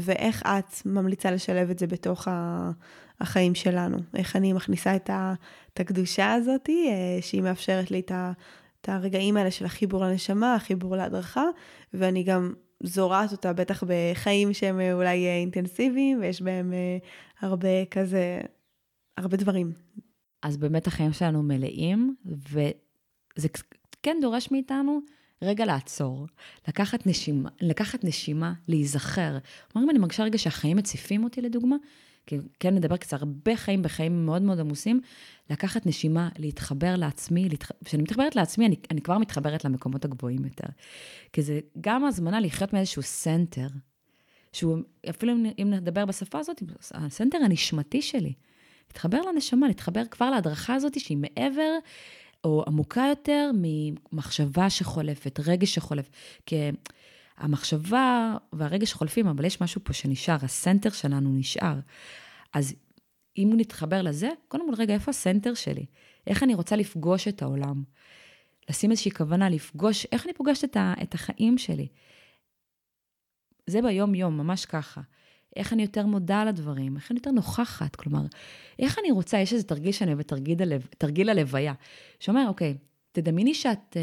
ואיך 0.01 0.43
את 0.45 0.85
ממליצה 0.85 1.31
לשלב 1.31 1.69
את 1.69 1.79
זה 1.79 1.87
בתוך 1.87 2.27
ה... 2.27 2.71
החיים 3.19 3.55
שלנו. 3.55 3.97
איך 4.15 4.35
אני 4.35 4.53
מכניסה 4.53 4.95
את, 4.95 5.09
ה, 5.09 5.33
את 5.73 5.79
הקדושה 5.79 6.33
הזאת, 6.33 6.69
שהיא 7.21 7.41
מאפשרת 7.41 7.91
לי 7.91 7.99
את 7.99 8.11
ה... 8.11 8.31
את 8.83 8.89
הרגעים 8.89 9.37
האלה 9.37 9.51
של 9.51 9.65
החיבור 9.65 10.03
לנשמה, 10.03 10.55
החיבור 10.55 10.95
להדרכה, 10.95 11.43
ואני 11.93 12.23
גם 12.23 12.53
זורעת 12.83 13.31
אותה 13.31 13.53
בטח 13.53 13.83
בחיים 13.87 14.53
שהם 14.53 14.79
אה, 14.79 14.93
אולי 14.93 15.25
אה, 15.25 15.35
אינטנסיביים, 15.35 16.19
ויש 16.21 16.41
בהם 16.41 16.73
אה, 16.73 16.97
הרבה 17.41 17.85
כזה, 17.91 18.41
הרבה 19.17 19.37
דברים. 19.37 19.71
אז 20.41 20.57
באמת 20.57 20.87
החיים 20.87 21.13
שלנו 21.13 21.43
מלאים, 21.43 22.15
וזה 22.25 23.47
כן 24.03 24.17
דורש 24.21 24.51
מאיתנו 24.51 24.99
רגע 25.41 25.65
לעצור, 25.65 26.27
לקחת 26.67 27.07
נשימה, 27.07 27.49
לקחת 27.61 28.03
נשימה, 28.03 28.53
להיזכר. 28.67 29.37
כלומר, 29.71 29.85
אם 29.85 29.89
אני 29.89 29.99
מרגישה 29.99 30.23
רגע 30.23 30.37
שהחיים 30.37 30.77
מציפים 30.77 31.23
אותי 31.23 31.41
לדוגמה, 31.41 31.75
כי 32.25 32.37
כן 32.59 32.75
נדבר 32.75 32.97
קצת, 32.97 33.13
הרבה 33.13 33.55
חיים 33.55 33.81
בחיים 33.81 34.25
מאוד 34.25 34.41
מאוד 34.41 34.59
עמוסים, 34.59 35.01
לקחת 35.49 35.85
נשימה, 35.85 36.29
להתחבר 36.37 36.95
לעצמי, 36.95 37.49
כשאני 37.85 38.03
להתח... 38.03 38.11
מתחברת 38.11 38.35
לעצמי, 38.35 38.65
אני, 38.65 38.75
אני 38.91 39.01
כבר 39.01 39.17
מתחברת 39.17 39.65
למקומות 39.65 40.05
הגבוהים 40.05 40.45
יותר. 40.45 40.67
כי 41.33 41.41
זה 41.41 41.59
גם 41.81 42.05
הזמנה 42.05 42.39
לחיות 42.39 42.73
מאיזשהו 42.73 43.01
center, 43.01 43.67
שהוא, 44.53 44.77
אפילו 45.09 45.33
אם, 45.33 45.45
אם 45.61 45.69
נדבר 45.73 46.05
בשפה 46.05 46.39
הזאת, 46.39 46.63
ה 46.93 46.99
center 46.99 47.37
הנשמתי 47.37 48.01
שלי. 48.01 48.33
להתחבר 48.87 49.21
לנשמה, 49.21 49.67
להתחבר 49.67 50.05
כבר 50.11 50.29
להדרכה 50.29 50.73
הזאת 50.73 50.99
שהיא 50.99 51.17
מעבר 51.17 51.71
או 52.43 52.63
עמוקה 52.67 53.05
יותר 53.09 53.51
ממחשבה 53.53 54.69
שחולפת, 54.69 55.39
רגש 55.45 55.75
שחולף. 55.75 56.09
כי 56.45 56.55
המחשבה 57.37 58.35
והרגש 58.53 58.93
חולפים, 58.93 59.27
אבל 59.27 59.45
יש 59.45 59.61
משהו 59.61 59.81
פה 59.83 59.93
שנשאר, 59.93 60.37
ה 60.41 60.48
center 60.48 60.89
שלנו 60.89 61.33
נשאר. 61.33 61.79
אז 62.53 62.75
אם 63.37 63.47
הוא 63.47 63.55
נתחבר 63.57 64.01
לזה, 64.01 64.29
קודם 64.47 64.69
כל, 64.69 64.81
רגע, 64.81 64.93
איפה 64.93 65.11
הסנטר 65.11 65.53
שלי? 65.53 65.85
איך 66.27 66.43
אני 66.43 66.55
רוצה 66.55 66.75
לפגוש 66.75 67.27
את 67.27 67.41
העולם? 67.41 67.83
לשים 68.69 68.91
איזושהי 68.91 69.11
כוונה, 69.11 69.49
לפגוש, 69.49 70.07
איך 70.11 70.25
אני 70.25 70.33
פוגשת 70.33 70.63
את, 70.63 70.77
ה, 70.77 70.93
את 71.03 71.13
החיים 71.13 71.57
שלי? 71.57 71.87
זה 73.67 73.81
ביום-יום, 73.81 74.37
ממש 74.37 74.65
ככה. 74.65 75.01
איך 75.55 75.73
אני 75.73 75.81
יותר 75.81 76.05
מודה 76.05 76.41
על 76.41 76.47
הדברים, 76.47 76.95
איך 76.95 77.11
אני 77.11 77.19
יותר 77.19 77.31
נוכחת, 77.31 77.95
כלומר, 77.95 78.21
איך 78.79 78.99
אני 78.99 79.11
רוצה, 79.11 79.37
יש 79.37 79.53
איזה 79.53 79.63
תרגיל 79.63 79.91
שאני 79.91 80.13
אוהבת, 80.13 80.31
הלב, 80.59 80.87
תרגיל 80.97 81.29
הלוויה, 81.29 81.73
שאומר, 82.19 82.45
אוקיי, 82.47 82.77
תדמייני 83.11 83.53
שאת 83.53 83.97
אה, 83.97 84.01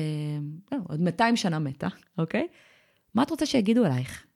לא, 0.72 0.78
עוד 0.88 1.00
200 1.00 1.36
שנה 1.36 1.58
מתה, 1.58 1.88
אוקיי? 2.18 2.46
מה 3.14 3.22
את 3.22 3.30
רוצה 3.30 3.46
שיגידו 3.46 3.84
עלייך? 3.84 4.26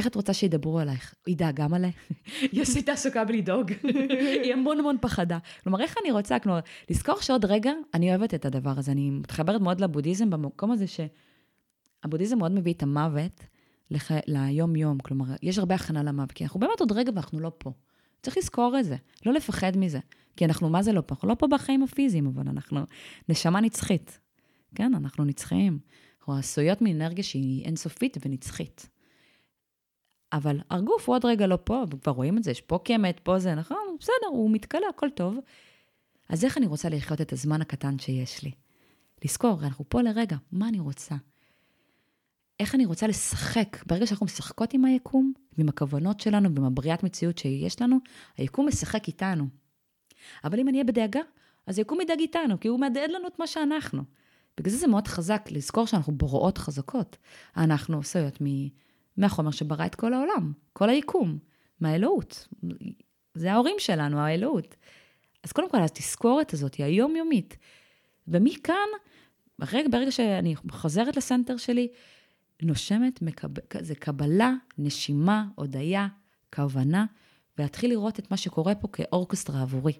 איך 0.00 0.06
את 0.06 0.14
רוצה 0.14 0.32
שידברו 0.32 0.78
עלייך? 0.78 1.14
היא 1.26 1.36
דאגה 1.36 1.68
מלא. 1.68 1.88
יוסי 2.52 2.78
הייתה 2.78 2.92
עסוקה 2.92 3.24
בלדאוג. 3.24 3.72
היא 4.42 4.52
המון 4.52 4.78
המון 4.78 4.96
פחדה. 5.00 5.38
כלומר, 5.62 5.80
איך 5.80 5.96
אני 6.02 6.12
רוצה, 6.12 6.38
כלומר, 6.38 6.60
לזכור 6.90 7.20
שעוד 7.20 7.44
רגע, 7.44 7.72
אני 7.94 8.10
אוהבת 8.10 8.34
את 8.34 8.44
הדבר 8.44 8.72
הזה. 8.76 8.92
אני 8.92 9.10
מתחברת 9.10 9.60
מאוד 9.60 9.80
לבודהיזם 9.80 10.30
במקום 10.30 10.70
הזה 10.70 10.84
שהבודהיזם 10.86 12.38
מאוד 12.38 12.52
מביא 12.52 12.72
את 12.72 12.82
המוות 12.82 13.44
לח... 13.90 14.10
ליום-יום. 14.26 14.98
כלומר, 14.98 15.24
יש 15.42 15.58
הרבה 15.58 15.74
הכנה 15.74 16.02
למוות, 16.02 16.32
כי 16.32 16.44
אנחנו 16.44 16.60
באמת 16.60 16.80
עוד 16.80 16.92
רגע 16.92 17.12
ואנחנו 17.14 17.40
לא 17.40 17.52
פה. 17.58 17.72
צריך 18.22 18.38
לזכור 18.38 18.78
את 18.78 18.84
זה, 18.84 18.96
לא 19.26 19.32
לפחד 19.32 19.76
מזה. 19.76 19.98
כי 20.36 20.44
אנחנו, 20.44 20.70
מה 20.70 20.82
זה 20.82 20.92
לא 20.92 21.00
פה? 21.00 21.14
אנחנו 21.14 21.28
לא 21.28 21.34
פה 21.34 21.46
בחיים 21.46 21.82
הפיזיים, 21.82 22.26
אבל 22.26 22.48
אנחנו 22.48 22.80
נשמה 23.28 23.60
נצחית. 23.60 24.18
כן, 24.74 24.94
אנחנו 24.94 25.24
נצחיים. 25.24 25.78
אנחנו 26.18 26.34
עשויות 26.34 26.82
מאנרגיה 26.82 27.24
שהיא 27.24 27.64
אינסופית 27.64 28.16
ונצחית. 28.24 28.88
אבל 30.32 30.60
הגוף 30.70 31.08
הוא 31.08 31.16
עוד 31.16 31.24
רגע 31.24 31.46
לא 31.46 31.58
פה, 31.64 31.84
וכבר 31.90 32.12
רואים 32.12 32.38
את 32.38 32.44
זה, 32.44 32.50
יש 32.50 32.60
פה 32.60 32.78
קמת, 32.84 33.20
פה 33.22 33.38
זה, 33.38 33.54
נכון? 33.54 33.96
בסדר, 34.00 34.28
הוא 34.30 34.50
מתכלה, 34.50 34.88
הכל 34.88 35.10
טוב. 35.10 35.38
אז 36.28 36.44
איך 36.44 36.58
אני 36.58 36.66
רוצה 36.66 36.88
לחיות 36.88 37.20
את 37.20 37.32
הזמן 37.32 37.60
הקטן 37.60 37.98
שיש 37.98 38.42
לי? 38.42 38.50
לזכור, 39.24 39.60
אנחנו 39.62 39.84
פה 39.88 40.02
לרגע, 40.02 40.36
מה 40.52 40.68
אני 40.68 40.80
רוצה? 40.80 41.14
איך 42.60 42.74
אני 42.74 42.86
רוצה 42.86 43.06
לשחק? 43.06 43.84
ברגע 43.86 44.06
שאנחנו 44.06 44.26
משחקות 44.26 44.74
עם 44.74 44.84
היקום, 44.84 45.32
ועם 45.58 45.68
הכוונות 45.68 46.20
שלנו, 46.20 46.54
ועם 46.54 46.64
הבריאת 46.64 47.02
מציאות 47.02 47.38
שיש 47.38 47.82
לנו, 47.82 47.98
היקום 48.36 48.68
משחק 48.68 49.08
איתנו. 49.08 49.46
אבל 50.44 50.60
אם 50.60 50.68
אני 50.68 50.76
אהיה 50.76 50.84
בדאגה, 50.84 51.20
אז 51.66 51.78
היקום 51.78 52.00
ידאג 52.00 52.18
איתנו, 52.18 52.60
כי 52.60 52.68
הוא 52.68 52.80
מהדהד 52.80 53.10
לנו 53.10 53.28
את 53.28 53.38
מה 53.38 53.46
שאנחנו. 53.46 54.02
בגלל 54.56 54.72
זה 54.72 54.78
זה 54.78 54.86
מאוד 54.86 55.08
חזק 55.08 55.48
לזכור 55.50 55.86
שאנחנו 55.86 56.12
בוראות 56.12 56.58
חזקות. 56.58 57.16
אנחנו 57.56 57.98
עשויות 57.98 58.38
מ... 58.40 58.46
מהחומר 59.16 59.50
שברא 59.50 59.86
את 59.86 59.94
כל 59.94 60.12
העולם, 60.12 60.52
כל 60.72 60.90
היקום, 60.90 61.38
מהאלוהות. 61.80 62.48
זה 63.34 63.52
ההורים 63.52 63.76
שלנו, 63.78 64.18
האלוהות. 64.18 64.76
אז 65.44 65.52
קודם 65.52 65.70
כל, 65.70 65.82
התזכורת 65.82 66.52
הזאת 66.52 66.74
היא 66.74 66.86
היומיומית. 66.86 67.56
ומכאן, 68.28 68.88
ברגע, 69.58 69.88
ברגע 69.90 70.10
שאני 70.10 70.54
חוזרת 70.70 71.16
לסנטר 71.16 71.56
שלי, 71.56 71.88
נושמת, 72.62 73.22
מקב... 73.22 73.48
זה 73.80 73.94
קבלה, 73.94 74.52
נשימה, 74.78 75.44
הודיה, 75.54 76.08
כוונה, 76.54 77.06
ולהתחיל 77.58 77.90
לראות 77.90 78.18
את 78.18 78.30
מה 78.30 78.36
שקורה 78.36 78.74
פה 78.74 78.88
כאורקסטרה 78.88 79.62
עבורי. 79.62 79.92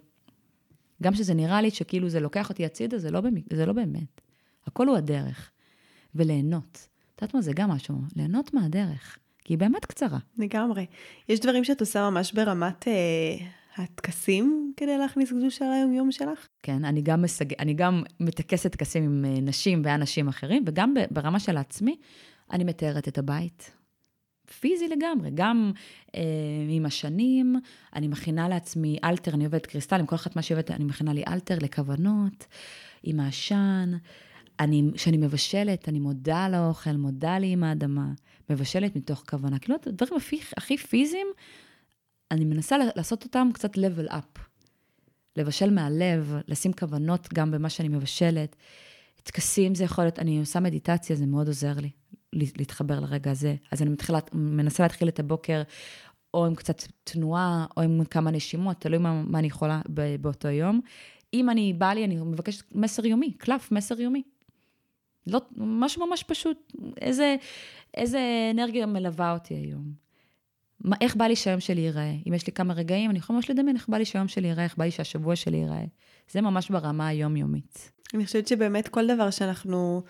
גם 1.03 1.13
שזה 1.13 1.33
נראה 1.33 1.61
לי 1.61 1.71
שכאילו 1.71 2.09
זה 2.09 2.19
לוקח 2.19 2.49
אותי 2.49 2.65
הצידה, 2.65 2.97
זה, 2.97 3.11
לא 3.11 3.21
במ... 3.21 3.33
זה 3.53 3.65
לא 3.65 3.73
באמת. 3.73 4.21
הכל 4.67 4.87
הוא 4.87 4.97
הדרך. 4.97 5.51
וליהנות. 6.15 6.87
יודעת 7.21 7.35
מה, 7.35 7.41
זה 7.41 7.51
גם 7.55 7.69
משהו, 7.69 7.95
ליהנות 8.15 8.53
מהדרך, 8.53 9.17
כי 9.45 9.53
היא 9.53 9.57
באמת 9.57 9.85
קצרה. 9.85 10.19
לגמרי. 10.37 10.85
יש 11.29 11.39
דברים 11.39 11.63
שאת 11.63 11.81
עושה 11.81 12.09
ממש 12.09 12.33
ברמת 12.33 12.87
אה, 12.87 12.93
הטקסים 13.77 14.73
כדי 14.77 14.97
להכניס 14.97 15.29
קדושה 15.29 15.65
ליום-יום 15.65 16.11
שלך? 16.11 16.47
כן, 16.63 16.85
אני 16.85 17.01
גם, 17.01 17.21
מסג... 17.21 17.53
אני 17.59 17.73
גם 17.73 18.03
מטקסת 18.19 18.71
טקסים 18.71 19.03
עם 19.03 19.25
אה, 19.25 19.41
נשים 19.41 19.81
ואנשים 19.85 20.27
אחרים, 20.27 20.63
וגם 20.67 20.93
ברמה 21.11 21.39
של 21.39 21.57
עצמי, 21.57 21.95
אני 22.51 22.63
מתארת 22.63 23.07
את 23.07 23.17
הבית. 23.17 23.71
פיזי 24.59 24.87
לגמרי, 24.87 25.29
גם 25.33 25.71
אה, 26.15 26.21
עם 26.69 26.85
השנים, 26.85 27.55
אני 27.95 28.07
מכינה 28.07 28.49
לעצמי 28.49 28.97
אלתר, 29.03 29.33
אני 29.33 29.45
עובדת 29.45 29.65
קריסטל, 29.65 29.99
עם 29.99 30.05
כל 30.05 30.15
אחת 30.15 30.35
מה 30.35 30.41
שעובדת, 30.41 30.71
אני 30.71 30.83
מכינה 30.83 31.13
לי 31.13 31.23
אלתר 31.27 31.57
לכוונות, 31.61 32.47
עם 33.03 33.19
העשן. 33.19 33.91
כשאני 34.95 35.17
מבשלת, 35.17 35.89
אני 35.89 35.99
מודה 35.99 36.45
על 36.45 36.53
האוכל, 36.53 36.91
מודה 36.91 37.37
לי 37.37 37.51
עם 37.51 37.63
האדמה, 37.63 38.07
מבשלת 38.49 38.95
מתוך 38.95 39.23
כוונה. 39.29 39.59
כאילו, 39.59 39.77
הדברים 39.85 40.17
הכי, 40.17 40.39
הכי 40.57 40.77
פיזיים, 40.77 41.27
אני 42.31 42.45
מנסה 42.45 42.75
לעשות 42.95 43.23
אותם 43.23 43.49
קצת 43.53 43.75
level 43.75 44.11
up. 44.11 44.39
לבשל 45.35 45.69
מהלב, 45.69 46.35
לשים 46.47 46.73
כוונות 46.73 47.27
גם 47.33 47.51
במה 47.51 47.69
שאני 47.69 47.87
מבשלת. 47.87 48.55
טקסים 49.23 49.75
זה 49.75 49.83
יכול 49.83 50.03
להיות, 50.03 50.19
אני 50.19 50.39
עושה 50.39 50.59
מדיטציה, 50.59 51.15
זה 51.15 51.25
מאוד 51.25 51.47
עוזר 51.47 51.73
לי 51.79 51.89
להתחבר 52.33 52.99
לרגע 52.99 53.31
הזה. 53.31 53.55
אז 53.71 53.81
אני 53.81 53.89
מתחילה, 53.89 54.19
מנסה 54.33 54.83
להתחיל 54.83 55.07
את 55.07 55.19
הבוקר 55.19 55.61
או 56.33 56.45
עם 56.45 56.55
קצת 56.55 56.83
תנועה, 57.03 57.65
או 57.77 57.81
עם 57.81 58.03
כמה 58.05 58.31
נשימות, 58.31 58.77
תלוי 58.79 58.99
מה, 58.99 59.23
מה 59.23 59.39
אני 59.39 59.47
יכולה 59.47 59.81
באותו 60.21 60.47
יום. 60.47 60.81
אם 61.33 61.49
אני, 61.49 61.73
בא 61.73 61.93
לי, 61.93 62.05
אני 62.05 62.15
מבקשת 62.15 62.75
מסר 62.75 63.05
יומי, 63.05 63.33
קלף, 63.37 63.71
מסר 63.71 64.01
יומי. 64.01 64.23
לא, 65.27 65.41
משהו 65.57 66.07
ממש 66.07 66.23
פשוט, 66.23 66.73
איזה, 67.01 67.35
איזה 67.97 68.19
אנרגיה 68.53 68.85
מלווה 68.85 69.33
אותי 69.33 69.53
היום. 69.53 70.01
מה, 70.79 70.95
איך 71.01 71.15
בא 71.15 71.25
לי 71.25 71.35
שהיום 71.35 71.59
שלי 71.59 71.81
ייראה? 71.81 72.13
אם 72.27 72.33
יש 72.33 72.47
לי 72.47 72.53
כמה 72.53 72.73
רגעים, 72.73 73.09
אני 73.09 73.19
יכולה 73.19 73.37
ממש 73.37 73.49
לדמיין 73.49 73.75
איך 73.75 73.89
בא 73.89 73.97
לי 73.97 74.05
שהיום 74.05 74.27
שלי 74.27 74.47
ייראה, 74.47 74.63
איך 74.63 74.77
בא 74.77 74.85
לי 74.85 74.91
שהשבוע 74.91 75.35
שלי 75.35 75.57
ייראה. 75.57 75.83
זה 76.31 76.41
ממש 76.41 76.69
ברמה 76.69 77.07
היומיומית. 77.07 77.91
אני 78.13 78.25
חושבת 78.25 78.47
שבאמת 78.47 78.87
כל 78.87 79.07
דבר 79.07 79.29
שאנחנו 79.29 80.01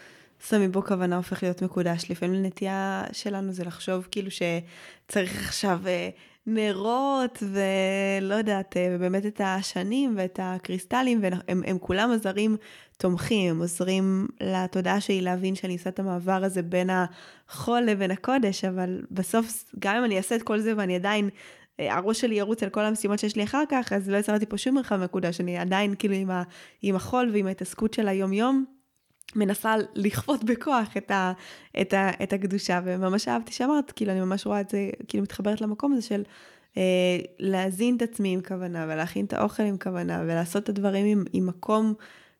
שמים 0.49 0.71
בו 0.71 0.83
כוונה 0.83 1.17
הופך 1.17 1.43
להיות 1.43 1.61
מקודש. 1.61 2.11
לפעמים 2.11 2.43
הנטייה 2.43 3.03
שלנו 3.11 3.51
זה 3.51 3.63
לחשוב 3.63 4.07
כאילו 4.11 4.29
שצריך 4.31 5.47
עכשיו 5.47 5.81
אה, 5.87 6.09
נרות 6.47 7.43
ולא 7.43 8.35
יודעת, 8.35 8.77
אה, 8.77 8.97
באמת 8.99 9.25
את 9.25 9.41
השנים 9.43 10.13
ואת 10.17 10.39
הקריסטלים, 10.43 11.19
והם 11.21 11.61
הם 11.65 11.77
כולם 11.79 12.11
עזרים 12.11 12.57
תומכים, 12.97 13.51
הם 13.51 13.59
עוזרים 13.59 14.27
לתודעה 14.41 15.01
שלי 15.01 15.21
להבין 15.21 15.55
שאני 15.55 15.73
עושה 15.73 15.89
את 15.89 15.99
המעבר 15.99 16.43
הזה 16.43 16.61
בין 16.61 16.89
החול 16.89 17.81
לבין 17.81 18.11
הקודש, 18.11 18.65
אבל 18.65 19.01
בסוף, 19.11 19.65
גם 19.79 19.95
אם 19.95 20.03
אני 20.05 20.17
אעשה 20.17 20.35
את 20.35 20.43
כל 20.43 20.59
זה 20.59 20.73
ואני 20.77 20.95
עדיין, 20.95 21.29
אה, 21.79 21.95
הראש 21.95 22.21
שלי 22.21 22.35
ירוץ 22.35 22.63
על 22.63 22.69
כל 22.69 22.85
המשימות 22.85 23.19
שיש 23.19 23.35
לי 23.35 23.43
אחר 23.43 23.63
כך, 23.69 23.93
אז 23.93 24.09
לא 24.09 24.17
יצרתי 24.17 24.45
פה 24.45 24.57
שום 24.57 24.75
מרחב 24.75 24.95
מקודש, 24.95 25.41
אני 25.41 25.57
עדיין 25.57 25.95
כאילו 25.99 26.13
עם, 26.13 26.31
ה, 26.31 26.43
עם 26.81 26.95
החול 26.95 27.29
ועם 27.33 27.47
ההתעסקות 27.47 27.93
של 27.93 28.07
היום-יום. 28.07 28.80
מנסה 29.35 29.75
לכפות 29.95 30.43
בכוח 30.43 30.97
את, 30.97 31.11
ה, 31.11 31.33
את, 31.81 31.93
ה, 31.93 32.09
את 32.23 32.33
הקדושה, 32.33 32.79
וממש 32.83 33.27
אהבתי 33.27 33.51
שאמרת, 33.51 33.91
כאילו, 33.91 34.11
אני 34.11 34.21
ממש 34.21 34.45
רואה 34.45 34.61
את 34.61 34.69
זה, 34.69 34.89
כאילו, 35.07 35.23
מתחברת 35.23 35.61
למקום 35.61 35.93
הזה 35.93 36.01
של 36.01 36.23
אה, 36.77 37.17
להזין 37.39 37.97
את 37.97 38.01
עצמי 38.01 38.33
עם 38.33 38.41
כוונה, 38.41 38.85
ולהכין 38.89 39.25
את 39.25 39.33
האוכל 39.33 39.63
עם 39.63 39.77
כוונה, 39.77 40.21
ולעשות 40.23 40.63
את 40.63 40.69
הדברים 40.69 41.05
עם, 41.05 41.23
עם 41.33 41.47
מקום 41.47 41.93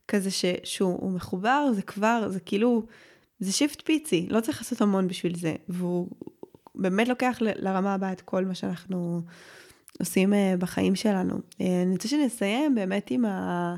כזה 0.07 0.31
ש, 0.31 0.45
שהוא 0.63 1.11
מחובר, 1.11 1.67
זה 1.73 1.81
כבר, 1.81 2.25
זה 2.29 2.39
כאילו, 2.39 2.85
זה 3.39 3.51
שיפט 3.51 3.81
פיצי, 3.81 4.27
לא 4.29 4.39
צריך 4.39 4.61
לעשות 4.61 4.81
המון 4.81 5.07
בשביל 5.07 5.35
זה, 5.35 5.55
והוא 5.69 6.07
באמת 6.75 7.07
לוקח 7.07 7.37
ל, 7.41 7.47
לרמה 7.55 7.93
הבאה 7.93 8.11
את 8.11 8.21
כל 8.21 8.45
מה 8.45 8.55
שאנחנו 8.55 9.21
עושים 9.99 10.33
אה, 10.33 10.53
בחיים 10.59 10.95
שלנו. 10.95 11.35
אה, 11.61 11.81
אני 11.81 11.91
רוצה 11.91 12.07
שנסיים 12.07 12.75
באמת 12.75 13.11
עם 13.11 13.25
ה... 13.25 13.75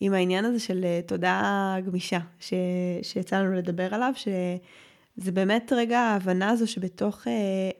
עם 0.00 0.12
העניין 0.12 0.44
הזה 0.44 0.58
של 0.60 0.84
אה, 0.84 1.00
תודעה 1.06 1.76
גמישה, 1.86 2.18
ש, 2.40 2.54
שיצא 3.02 3.38
לנו 3.40 3.54
לדבר 3.54 3.94
עליו, 3.94 4.12
שזה 4.16 5.32
באמת 5.32 5.72
רגע 5.76 5.98
ההבנה 5.98 6.50
הזו 6.50 6.66
שבתוך 6.66 7.26
uh, 7.26 7.30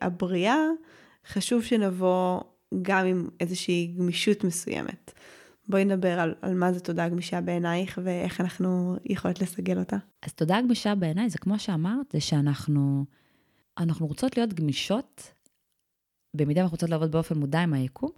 הבריאה 0.01 0.59
חשוב 1.27 1.63
שנבוא 1.63 2.41
גם 2.83 3.07
עם 3.07 3.29
איזושהי 3.41 3.95
גמישות 3.99 4.45
מסוימת. 4.45 5.13
בואי 5.69 5.85
נדבר 5.85 6.21
על, 6.21 6.35
על 6.43 6.55
מה 6.55 6.73
זה 6.73 6.81
תודעה 6.81 7.09
גמישה 7.09 7.41
בעינייך 7.41 7.99
ואיך 8.03 8.41
אנחנו 8.41 8.97
יכולות 9.05 9.41
לסגל 9.41 9.79
אותה. 9.79 9.97
אז 10.23 10.33
תודעה 10.33 10.63
גמישה 10.63 10.95
בעיניי 10.95 11.31
זה 11.31 11.39
כמו 11.39 11.59
שאמרת, 11.59 12.07
זה 12.13 12.21
שאנחנו 12.21 13.05
אנחנו 13.79 14.07
רוצות 14.07 14.37
להיות 14.37 14.53
גמישות 14.53 15.33
במידה 16.35 16.61
ואנחנו 16.61 16.75
רוצות 16.75 16.91
לעבוד 16.91 17.13
באופן 17.13 17.39
מודע 17.39 17.61
עם 17.61 17.73
היקום, 17.73 18.11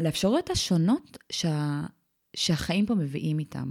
לאפשרויות 0.00 0.50
השונות 0.50 1.18
שה, 1.32 1.80
שהחיים 2.34 2.86
פה 2.86 2.94
מביאים 2.94 3.38
איתם. 3.38 3.70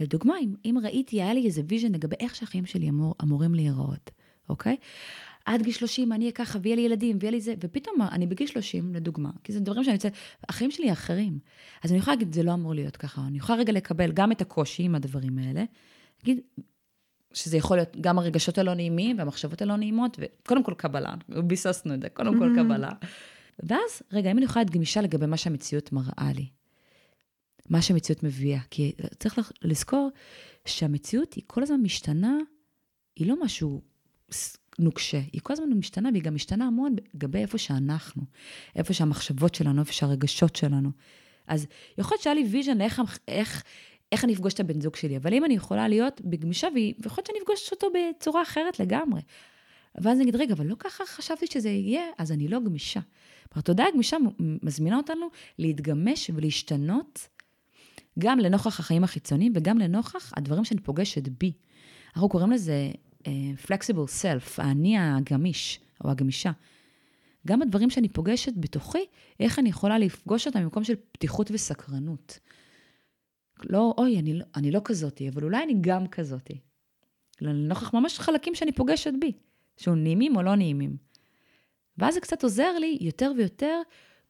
לדוגמה, 0.00 0.34
אם, 0.40 0.54
אם 0.64 0.76
ראיתי, 0.82 1.22
היה 1.22 1.34
לי 1.34 1.46
איזה 1.46 1.62
vision 1.68 1.92
לגבי 1.92 2.16
איך 2.20 2.34
שהחיים 2.34 2.66
שלי 2.66 2.88
אמור, 2.88 3.14
אמורים 3.22 3.54
להיראות, 3.54 4.10
אוקיי? 4.48 4.76
עד 5.44 5.62
גיל 5.62 5.72
30 5.72 6.12
אני 6.12 6.24
אהיה 6.24 6.32
ככה, 6.32 6.58
ויהיה 6.62 6.76
לי 6.76 6.82
ילדים, 6.82 7.18
ויהיה 7.20 7.30
לי 7.30 7.40
זה, 7.40 7.54
ופתאום 7.60 8.02
אני 8.12 8.26
בגיל 8.26 8.46
30, 8.46 8.94
לדוגמה, 8.94 9.30
כי 9.44 9.52
זה 9.52 9.60
דברים 9.60 9.84
שאני 9.84 9.94
רוצה, 9.94 10.08
החיים 10.48 10.70
שלי 10.70 10.92
אחרים. 10.92 11.38
אז 11.82 11.90
אני 11.90 11.98
יכולה 11.98 12.14
להגיד, 12.14 12.32
זה 12.32 12.42
לא 12.42 12.54
אמור 12.54 12.74
להיות 12.74 12.96
ככה. 12.96 13.26
אני 13.26 13.38
יכולה 13.38 13.58
רגע 13.58 13.72
לקבל 13.72 14.12
גם 14.12 14.32
את 14.32 14.40
הקושי 14.40 14.82
עם 14.82 14.94
הדברים 14.94 15.38
האלה, 15.38 15.64
להגיד, 16.22 16.40
שזה 17.32 17.56
יכול 17.56 17.76
להיות 17.76 17.96
גם 18.00 18.18
הרגשות 18.18 18.58
הלא 18.58 18.74
נעימים 18.74 19.18
והמחשבות 19.18 19.62
הלא 19.62 19.76
נעימות, 19.76 20.18
וקודם 20.20 20.62
כל 20.62 20.74
קבלה, 20.76 21.14
ביססנו 21.28 21.94
את 21.94 22.02
זה, 22.02 22.08
קודם 22.08 22.38
כל 22.38 22.52
קבלה. 22.56 22.90
ואז, 23.62 24.02
רגע, 24.12 24.30
אם 24.30 24.36
אני 24.36 24.44
יכולה 24.44 24.62
להיות 24.62 24.74
גמישה 24.74 25.00
לגבי 25.00 25.26
מה 25.26 25.36
שהמציאות 25.36 25.92
מראה 25.92 26.32
לי, 26.34 26.46
מה 27.68 27.82
שהמציאות 27.82 28.22
מביאה, 28.22 28.60
כי 28.70 28.92
צריך 29.18 29.52
לזכור 29.62 30.10
שהמציאות 30.64 31.34
היא 31.34 31.44
כל 31.46 31.62
הזמן 31.62 31.80
משתנה, 31.80 32.36
היא 33.16 33.26
לא 33.28 33.44
משהו 33.44 33.82
נוקשה, 34.78 35.20
היא 35.32 35.40
כל 35.44 35.52
הזמן 35.52 35.72
משתנה, 35.72 36.08
והיא 36.12 36.22
גם 36.22 36.34
משתנה 36.34 36.66
המון 36.66 36.96
לגבי 37.14 37.38
איפה 37.38 37.58
שאנחנו, 37.58 38.22
איפה 38.76 38.92
שהמחשבות 38.92 39.54
שלנו, 39.54 39.80
איפה 39.80 39.92
שהרגשות 39.92 40.56
שלנו. 40.56 40.90
אז 41.46 41.66
יכול 41.98 42.14
להיות 42.14 42.22
שהיה 42.22 42.34
לי 42.34 42.44
vision 42.50 42.80
איך, 42.80 43.02
איך, 43.28 43.62
איך 44.12 44.24
אני 44.24 44.34
אפגוש 44.34 44.54
את 44.54 44.60
הבן 44.60 44.80
זוג 44.80 44.96
שלי, 44.96 45.16
אבל 45.16 45.34
אם 45.34 45.44
אני 45.44 45.54
יכולה 45.54 45.88
להיות 45.88 46.20
גמישה, 46.24 46.68
ויכול 46.74 47.16
להיות 47.16 47.26
שאני 47.26 47.38
אפגוש 47.38 47.70
אותו 47.72 47.86
בצורה 47.94 48.42
אחרת 48.42 48.80
לגמרי. 48.80 49.20
ואז 50.00 50.18
נגיד, 50.18 50.36
רגע, 50.36 50.54
אבל 50.54 50.66
לא 50.66 50.74
ככה 50.78 51.06
חשבתי 51.06 51.46
שזה 51.46 51.68
יהיה, 51.68 52.02
אז 52.18 52.32
אני 52.32 52.48
לא 52.48 52.60
גמישה. 52.60 53.00
התודעה 53.52 53.88
הגמישה 53.88 54.16
מזמינה 54.38 54.96
אותנו 54.96 55.26
להתגמש 55.58 56.30
ולהשתנות 56.34 57.28
גם 58.18 58.38
לנוכח 58.38 58.80
החיים 58.80 59.04
החיצוניים 59.04 59.52
וגם 59.56 59.78
לנוכח 59.78 60.32
הדברים 60.36 60.64
שאני 60.64 60.80
פוגשת 60.80 61.28
בי. 61.28 61.52
אנחנו 62.14 62.28
קוראים 62.28 62.50
לזה 62.50 62.90
uh, 63.22 63.26
flexible 63.66 64.22
self, 64.22 64.62
האני 64.62 64.98
הגמיש 64.98 65.80
או 66.04 66.10
הגמישה. 66.10 66.50
גם 67.46 67.62
הדברים 67.62 67.90
שאני 67.90 68.08
פוגשת 68.08 68.52
בתוכי, 68.56 69.04
איך 69.40 69.58
אני 69.58 69.68
יכולה 69.68 69.98
לפגוש 69.98 70.46
אותם 70.46 70.62
במקום 70.62 70.84
של 70.84 70.94
פתיחות 71.12 71.50
וסקרנות. 71.50 72.38
לא, 73.64 73.94
אוי, 73.98 74.18
אני, 74.18 74.34
לא, 74.34 74.44
אני 74.56 74.70
לא 74.70 74.80
כזאתי, 74.84 75.28
אבל 75.28 75.44
אולי 75.44 75.62
אני 75.62 75.74
גם 75.80 76.06
כזאתי. 76.06 76.60
לנוכח 77.40 77.94
ממש 77.94 78.18
חלקים 78.18 78.54
שאני 78.54 78.72
פוגשת 78.72 79.12
בי, 79.20 79.32
שהוא 79.76 79.96
נעימים 79.96 80.36
או 80.36 80.42
לא 80.42 80.54
נעימים. 80.54 80.96
ואז 81.98 82.14
זה 82.14 82.20
קצת 82.20 82.42
עוזר 82.42 82.78
לי 82.78 82.98
יותר 83.00 83.32
ויותר 83.36 83.80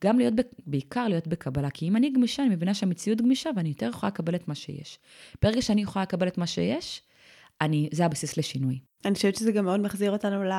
גם 0.05 0.19
להיות, 0.19 0.35
בעיקר 0.67 1.09
להיות 1.09 1.27
בקבלה. 1.27 1.71
כי 1.71 1.89
אם 1.89 1.97
אני 1.97 2.11
גמישה, 2.11 2.43
אני 2.43 2.55
מבינה 2.55 2.75
שהמציאות 2.75 3.21
גמישה 3.21 3.51
ואני 3.57 3.69
יותר 3.69 3.87
יכולה 3.89 4.11
לקבל 4.11 4.35
את 4.35 4.49
מה 4.49 4.55
שיש. 4.55 4.99
ברגע 5.43 5.63
שאני 5.63 5.83
יכולה 5.83 6.03
לקבל 6.03 6.29
את 6.29 6.39
מה 6.39 6.47
שיש, 6.47 7.03
אני, 7.61 7.89
זה 7.93 8.05
הבסיס 8.05 8.37
לשינוי. 8.37 8.79
אני 9.05 9.15
חושבת 9.15 9.37
שזה 9.37 9.53
גם 9.53 9.65
מאוד 9.65 9.81
מחזיר 9.81 10.11
אותנו 10.11 10.45
ל... 10.45 10.53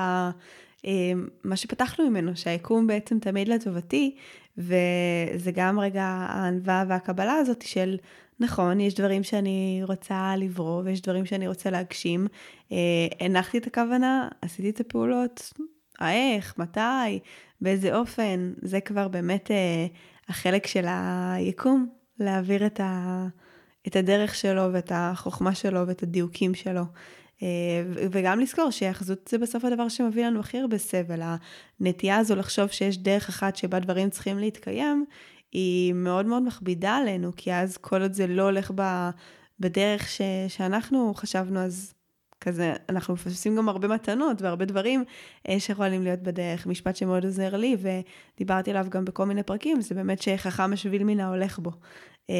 אה, 0.85 1.55
שפתחנו 1.55 2.09
ממנו, 2.09 2.35
שהיקום 2.35 2.87
בעצם 2.87 3.19
תמיד 3.19 3.47
לטובתי, 3.47 4.15
וזה 4.57 5.51
גם 5.53 5.79
רגע 5.79 6.03
הענווה 6.03 6.83
והקבלה 6.87 7.33
הזאת 7.33 7.61
של, 7.61 7.97
נכון, 8.39 8.79
יש 8.79 8.93
דברים 8.93 9.23
שאני 9.23 9.81
רוצה 9.83 10.33
לברוא, 10.37 10.81
ויש 10.85 11.01
דברים 11.01 11.25
שאני 11.25 11.47
רוצה 11.47 11.69
להגשים. 11.69 12.27
אה, 12.71 12.77
הנחתי 13.19 13.57
את 13.57 13.67
הכוונה, 13.67 14.27
עשיתי 14.41 14.69
את 14.69 14.79
הפעולות, 14.79 15.53
האיך, 15.99 16.53
מתי, 16.57 17.19
באיזה 17.61 17.97
אופן, 17.97 18.53
זה 18.61 18.79
כבר 18.79 19.07
באמת 19.07 19.51
אה, 19.51 19.87
החלק 20.29 20.67
של 20.67 20.85
היקום, 20.87 21.87
להעביר 22.19 22.65
את, 22.65 22.79
ה, 22.79 23.27
את 23.87 23.95
הדרך 23.95 24.35
שלו 24.35 24.73
ואת 24.73 24.91
החוכמה 24.95 25.55
שלו 25.55 25.87
ואת 25.87 26.03
הדיוקים 26.03 26.55
שלו. 26.55 26.83
אה, 27.43 27.83
וגם 28.11 28.39
לזכור 28.39 28.71
שהאחזות 28.71 29.27
זה 29.27 29.37
בסוף 29.37 29.65
הדבר 29.65 29.89
שמביא 29.89 30.25
לנו 30.25 30.39
הכי 30.39 30.59
הרבה 30.59 30.77
סבל. 30.77 31.21
הנטייה 31.79 32.17
הזו 32.17 32.35
לחשוב 32.35 32.67
שיש 32.67 32.97
דרך 32.97 33.29
אחת 33.29 33.55
שבה 33.55 33.79
דברים 33.79 34.09
צריכים 34.09 34.39
להתקיים, 34.39 35.05
היא 35.51 35.93
מאוד 35.93 36.25
מאוד 36.25 36.43
מכבידה 36.43 36.95
עלינו, 36.95 37.31
כי 37.35 37.53
אז 37.53 37.77
כל 37.77 38.01
עוד 38.01 38.13
זה 38.13 38.27
לא 38.27 38.43
הולך 38.43 38.71
ב, 38.75 39.09
בדרך 39.59 40.09
ש, 40.09 40.21
שאנחנו 40.47 41.13
חשבנו, 41.13 41.59
אז 41.59 41.93
כזה, 42.41 42.73
אנחנו 42.89 43.13
מפספסים 43.13 43.55
גם 43.55 43.69
הרבה 43.69 43.87
מתנות 43.87 44.41
והרבה 44.41 44.65
דברים 44.65 45.03
אה, 45.49 45.59
שיכולים 45.59 46.03
להיות 46.03 46.19
בדרך. 46.19 46.67
משפט 46.67 46.95
שמאוד 46.95 47.25
עוזר 47.25 47.57
לי, 47.57 47.75
ודיברתי 47.79 48.71
עליו 48.71 48.85
גם 48.89 49.05
בכל 49.05 49.25
מיני 49.25 49.43
פרקים, 49.43 49.81
זה 49.81 49.95
באמת 49.95 50.21
שחכם 50.21 50.73
השביל 50.73 51.03
מן 51.03 51.19
ההולך 51.19 51.59
בו. 51.59 51.71
אה, 52.29 52.35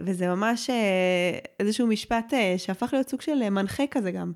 וזה 0.00 0.28
ממש 0.28 0.70
אה, 0.70 1.38
איזשהו 1.60 1.86
משפט 1.86 2.32
שהפך 2.56 2.90
להיות 2.92 3.08
סוג 3.08 3.20
של 3.20 3.50
מנחה 3.50 3.84
כזה 3.90 4.10
גם. 4.10 4.32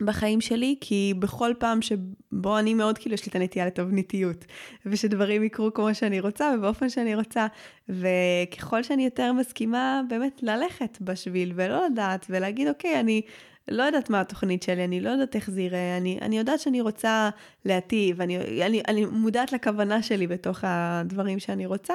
בחיים 0.00 0.40
שלי, 0.40 0.76
כי 0.80 1.14
בכל 1.18 1.52
פעם 1.58 1.82
שבו 1.82 2.58
אני 2.58 2.74
מאוד, 2.74 2.98
כאילו, 2.98 3.14
יש 3.14 3.26
לי 3.26 3.30
את 3.30 3.36
הנטייה 3.36 3.66
לתבניתיות, 3.66 4.44
ושדברים 4.86 5.44
יקרו 5.44 5.74
כמו 5.74 5.94
שאני 5.94 6.20
רוצה 6.20 6.52
ובאופן 6.58 6.88
שאני 6.88 7.14
רוצה, 7.14 7.46
וככל 7.88 8.82
שאני 8.82 9.04
יותר 9.04 9.32
מסכימה 9.32 10.00
באמת 10.08 10.42
ללכת 10.42 10.98
בשביל 11.00 11.52
ולא 11.54 11.86
לדעת 11.86 12.26
ולהגיד, 12.30 12.68
אוקיי, 12.68 13.00
אני 13.00 13.22
לא 13.68 13.82
יודעת 13.82 14.10
מה 14.10 14.20
התוכנית 14.20 14.62
שלי, 14.62 14.84
אני 14.84 15.00
לא 15.00 15.10
יודעת 15.10 15.36
איך 15.36 15.50
זה 15.50 15.60
ייראה, 15.60 15.96
אני, 15.96 16.18
אני 16.22 16.38
יודעת 16.38 16.60
שאני 16.60 16.80
רוצה 16.80 17.30
להטיב, 17.64 18.20
אני, 18.20 18.64
אני, 18.66 18.82
אני 18.88 19.04
מודעת 19.04 19.52
לכוונה 19.52 20.02
שלי 20.02 20.26
בתוך 20.26 20.58
הדברים 20.62 21.38
שאני 21.38 21.66
רוצה, 21.66 21.94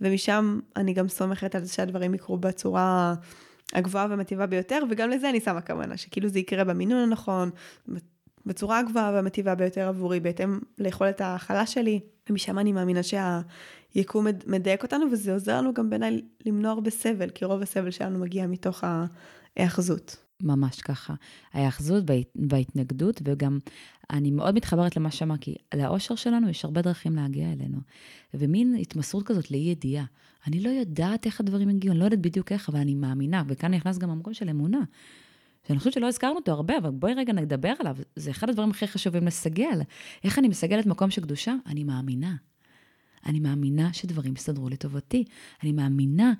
ומשם 0.00 0.60
אני 0.76 0.92
גם 0.92 1.08
סומכת 1.08 1.54
על 1.54 1.64
זה 1.64 1.72
שהדברים 1.72 2.14
יקרו 2.14 2.38
בצורה 2.38 3.14
הגבוהה 3.72 4.06
והמטיבה 4.10 4.46
ביותר, 4.46 4.82
וגם 4.90 5.10
לזה 5.10 5.30
אני 5.30 5.40
שמה 5.40 5.60
כוונה, 5.60 5.96
שכאילו 5.96 6.28
זה 6.28 6.38
יקרה 6.38 6.64
במינון 6.64 6.98
הנכון, 6.98 7.50
בצורה 8.46 8.78
הגבוהה 8.78 9.12
והמטיבה 9.14 9.54
ביותר 9.54 9.88
עבורי, 9.88 10.20
בהתאם 10.20 10.58
ליכולת 10.78 11.20
ההכלה 11.20 11.66
שלי, 11.66 12.00
ומשם 12.30 12.58
אני 12.58 12.72
מאמינה 12.72 13.00
שהיקום 13.02 14.26
מדייק 14.46 14.82
אותנו, 14.82 15.06
וזה 15.12 15.32
עוזר 15.32 15.58
לנו 15.58 15.74
גם 15.74 15.90
בעיניי 15.90 16.22
למנוע 16.46 16.72
הרבה 16.72 16.90
סבל, 16.90 17.30
כי 17.30 17.44
רוב 17.44 17.62
הסבל 17.62 17.90
שלנו 17.90 18.18
מגיע 18.18 18.46
מתוך 18.46 18.84
ההאחזות. 19.56 20.21
ממש 20.42 20.80
ככה. 20.80 21.14
ההאחזות 21.52 22.04
וההתנגדות, 22.50 23.22
וגם 23.24 23.58
אני 24.10 24.30
מאוד 24.30 24.54
מתחברת 24.54 24.96
למה 24.96 25.10
שאמר, 25.10 25.36
כי 25.36 25.54
לאושר 25.74 26.14
שלנו 26.14 26.48
יש 26.48 26.64
הרבה 26.64 26.82
דרכים 26.82 27.16
להגיע 27.16 27.52
אלינו. 27.52 27.78
ומין 28.34 28.74
התמסרות 28.80 29.26
כזאת 29.26 29.50
לאי 29.50 29.60
ידיעה. 29.60 30.04
אני 30.46 30.60
לא 30.60 30.70
יודעת 30.70 31.26
איך 31.26 31.40
הדברים 31.40 31.68
הגיעו, 31.68 31.92
אני 31.92 32.00
לא 32.00 32.04
יודעת 32.04 32.20
בדיוק 32.20 32.52
איך, 32.52 32.68
אבל 32.68 32.78
אני 32.78 32.94
מאמינה, 32.94 33.42
וכאן 33.46 33.74
נכנס 33.74 33.98
גם 33.98 34.10
המקום 34.10 34.34
של 34.34 34.48
אמונה. 34.48 34.80
שאני 35.68 35.78
חושבת 35.78 35.92
שלא 35.92 36.08
הזכרנו 36.08 36.36
אותו 36.36 36.52
הרבה, 36.52 36.78
אבל 36.78 36.90
בואי 36.90 37.14
רגע 37.14 37.32
נדבר 37.32 37.72
עליו. 37.78 37.96
זה 38.16 38.30
אחד 38.30 38.48
הדברים 38.48 38.70
הכי 38.70 38.86
חשובים 38.86 39.26
לסגל. 39.26 39.80
איך 40.24 40.38
אני 40.38 40.48
מסגלת 40.48 40.86
מקום 40.86 41.10
של 41.10 41.22
קדושה? 41.22 41.54
אני 41.66 41.84
מאמינה. 41.84 42.36
אני 43.26 43.40
מאמינה 43.40 43.92
שדברים 43.92 44.34
יסתדרו 44.34 44.68
לטובתי. 44.68 45.24
אני 45.62 45.72
מאמינה 45.72 46.32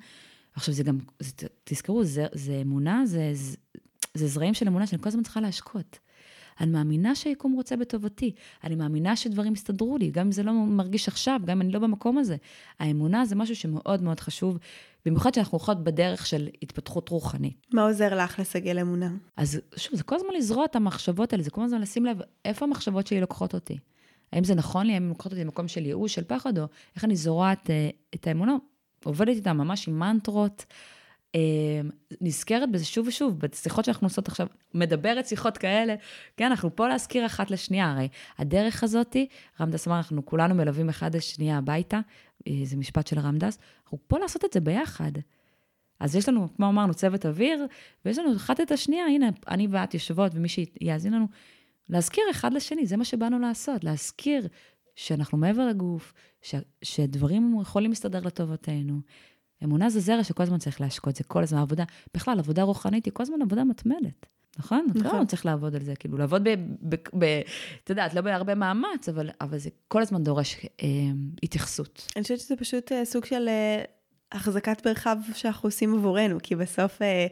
עכשיו 0.53 0.73
זה 0.73 0.83
גם, 0.83 0.97
זה, 1.19 1.31
תזכרו, 1.63 2.03
זה, 2.03 2.25
זה 2.33 2.59
אמונה, 2.61 3.05
זה, 3.05 3.31
זה 4.13 4.27
זרעים 4.27 4.53
של 4.53 4.67
אמונה 4.67 4.87
שאני 4.87 5.01
כל 5.01 5.09
הזמן 5.09 5.23
צריכה 5.23 5.41
להשקות. 5.41 5.99
אני 6.61 6.71
מאמינה 6.71 7.15
שהיקום 7.15 7.53
רוצה 7.53 7.75
בטובתי, 7.75 8.31
אני 8.63 8.75
מאמינה 8.75 9.15
שדברים 9.15 9.53
יסתדרו 9.53 9.97
לי, 9.97 10.11
גם 10.11 10.25
אם 10.25 10.31
זה 10.31 10.43
לא 10.43 10.53
מרגיש 10.53 11.07
עכשיו, 11.07 11.39
גם 11.45 11.57
אם 11.57 11.61
אני 11.61 11.71
לא 11.71 11.79
במקום 11.79 12.17
הזה. 12.17 12.35
האמונה 12.79 13.25
זה 13.25 13.35
משהו 13.35 13.55
שמאוד 13.55 14.03
מאוד 14.03 14.19
חשוב, 14.19 14.57
במיוחד 15.05 15.33
שאנחנו 15.33 15.57
הולכות 15.57 15.83
בדרך 15.83 16.25
של 16.25 16.47
התפתחות 16.61 17.09
רוחנית. 17.09 17.67
מה 17.73 17.81
עוזר 17.81 18.23
לך 18.23 18.39
לסגל 18.39 18.79
אמונה? 18.79 19.11
אז 19.37 19.59
שוב, 19.75 19.95
זה 19.95 20.03
כל 20.03 20.15
הזמן 20.15 20.29
לזרוע 20.37 20.65
את 20.65 20.75
המחשבות 20.75 21.33
האלה, 21.33 21.43
זה 21.43 21.51
כל 21.51 21.63
הזמן 21.63 21.81
לשים 21.81 22.05
לב 22.05 22.17
איפה 22.45 22.65
המחשבות 22.65 23.07
שלי 23.07 23.21
לוקחות 23.21 23.53
אותי. 23.53 23.77
האם 24.33 24.43
זה 24.43 24.55
נכון 24.55 24.85
לי, 24.85 24.93
האם 24.93 25.03
הן 25.03 25.09
לוקחות 25.09 25.31
אותי 25.31 25.43
למקום 25.43 25.67
של 25.67 25.85
ייאוש, 25.85 26.15
של 26.15 26.23
פחד, 26.23 26.57
או 26.57 26.65
איך 26.95 27.05
אני 27.05 27.15
זורעת 27.15 27.69
אה, 27.69 27.89
את 28.15 28.27
האמונה, 28.27 28.55
עובדת 29.03 29.35
איתה 29.35 29.53
ממש 29.53 29.87
עם 29.87 29.99
מנטרות. 29.99 30.65
אמ, 31.35 31.89
נזכרת 32.21 32.71
בזה 32.71 32.85
שוב 32.85 33.07
ושוב, 33.07 33.39
בשיחות 33.39 33.85
שאנחנו 33.85 34.07
עושות 34.07 34.27
עכשיו, 34.27 34.47
מדברת 34.73 35.27
שיחות 35.27 35.57
כאלה, 35.57 35.95
כן, 36.37 36.45
אנחנו 36.45 36.75
פה 36.75 36.87
להזכיר 36.87 37.25
אחת 37.25 37.51
לשנייה, 37.51 37.91
הרי 37.91 38.07
הדרך 38.37 38.83
הזאתי, 38.83 39.27
רמדס 39.61 39.87
אמר, 39.87 39.97
אנחנו 39.97 40.25
כולנו 40.25 40.55
מלווים 40.55 40.89
אחד 40.89 41.15
לשנייה 41.15 41.57
הביתה, 41.57 41.99
אה, 42.47 42.53
זה 42.63 42.77
משפט 42.77 43.07
של 43.07 43.19
רמדס, 43.19 43.59
אנחנו 43.83 43.97
פה 44.07 44.19
לעשות 44.19 44.45
את 44.45 44.53
זה 44.53 44.59
ביחד. 44.59 45.11
אז 45.99 46.15
יש 46.15 46.29
לנו, 46.29 46.47
כמו 46.55 46.69
אמרנו, 46.69 46.93
צוות 46.93 47.25
אוויר, 47.25 47.65
ויש 48.05 48.17
לנו 48.17 48.35
אחת 48.35 48.61
את 48.61 48.71
השנייה, 48.71 49.05
הנה, 49.05 49.29
אני 49.47 49.67
ואת 49.71 49.93
יושבות, 49.93 50.31
ומי 50.35 50.47
שיאזין 50.49 51.13
לנו, 51.13 51.27
להזכיר 51.89 52.23
אחד 52.31 52.53
לשני, 52.53 52.85
זה 52.85 52.97
מה 52.97 53.05
שבאנו 53.05 53.39
לעשות, 53.39 53.83
להזכיר 53.83 54.47
שאנחנו 54.95 55.37
מעבר 55.37 55.67
לגוף, 55.67 56.13
ש, 56.41 56.55
שדברים 56.81 57.57
יכולים 57.61 57.91
להסתדר 57.91 58.19
לטובתנו, 58.19 59.01
אמונה 59.63 59.89
זה 59.89 59.99
זרע 59.99 60.23
שכל 60.23 60.43
הזמן 60.43 60.57
צריך 60.57 60.81
להשקות, 60.81 61.15
זה 61.15 61.23
כל 61.23 61.43
הזמן 61.43 61.59
עבודה. 61.59 61.83
בכלל, 62.13 62.39
עבודה 62.39 62.63
רוחנית 62.63 63.05
היא 63.05 63.13
כל 63.13 63.23
הזמן 63.23 63.41
עבודה 63.41 63.63
מתמדת. 63.63 64.25
נכון? 64.59 64.85
נכון. 64.89 65.01
נכון. 65.01 65.19
לא 65.19 65.25
צריך 65.25 65.45
לעבוד 65.45 65.75
על 65.75 65.83
זה, 65.83 65.95
כאילו, 65.95 66.17
לעבוד 66.17 66.43
ב... 66.43 66.49
ב, 66.89 66.95
ב 67.19 67.41
את 67.83 67.89
יודעת, 67.89 68.13
לא 68.13 68.21
בהרבה 68.21 68.55
מאמץ, 68.55 69.09
אבל, 69.09 69.29
אבל 69.41 69.57
זה 69.57 69.69
כל 69.87 70.01
הזמן 70.01 70.23
דורש 70.23 70.65
אה, 70.81 70.87
התייחסות. 71.43 72.07
אני 72.15 72.23
חושבת 72.23 72.39
שזה 72.39 72.55
פשוט 72.55 72.91
אה, 72.91 73.05
סוג 73.05 73.25
של 73.25 73.47
אה, 73.47 73.83
החזקת 74.31 74.87
מרחב 74.87 75.17
שאנחנו 75.33 75.67
עושים 75.67 75.95
עבורנו, 75.95 76.37
כי 76.43 76.55
בסוף 76.55 77.01
אה, 77.01 77.27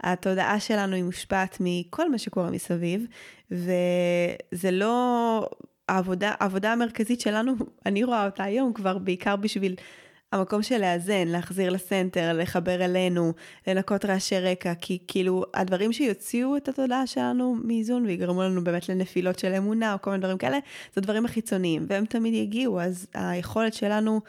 התודעה 0.00 0.60
שלנו 0.60 0.94
היא 0.94 1.04
מושפעת 1.04 1.56
מכל 1.60 2.10
מה 2.10 2.18
שקורה 2.18 2.50
מסביב, 2.50 3.06
וזה 3.50 4.70
לא... 4.72 5.48
העבודה, 5.88 6.34
העבודה 6.40 6.72
המרכזית 6.72 7.20
שלנו, 7.20 7.52
אני 7.86 8.04
רואה 8.04 8.26
אותה 8.26 8.44
היום 8.44 8.72
כבר 8.72 8.98
בעיקר 8.98 9.36
בשביל 9.36 9.74
המקום 10.34 10.62
של 10.62 10.78
לאזן, 10.80 11.28
להחזיר 11.28 11.70
לסנטר, 11.70 12.32
לחבר 12.32 12.84
אלינו, 12.84 13.32
לנקות 13.66 14.04
רעשי 14.04 14.38
רקע, 14.38 14.72
כי 14.80 14.98
כאילו 15.08 15.44
הדברים 15.54 15.92
שיוציאו 15.92 16.56
את 16.56 16.68
התודעה 16.68 17.06
שלנו 17.06 17.56
מאיזון 17.64 18.06
ויגרמו 18.06 18.42
לנו 18.42 18.64
באמת 18.64 18.88
לנפילות 18.88 19.38
של 19.38 19.54
אמונה 19.54 19.92
או 19.92 20.02
כל 20.02 20.10
מיני 20.10 20.22
דברים 20.22 20.38
כאלה, 20.38 20.58
זה 20.94 21.00
דברים 21.00 21.24
החיצוניים, 21.24 21.86
והם 21.88 22.04
תמיד 22.04 22.34
יגיעו, 22.34 22.80
אז 22.80 23.06
היכולת 23.14 23.74
שלנו 23.74 24.20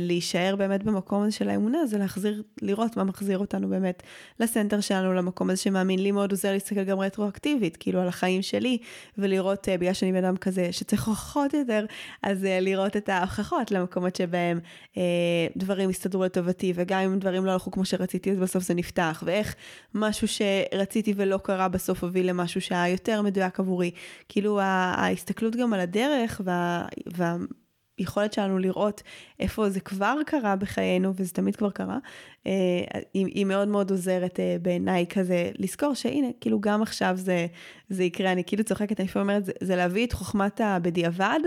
להישאר 0.00 0.54
באמת 0.56 0.82
במקום 0.82 1.22
הזה 1.22 1.32
של 1.32 1.48
האמונה, 1.48 1.86
זה 1.86 1.98
להחזיר, 1.98 2.42
לראות 2.62 2.96
מה 2.96 3.04
מחזיר 3.04 3.38
אותנו 3.38 3.68
באמת 3.68 4.02
לסנטר 4.40 4.80
שלנו, 4.80 5.14
למקום 5.14 5.50
הזה 5.50 5.62
שמאמין 5.62 5.98
לי 5.98 6.10
מאוד 6.10 6.30
עוזר 6.30 6.52
להסתכל 6.52 6.84
גם 6.84 6.98
רטרואקטיבית, 6.98 7.76
כאילו 7.76 8.00
על 8.00 8.08
החיים 8.08 8.42
שלי, 8.42 8.78
ולראות, 9.18 9.68
אה, 9.68 9.78
בגלל 9.78 9.92
שאני 9.92 10.12
בן 10.12 10.24
אדם 10.24 10.36
כזה 10.36 10.72
שצריך 10.72 11.08
הוכחות 11.08 11.54
יותר, 11.54 11.86
אז 12.22 12.44
אה, 12.44 12.60
לראות 12.60 12.96
את 12.96 13.08
ההוכחות 13.08 13.70
למקומות 13.70 14.16
שבהם 14.16 14.60
אה, 14.96 15.02
דברים 15.56 15.90
הסתדרו 15.90 16.24
לטובתי, 16.24 16.72
וגם 16.76 17.00
אם 17.00 17.18
דברים 17.18 17.44
לא 17.44 17.50
הלכו 17.50 17.70
כמו 17.70 17.84
שרציתי, 17.84 18.30
אז 18.30 18.38
בסוף 18.38 18.64
זה 18.64 18.74
נפתח, 18.74 19.22
ואיך 19.26 19.54
משהו 19.94 20.28
שרציתי 20.28 21.14
ולא 21.16 21.38
קרה 21.38 21.68
בסוף 21.68 22.04
הוביל 22.04 22.28
למשהו 22.28 22.60
שהיה 22.60 22.88
יותר 22.88 23.22
מדויק 23.22 23.60
עבורי. 23.60 23.90
כאילו 24.28 24.60
ההסתכלות 24.60 25.56
גם 25.56 25.72
על 25.72 25.80
הדרך 25.80 26.40
וה... 26.44 26.86
וה 27.06 27.36
היכולת 28.00 28.32
שלנו 28.32 28.58
לראות 28.58 29.02
איפה 29.40 29.70
זה 29.70 29.80
כבר 29.80 30.14
קרה 30.26 30.56
בחיינו, 30.56 31.12
וזה 31.16 31.32
תמיד 31.32 31.56
כבר 31.56 31.70
קרה, 31.70 31.98
אה, 32.46 32.52
היא, 33.14 33.26
היא 33.26 33.44
מאוד 33.44 33.68
מאוד 33.68 33.90
עוזרת 33.90 34.40
אה, 34.40 34.56
בעיניי 34.62 35.06
כזה 35.06 35.50
לזכור 35.58 35.94
שהנה, 35.94 36.26
כאילו 36.40 36.60
גם 36.60 36.82
עכשיו 36.82 37.12
זה, 37.16 37.46
זה 37.88 38.04
יקרה, 38.04 38.32
אני 38.32 38.44
כאילו 38.44 38.64
צוחקת, 38.64 39.00
אני 39.00 39.08
לפעמים 39.08 39.28
אומרת, 39.28 39.44
זה, 39.44 39.52
זה 39.60 39.76
להביא 39.76 40.06
את 40.06 40.12
חוכמת 40.12 40.60
הבדיעבד 40.64 41.40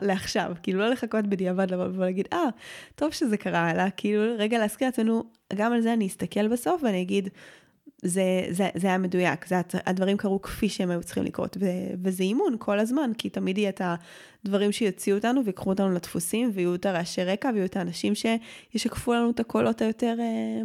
לעכשיו, 0.00 0.52
כאילו 0.62 0.78
לא 0.78 0.88
לחכות 0.88 1.26
בדיעבד 1.26 1.66
ולהגיד, 1.72 2.28
אה, 2.32 2.48
טוב 2.94 3.10
שזה 3.10 3.36
קרה, 3.36 3.70
אלא 3.70 3.82
כאילו 3.96 4.22
רגע 4.38 4.58
להזכיר 4.58 4.88
לעצמנו, 4.88 5.22
גם 5.54 5.72
על 5.72 5.80
זה 5.80 5.92
אני 5.92 6.06
אסתכל 6.06 6.48
בסוף 6.48 6.82
ואני 6.82 7.02
אגיד, 7.02 7.28
זה, 8.02 8.22
זה, 8.50 8.68
זה 8.74 8.86
היה 8.86 8.98
מדויק, 8.98 9.46
זה, 9.46 9.56
הדברים 9.86 10.16
קרו 10.16 10.42
כפי 10.42 10.68
שהם 10.68 10.90
היו 10.90 11.02
צריכים 11.02 11.24
לקרות, 11.24 11.56
ו, 11.60 11.66
וזה 12.04 12.22
אימון 12.22 12.56
כל 12.58 12.78
הזמן, 12.78 13.10
כי 13.18 13.30
תמיד 13.30 13.58
יהיה 13.58 13.68
את 13.68 13.82
הדברים 14.44 14.72
שיוציאו 14.72 15.16
אותנו 15.16 15.44
ויקחו 15.44 15.70
אותנו 15.70 15.92
לדפוסים, 15.92 16.50
ויהיו 16.54 16.74
את 16.74 16.86
הרעשי 16.86 17.24
רקע, 17.24 17.50
ויהיו 17.54 17.64
את 17.64 17.76
האנשים 17.76 18.12
שישקפו 18.14 19.12
לנו 19.14 19.30
את 19.30 19.40
הקולות 19.40 19.82
היותר 19.82 20.16
אה, 20.20 20.62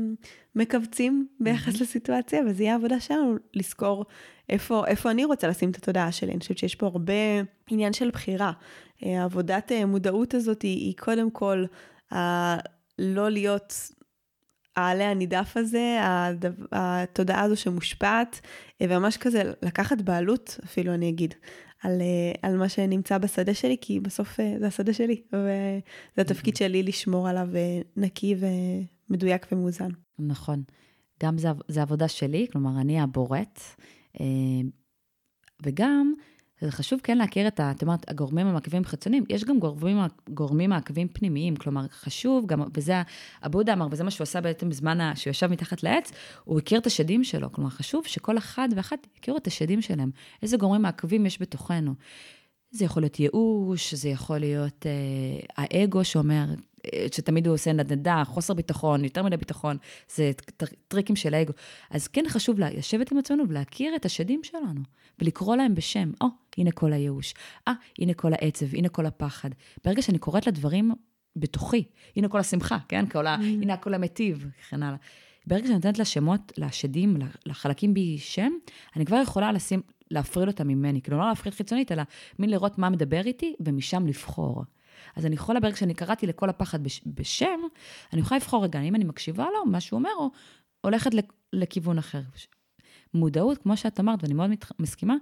מכווצים 0.56 1.28
ביחס. 1.40 1.82
לסיטואציה, 1.82 2.42
וזה 2.48 2.64
יהיה 2.64 2.74
העבודה 2.74 3.00
שלנו 3.00 3.36
לזכור 3.54 4.06
איפה, 4.50 4.88
איפה 4.88 5.12
אני 5.12 5.26
רוצה 5.26 5.48
לשים 5.48 5.70
את 5.70 5.76
התודעה 5.76 6.12
שלי. 6.12 6.32
אני 6.32 6.40
חושבת 6.40 6.58
שיש 6.58 6.76
פה 6.76 6.86
הרבה 6.86 7.14
עניין 7.70 7.94
של 7.94 8.10
בחירה. 8.10 8.52
אה, 9.06 9.22
העבודת 9.22 9.72
אה, 9.72 9.86
מודעות 9.86 10.34
הזאת 10.34 10.62
היא, 10.62 10.78
היא 10.78 10.94
קודם 10.98 11.32
כל, 11.32 11.66
ה... 12.14 12.78
לא 13.00 13.30
להיות 13.30 13.92
העלה 14.78 15.12
הנידף 15.12 15.58
הזה, 15.58 16.00
התודעה 16.72 17.42
הזו 17.42 17.56
שמושפעת, 17.56 18.42
וממש 18.84 19.18
כזה 19.18 19.52
לקחת 19.62 20.02
בעלות, 20.02 20.60
אפילו 20.66 20.94
אני 20.94 21.10
אגיד, 21.10 21.34
על, 21.84 22.02
על 22.42 22.58
מה 22.58 22.70
שנמצא 22.70 23.18
בשדה 23.18 23.54
שלי, 23.54 23.78
כי 23.82 24.00
בסוף 24.00 24.40
אה, 24.40 24.56
זה 24.60 24.68
השדה 24.68 24.94
שלי, 24.94 25.22
וזה 25.34 26.22
התפקיד 26.22 26.54
mm-hmm. 26.54 26.60
שלי 26.60 26.84
לשמור 26.84 27.30
עליו 27.30 27.48
אה, 27.56 27.82
נקי 27.98 28.36
ומדויק 29.10 29.48
ומאוזן. 29.52 29.90
נכון. 30.20 30.64
גם 31.24 31.38
זה, 31.38 31.50
זה 31.68 31.82
עבודה 31.82 32.08
שלי, 32.08 32.48
כלומר, 32.52 32.82
אני 32.82 33.02
הבורט, 33.02 33.60
אה, 34.20 34.26
וגם 35.64 36.14
זה 36.62 36.72
חשוב 36.72 37.00
כן 37.04 37.18
להכיר 37.18 37.48
את, 37.48 37.60
ה, 37.60 37.72
את 37.72 37.82
אומרת, 37.82 38.10
הגורמים 38.10 38.48
המעכבים 38.48 38.86
חיצוניים, 38.86 39.24
יש 39.30 39.44
גם 39.44 39.60
גורמים, 39.60 39.98
גורמים 40.30 40.70
מעכבים 40.70 41.08
פנימיים, 41.08 41.56
כלומר, 41.56 41.86
חשוב 41.88 42.46
גם, 42.46 42.62
וזה, 42.74 43.02
אבודה 43.46 43.74
אמר, 43.74 43.88
וזה 43.92 44.04
מה 44.04 44.12
שהוא 44.12 44.24
עשה 44.24 44.42
בעצם 44.42 44.70
בזמן 44.70 45.16
שהוא 45.16 45.32
ישב 45.32 45.48
מתחת 45.48 45.84
לעץ, 45.84 46.12
הוא 46.44 46.60
הכיר 46.60 46.80
את 46.80 46.86
השדים 46.88 47.24
שלו, 47.24 47.52
כלומר, 47.52 47.70
חשוב 47.70 48.06
שכל 48.06 48.38
אחד 48.38 48.70
ואחת 48.76 49.08
יכירו 49.20 49.38
את 49.38 49.48
השדים 49.48 49.82
שלהם, 49.82 50.12
איזה 50.42 50.58
גורמים 50.58 50.82
מעכבים 50.82 51.26
יש 51.26 51.42
בתוכנו. 51.42 51.94
זה 52.72 52.86
יכול 52.86 53.04
להיות 53.04 53.20
ייאוש, 53.20 53.94
זה 53.94 54.10
יכול 54.10 54.38
להיות 54.38 54.86
אה, 54.86 55.64
האגו 55.64 56.06
שאומר, 56.06 56.46
שתמיד 57.12 57.48
הוא 57.48 57.54
עושה 57.54 57.74
נדנדה, 57.74 58.24
חוסר 58.26 58.54
ביטחון, 58.54 59.04
יותר 59.04 59.24
מדי 59.24 59.38
ביטחון, 59.38 59.78
זה 60.16 60.32
טריקים 60.88 61.16
של 61.16 61.34
האגו. 61.34 61.54
אז 61.90 62.08
כן 62.08 62.24
חשוב 62.28 62.60
לשבת 62.60 63.12
עם 63.12 63.18
עצמנו 63.18 63.44
ולהכיר 63.50 63.96
את 63.96 64.06
השדים 64.06 64.44
שלנו, 64.44 64.82
ולקרוא 65.20 65.56
להם 65.56 65.76
בשם. 65.76 66.12
או, 66.22 66.28
oh, 66.28 66.30
הנה 66.58 66.72
כל 66.72 66.94
הייאוש. 66.94 67.34
אה, 67.68 67.74
הנה 68.00 68.14
כל 68.14 68.34
העצב, 68.34 68.76
הנה 68.76 68.90
כל 68.90 69.06
הפחד. 69.06 69.50
ברגע 69.86 70.02
שאני 70.02 70.18
קוראת 70.18 70.48
לדברים 70.48 70.92
בתוכי, 71.36 71.84
הנה 72.16 72.28
כל 72.28 72.40
השמחה, 72.40 72.78
כן? 72.88 73.06
כל 73.06 73.28
ה... 73.28 73.36
Mm. 73.36 73.42
הנה 73.42 73.78
כל 73.78 73.94
המטיב, 73.94 74.48
וכן 74.60 74.84
הלאה. 74.84 74.98
ברגע 75.48 75.64
שאני 75.64 75.76
נותנת 75.76 76.00
לשמות, 76.00 76.52
לשדים, 76.58 77.18
לחלקים 77.46 77.94
בי 77.94 78.18
שם, 78.18 78.52
אני 78.96 79.06
כבר 79.06 79.18
יכולה 79.24 79.52
לשים, 79.52 79.82
להפריד 80.12 80.48
אותם 80.48 80.68
ממני. 80.68 81.02
כאילו, 81.02 81.18
לא 81.18 81.28
להפריד 81.28 81.54
חיצונית, 81.54 81.92
אלא 81.92 82.04
מין 82.40 82.50
לראות 82.50 82.78
מה 82.78 82.90
מדבר 82.90 83.22
איתי, 83.26 83.56
ומשם 83.60 84.08
לבחור. 84.08 84.64
אז 85.18 85.26
אני 85.26 85.36
יכולה, 85.36 85.60
ברגע 85.60 85.76
שאני 85.76 85.94
קראתי 85.94 86.28
לכל 86.28 86.50
הפחד 86.50 86.84
בש, 86.84 87.02
בשם, 87.06 87.60
אני 88.14 88.22
יכולה 88.22 88.40
לבחור 88.40 88.64
רגע, 88.64 88.82
אם 88.82 88.96
אני 88.96 89.04
מקשיבה 89.04 89.46
לו, 89.54 89.72
מה 89.72 89.80
שהוא 89.80 89.98
אומר, 89.98 90.10
או 90.18 90.30
הולכת 90.82 91.12
לכיוון 91.54 91.98
אחר. 91.98 92.22
מודעות, 93.14 93.58
כמו 93.58 93.78
שאת 93.78 94.00
אמרת, 94.00 94.24
ואני 94.24 94.34
מאוד 94.34 94.50
מסכימה, 94.80 95.16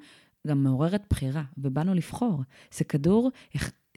גם 0.48 0.64
מעוררת 0.64 1.04
בחירה, 1.10 1.44
ובאנו 1.58 1.94
לבחור. 1.94 2.42
זה 2.74 2.84
כדור 2.84 3.32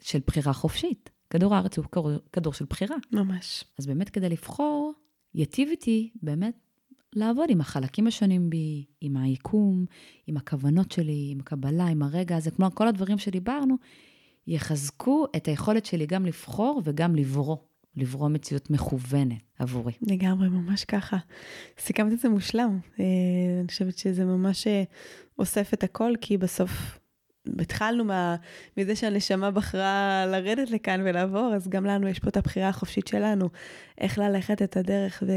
של 0.01 0.19
בחירה 0.27 0.53
חופשית. 0.53 1.09
כדור 1.29 1.55
הארץ 1.55 1.77
הוא 1.77 1.85
כדור 2.33 2.53
של 2.53 2.65
בחירה. 2.65 2.95
ממש. 3.11 3.63
אז 3.79 3.87
באמת 3.87 4.09
כדי 4.09 4.29
לבחור, 4.29 4.93
יטיב 5.33 5.69
איתי 5.69 6.09
באמת 6.21 6.53
לעבוד 7.15 7.49
עם 7.49 7.61
החלקים 7.61 8.07
השונים 8.07 8.49
בי, 8.49 8.85
עם 9.01 9.17
היקום, 9.17 9.85
עם 10.27 10.37
הכוונות 10.37 10.91
שלי, 10.91 11.29
עם 11.31 11.39
הקבלה, 11.39 11.85
עם 11.85 12.03
הרגע 12.03 12.37
הזה, 12.37 12.51
כלומר, 12.51 12.71
כל 12.71 12.87
הדברים 12.87 13.17
שדיברנו, 13.17 13.75
יחזקו 14.49 15.25
את 15.35 15.47
היכולת 15.47 15.85
שלי 15.85 16.05
גם 16.05 16.25
לבחור 16.25 16.81
וגם 16.85 17.15
לברוא, 17.15 17.57
לברוא 17.95 18.29
מציאות 18.29 18.69
מכוונת 18.69 19.37
עבורי. 19.59 19.93
לגמרי, 20.01 20.49
ממש 20.49 20.85
ככה. 20.85 21.17
סיכמת 21.79 22.13
את 22.13 22.19
זה 22.19 22.29
מושלם. 22.29 22.79
אה, 22.99 23.05
אני 23.59 23.67
חושבת 23.67 23.97
שזה 23.97 24.25
ממש 24.25 24.67
אה, 24.67 24.83
אוסף 25.39 25.73
את 25.73 25.83
הכל, 25.83 26.13
כי 26.21 26.37
בסוף 26.37 26.99
התחלנו 27.59 28.03
מה, 28.05 28.35
מזה 28.77 28.95
שהנשמה 28.95 29.51
בחרה 29.51 30.25
לרדת 30.27 30.71
לכאן 30.71 31.01
ולעבור, 31.05 31.53
אז 31.55 31.67
גם 31.67 31.85
לנו 31.85 32.07
יש 32.07 32.19
פה 32.19 32.29
את 32.29 32.37
הבחירה 32.37 32.69
החופשית 32.69 33.07
שלנו, 33.07 33.49
איך 33.97 34.17
ללכת 34.17 34.61
את 34.61 34.77
הדרך, 34.77 35.23
ו... 35.27 35.31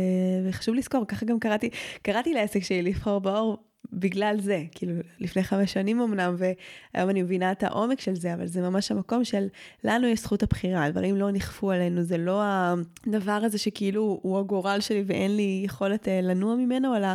וחשוב 0.48 0.74
לזכור, 0.74 1.04
ככה 1.08 1.26
גם 1.26 1.38
קראתי, 1.38 1.70
קראתי 2.02 2.34
לעסק 2.34 2.62
שלי 2.62 2.82
לבחור 2.82 3.18
באור 3.18 3.71
בגלל 3.92 4.40
זה, 4.40 4.64
כאילו 4.72 4.94
לפני 5.20 5.42
חמש 5.42 5.72
שנים 5.72 6.00
אמנם, 6.00 6.36
והיום 6.38 7.10
אני 7.10 7.22
מבינה 7.22 7.52
את 7.52 7.62
העומק 7.62 8.00
של 8.00 8.14
זה, 8.14 8.34
אבל 8.34 8.46
זה 8.46 8.60
ממש 8.60 8.90
המקום 8.90 9.24
של 9.24 9.46
לנו 9.84 10.06
יש 10.06 10.20
זכות 10.20 10.42
הבחירה, 10.42 10.84
הדברים 10.84 11.16
לא 11.16 11.30
נכפו 11.30 11.70
עלינו, 11.70 12.02
זה 12.02 12.18
לא 12.18 12.42
הדבר 12.44 13.32
הזה 13.32 13.58
שכאילו 13.58 14.20
הוא 14.22 14.38
הגורל 14.38 14.80
שלי 14.80 15.04
ואין 15.06 15.36
לי 15.36 15.62
יכולת 15.64 16.08
אה, 16.08 16.20
לנוע 16.20 16.56
ממנו, 16.56 16.96
אלא 16.96 17.08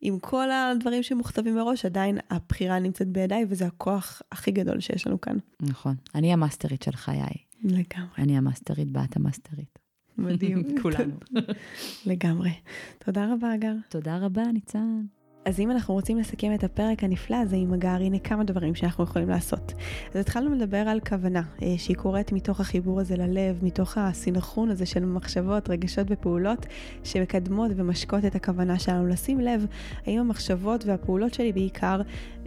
עם 0.00 0.18
כל 0.18 0.50
הדברים 0.50 1.02
שמוכתבים 1.02 1.54
מראש, 1.54 1.84
עדיין 1.84 2.18
הבחירה 2.30 2.78
נמצאת 2.78 3.08
בידיי, 3.08 3.44
וזה 3.48 3.66
הכוח 3.66 4.22
הכי 4.32 4.50
גדול 4.50 4.80
שיש 4.80 5.06
לנו 5.06 5.20
כאן. 5.20 5.36
נכון. 5.60 5.94
אני 6.14 6.32
המאסטרית 6.32 6.82
של 6.82 6.92
חיי. 6.92 7.34
לגמרי. 7.64 8.08
אני 8.18 8.36
המאסטרית, 8.36 8.92
בת 8.92 9.16
המאסטרית. 9.16 9.78
מדהים. 10.18 10.62
כולנו. 10.82 11.14
לגמרי. 12.06 12.50
תודה 12.98 13.32
רבה, 13.32 13.54
אגר. 13.54 13.74
תודה 13.88 14.18
רבה, 14.18 14.42
ניצן. 14.52 15.02
אז 15.44 15.60
אם 15.60 15.70
אנחנו 15.70 15.94
רוצים 15.94 16.18
לסכם 16.18 16.54
את 16.54 16.64
הפרק 16.64 17.04
הנפלא 17.04 17.36
הזה 17.36 17.56
עם 17.56 17.72
הגר, 17.72 17.88
הנה 17.88 18.18
כמה 18.18 18.44
דברים 18.44 18.74
שאנחנו 18.74 19.04
יכולים 19.04 19.28
לעשות. 19.28 19.72
אז 20.14 20.20
התחלנו 20.20 20.54
לדבר 20.54 20.76
על 20.76 21.00
כוונה, 21.00 21.42
אה, 21.62 21.74
שהיא 21.78 21.96
קורית 21.96 22.32
מתוך 22.32 22.60
החיבור 22.60 23.00
הזה 23.00 23.16
ללב, 23.16 23.58
מתוך 23.62 23.98
הסינכרון 23.98 24.70
הזה 24.70 24.86
של 24.86 25.04
מחשבות, 25.04 25.70
רגשות 25.70 26.06
ופעולות, 26.10 26.66
שמקדמות 27.04 27.70
ומשקות 27.76 28.24
את 28.24 28.34
הכוונה 28.34 28.78
שלנו. 28.78 29.06
לשים 29.06 29.40
לב 29.40 29.66
האם 30.06 30.18
המחשבות 30.18 30.84
והפעולות 30.86 31.34
שלי 31.34 31.52
בעיקר 31.52 32.00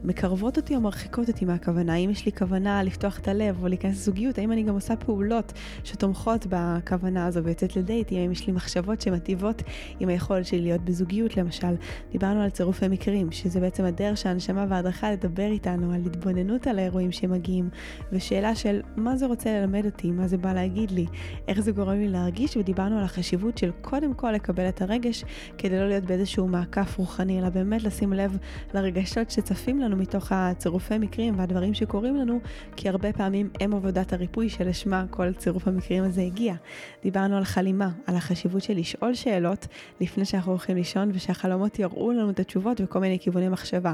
מקרבות 0.05 0.57
אותי 0.57 0.75
או 0.75 0.81
מרחיקות 0.81 1.27
אותי 1.27 1.45
מהכוונה? 1.45 1.93
האם 1.93 2.09
יש 2.09 2.25
לי 2.25 2.31
כוונה 2.31 2.83
לפתוח 2.83 3.19
את 3.19 3.27
הלב 3.27 3.63
או 3.63 3.67
להיכנס 3.67 3.95
לזוגיות? 3.95 4.37
האם 4.37 4.51
אני 4.51 4.63
גם 4.63 4.73
עושה 4.73 4.95
פעולות 4.95 5.53
שתומכות 5.83 6.47
בכוונה 6.49 7.25
הזו 7.25 7.43
ויוצאת 7.43 7.75
לדייטים? 7.75 8.17
האם 8.17 8.31
יש 8.31 8.47
לי 8.47 8.53
מחשבות 8.53 9.01
שמטיבות 9.01 9.63
עם 9.99 10.09
היכולת 10.09 10.45
שלי 10.45 10.61
להיות 10.61 10.81
בזוגיות 10.81 11.37
למשל? 11.37 11.75
דיברנו 12.11 12.41
על 12.41 12.49
צירופי 12.49 12.87
מקרים, 12.87 13.31
שזה 13.31 13.59
בעצם 13.59 13.83
הדרך 13.83 14.17
שהנשמה 14.17 14.65
וההדרכה 14.69 15.11
לדבר 15.11 15.45
איתנו, 15.51 15.93
על 15.93 16.01
התבוננות 16.05 16.67
על 16.67 16.79
האירועים 16.79 17.11
שמגיעים, 17.11 17.69
ושאלה 18.11 18.55
של 18.55 18.81
מה 18.95 19.17
זה 19.17 19.25
רוצה 19.25 19.59
ללמד 19.59 19.85
אותי, 19.85 20.11
מה 20.11 20.27
זה 20.27 20.37
בא 20.37 20.53
להגיד 20.53 20.91
לי, 20.91 21.05
איך 21.47 21.59
זה 21.59 21.71
גורם 21.71 21.97
לי 21.97 22.07
להרגיש, 22.07 22.57
ודיברנו 22.57 22.97
על 22.97 23.03
החשיבות 23.03 23.57
של 23.57 23.71
קודם 23.81 24.13
כל 24.13 24.31
לקבל 24.31 24.69
את 24.69 24.81
הרגש, 24.81 25.23
כדי 25.57 25.79
לא 25.79 25.87
להיות 25.87 26.03
באיזשהו 26.03 26.47
מעקף 26.47 26.97
רוחני, 26.97 27.39
אלא 27.39 27.49
באמת 27.49 27.83
לשים 27.83 28.13
לב 28.13 28.37
לרגשות 28.73 29.31
שצפים 29.31 29.79
לנו 29.79 29.94
מתוך 29.95 30.31
הצירופי 30.31 30.97
מקרים 30.97 31.39
והדברים 31.39 31.73
שקורים 31.73 32.15
לנו, 32.15 32.39
כי 32.75 32.89
הרבה 32.89 33.13
פעמים 33.13 33.49
הם 33.59 33.73
עבודת 33.73 34.13
הריפוי 34.13 34.49
שלשמה 34.49 35.05
כל 35.09 35.33
צירוף 35.33 35.67
המקרים 35.67 36.03
הזה 36.03 36.21
הגיע. 36.21 36.55
דיברנו 37.03 37.37
על 37.37 37.43
חלימה, 37.43 37.89
על 38.07 38.15
החשיבות 38.15 38.63
של 38.63 38.77
לשאול 38.77 39.13
שאלות 39.13 39.67
לפני 40.01 40.25
שאנחנו 40.25 40.51
הולכים 40.51 40.75
לישון, 40.75 41.11
ושהחלומות 41.13 41.79
יראו 41.79 42.11
לנו 42.11 42.29
את 42.29 42.39
התשובות 42.39 42.81
וכל 42.81 42.99
מיני 42.99 43.19
כיווני 43.19 43.49
מחשבה. 43.49 43.93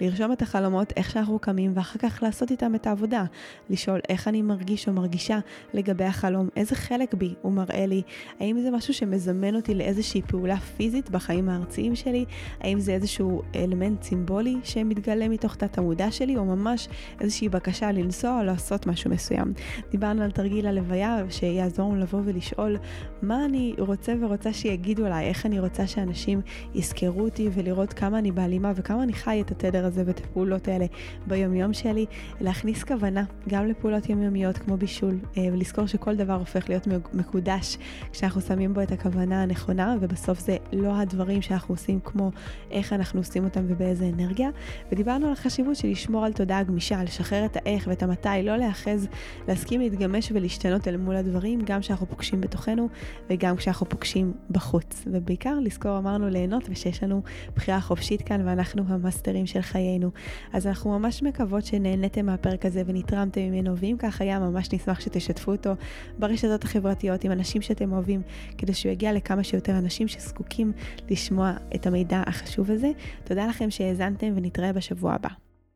לרשום 0.00 0.32
את 0.32 0.42
החלומות 0.42 0.92
איך 0.96 1.10
שאנחנו 1.10 1.38
קמים, 1.38 1.72
ואחר 1.74 1.98
כך 1.98 2.22
לעשות 2.22 2.50
איתם 2.50 2.74
את 2.74 2.86
העבודה. 2.86 3.24
לשאול 3.70 4.00
איך 4.08 4.28
אני 4.28 4.42
מרגיש 4.42 4.88
או 4.88 4.92
מרגישה 4.92 5.38
לגבי 5.74 6.04
החלום, 6.04 6.48
איזה 6.56 6.74
חלק 6.74 7.14
בי 7.14 7.34
הוא 7.42 7.52
מראה 7.52 7.86
לי, 7.86 8.02
האם 8.40 8.60
זה 8.62 8.70
משהו 8.70 8.94
שמזמן 8.94 9.54
אותי 9.54 9.74
לאיזושהי 9.74 10.22
פעולה 10.22 10.56
פיזית 10.56 11.10
בחיים 11.10 11.48
הארציים 11.48 11.94
שלי, 11.94 12.24
האם 12.60 12.80
זה 12.80 12.92
איזשהו 12.92 13.42
אלמנט 13.54 14.02
סימבולי 14.02 14.56
שמתגלה 14.64 15.28
מתוך 15.42 15.56
תת 15.56 15.78
המודע 15.78 16.10
שלי, 16.10 16.36
או 16.36 16.44
ממש 16.44 16.88
איזושהי 17.20 17.48
בקשה 17.48 17.92
לנסוע 17.92 18.38
או 18.40 18.44
לעשות 18.44 18.86
משהו 18.86 19.10
מסוים. 19.10 19.52
דיברנו 19.90 20.22
על 20.22 20.30
תרגיל 20.30 20.66
הלוויה 20.66 21.18
שיעזור 21.30 21.92
לנו 21.92 22.00
לבוא 22.00 22.20
ולשאול 22.24 22.76
מה 23.22 23.44
אני 23.44 23.74
רוצה 23.78 24.12
ורוצה 24.20 24.52
שיגידו 24.52 25.06
עליי, 25.06 25.28
איך 25.28 25.46
אני 25.46 25.60
רוצה 25.60 25.86
שאנשים 25.86 26.40
יזכרו 26.74 27.20
אותי 27.20 27.48
ולראות 27.54 27.92
כמה 27.92 28.18
אני 28.18 28.32
בהלימה 28.32 28.72
וכמה 28.76 29.02
אני 29.02 29.12
חי 29.12 29.42
את 29.46 29.50
התדר 29.50 29.86
הזה 29.86 30.02
ואת 30.06 30.20
הפעולות 30.20 30.68
האלה 30.68 30.86
ביומיום 31.26 31.72
שלי, 31.72 32.06
להכניס 32.40 32.84
כוונה 32.84 33.24
גם 33.48 33.66
לפעולות 33.66 34.08
יומיומיות 34.10 34.58
כמו 34.58 34.76
בישול, 34.76 35.18
אה, 35.36 35.42
ולזכור 35.52 35.86
שכל 35.86 36.16
דבר 36.16 36.34
הופך 36.34 36.68
להיות 36.68 36.88
מקודש 37.12 37.78
כשאנחנו 38.12 38.40
שמים 38.40 38.74
בו 38.74 38.82
את 38.82 38.92
הכוונה 38.92 39.42
הנכונה, 39.42 39.96
ובסוף 40.00 40.40
זה 40.40 40.56
לא 40.72 40.96
הדברים 40.96 41.42
שאנחנו 41.42 41.74
עושים 41.74 42.00
כמו 42.00 42.30
איך 42.70 42.92
אנחנו 42.92 43.20
עושים 43.20 43.44
אותם 43.44 43.64
ובאיזה 43.68 44.10
אנרגיה. 44.14 44.50
ודיברנו 44.92 45.21
על 45.24 45.32
החשיבות 45.32 45.76
של 45.76 45.88
לשמור 45.88 46.24
על 46.24 46.32
תודעה 46.32 46.62
גמישה, 46.62 47.02
לשחרר 47.02 47.44
את 47.44 47.56
האיך 47.56 47.86
ואת 47.90 48.02
המתי, 48.02 48.28
לא 48.42 48.56
להאחז, 48.56 49.08
להסכים 49.48 49.80
להתגמש 49.80 50.32
ולהשתנות 50.32 50.88
אל 50.88 50.96
מול 50.96 51.16
הדברים, 51.16 51.60
גם 51.64 51.80
כשאנחנו 51.80 52.06
פוגשים 52.06 52.40
בתוכנו 52.40 52.88
וגם 53.30 53.56
כשאנחנו 53.56 53.88
פוגשים 53.88 54.32
בחוץ. 54.50 55.04
ובעיקר 55.06 55.58
לזכור, 55.60 55.98
אמרנו, 55.98 56.28
ליהנות 56.28 56.64
ושיש 56.70 57.02
לנו 57.02 57.22
בחירה 57.56 57.80
חופשית 57.80 58.22
כאן 58.22 58.48
ואנחנו 58.48 58.82
המאסטרים 58.88 59.46
של 59.46 59.60
חיינו. 59.60 60.10
אז 60.52 60.66
אנחנו 60.66 60.98
ממש 60.98 61.22
מקוות 61.22 61.64
שנהניתם 61.64 62.26
מהפרק 62.26 62.66
הזה 62.66 62.82
ונתרמתם 62.86 63.40
ממנו, 63.40 63.76
ואם 63.76 63.96
כך 63.98 64.20
היה, 64.20 64.38
ממש 64.38 64.68
נשמח 64.72 65.00
שתשתפו 65.00 65.52
אותו 65.52 65.72
ברשתות 66.18 66.64
החברתיות 66.64 67.24
עם 67.24 67.32
אנשים 67.32 67.62
שאתם 67.62 67.92
אוהבים, 67.92 68.22
כדי 68.58 68.74
שהוא 68.74 68.92
יגיע 68.92 69.12
לכמה 69.12 69.44
שיותר 69.44 69.78
אנשים 69.78 70.08
שזקוקים 70.08 70.72
לשמוע 71.10 71.52
את 71.74 71.86
המידע 71.86 72.22
החשוב 72.26 72.70
הזה. 72.70 72.90
תודה 73.24 73.46
לכם 73.46 73.70
שהאזנתם 73.70 74.32
ונתראה 74.36 74.72
בשבוע 74.72 75.11
הבא. 75.14 75.28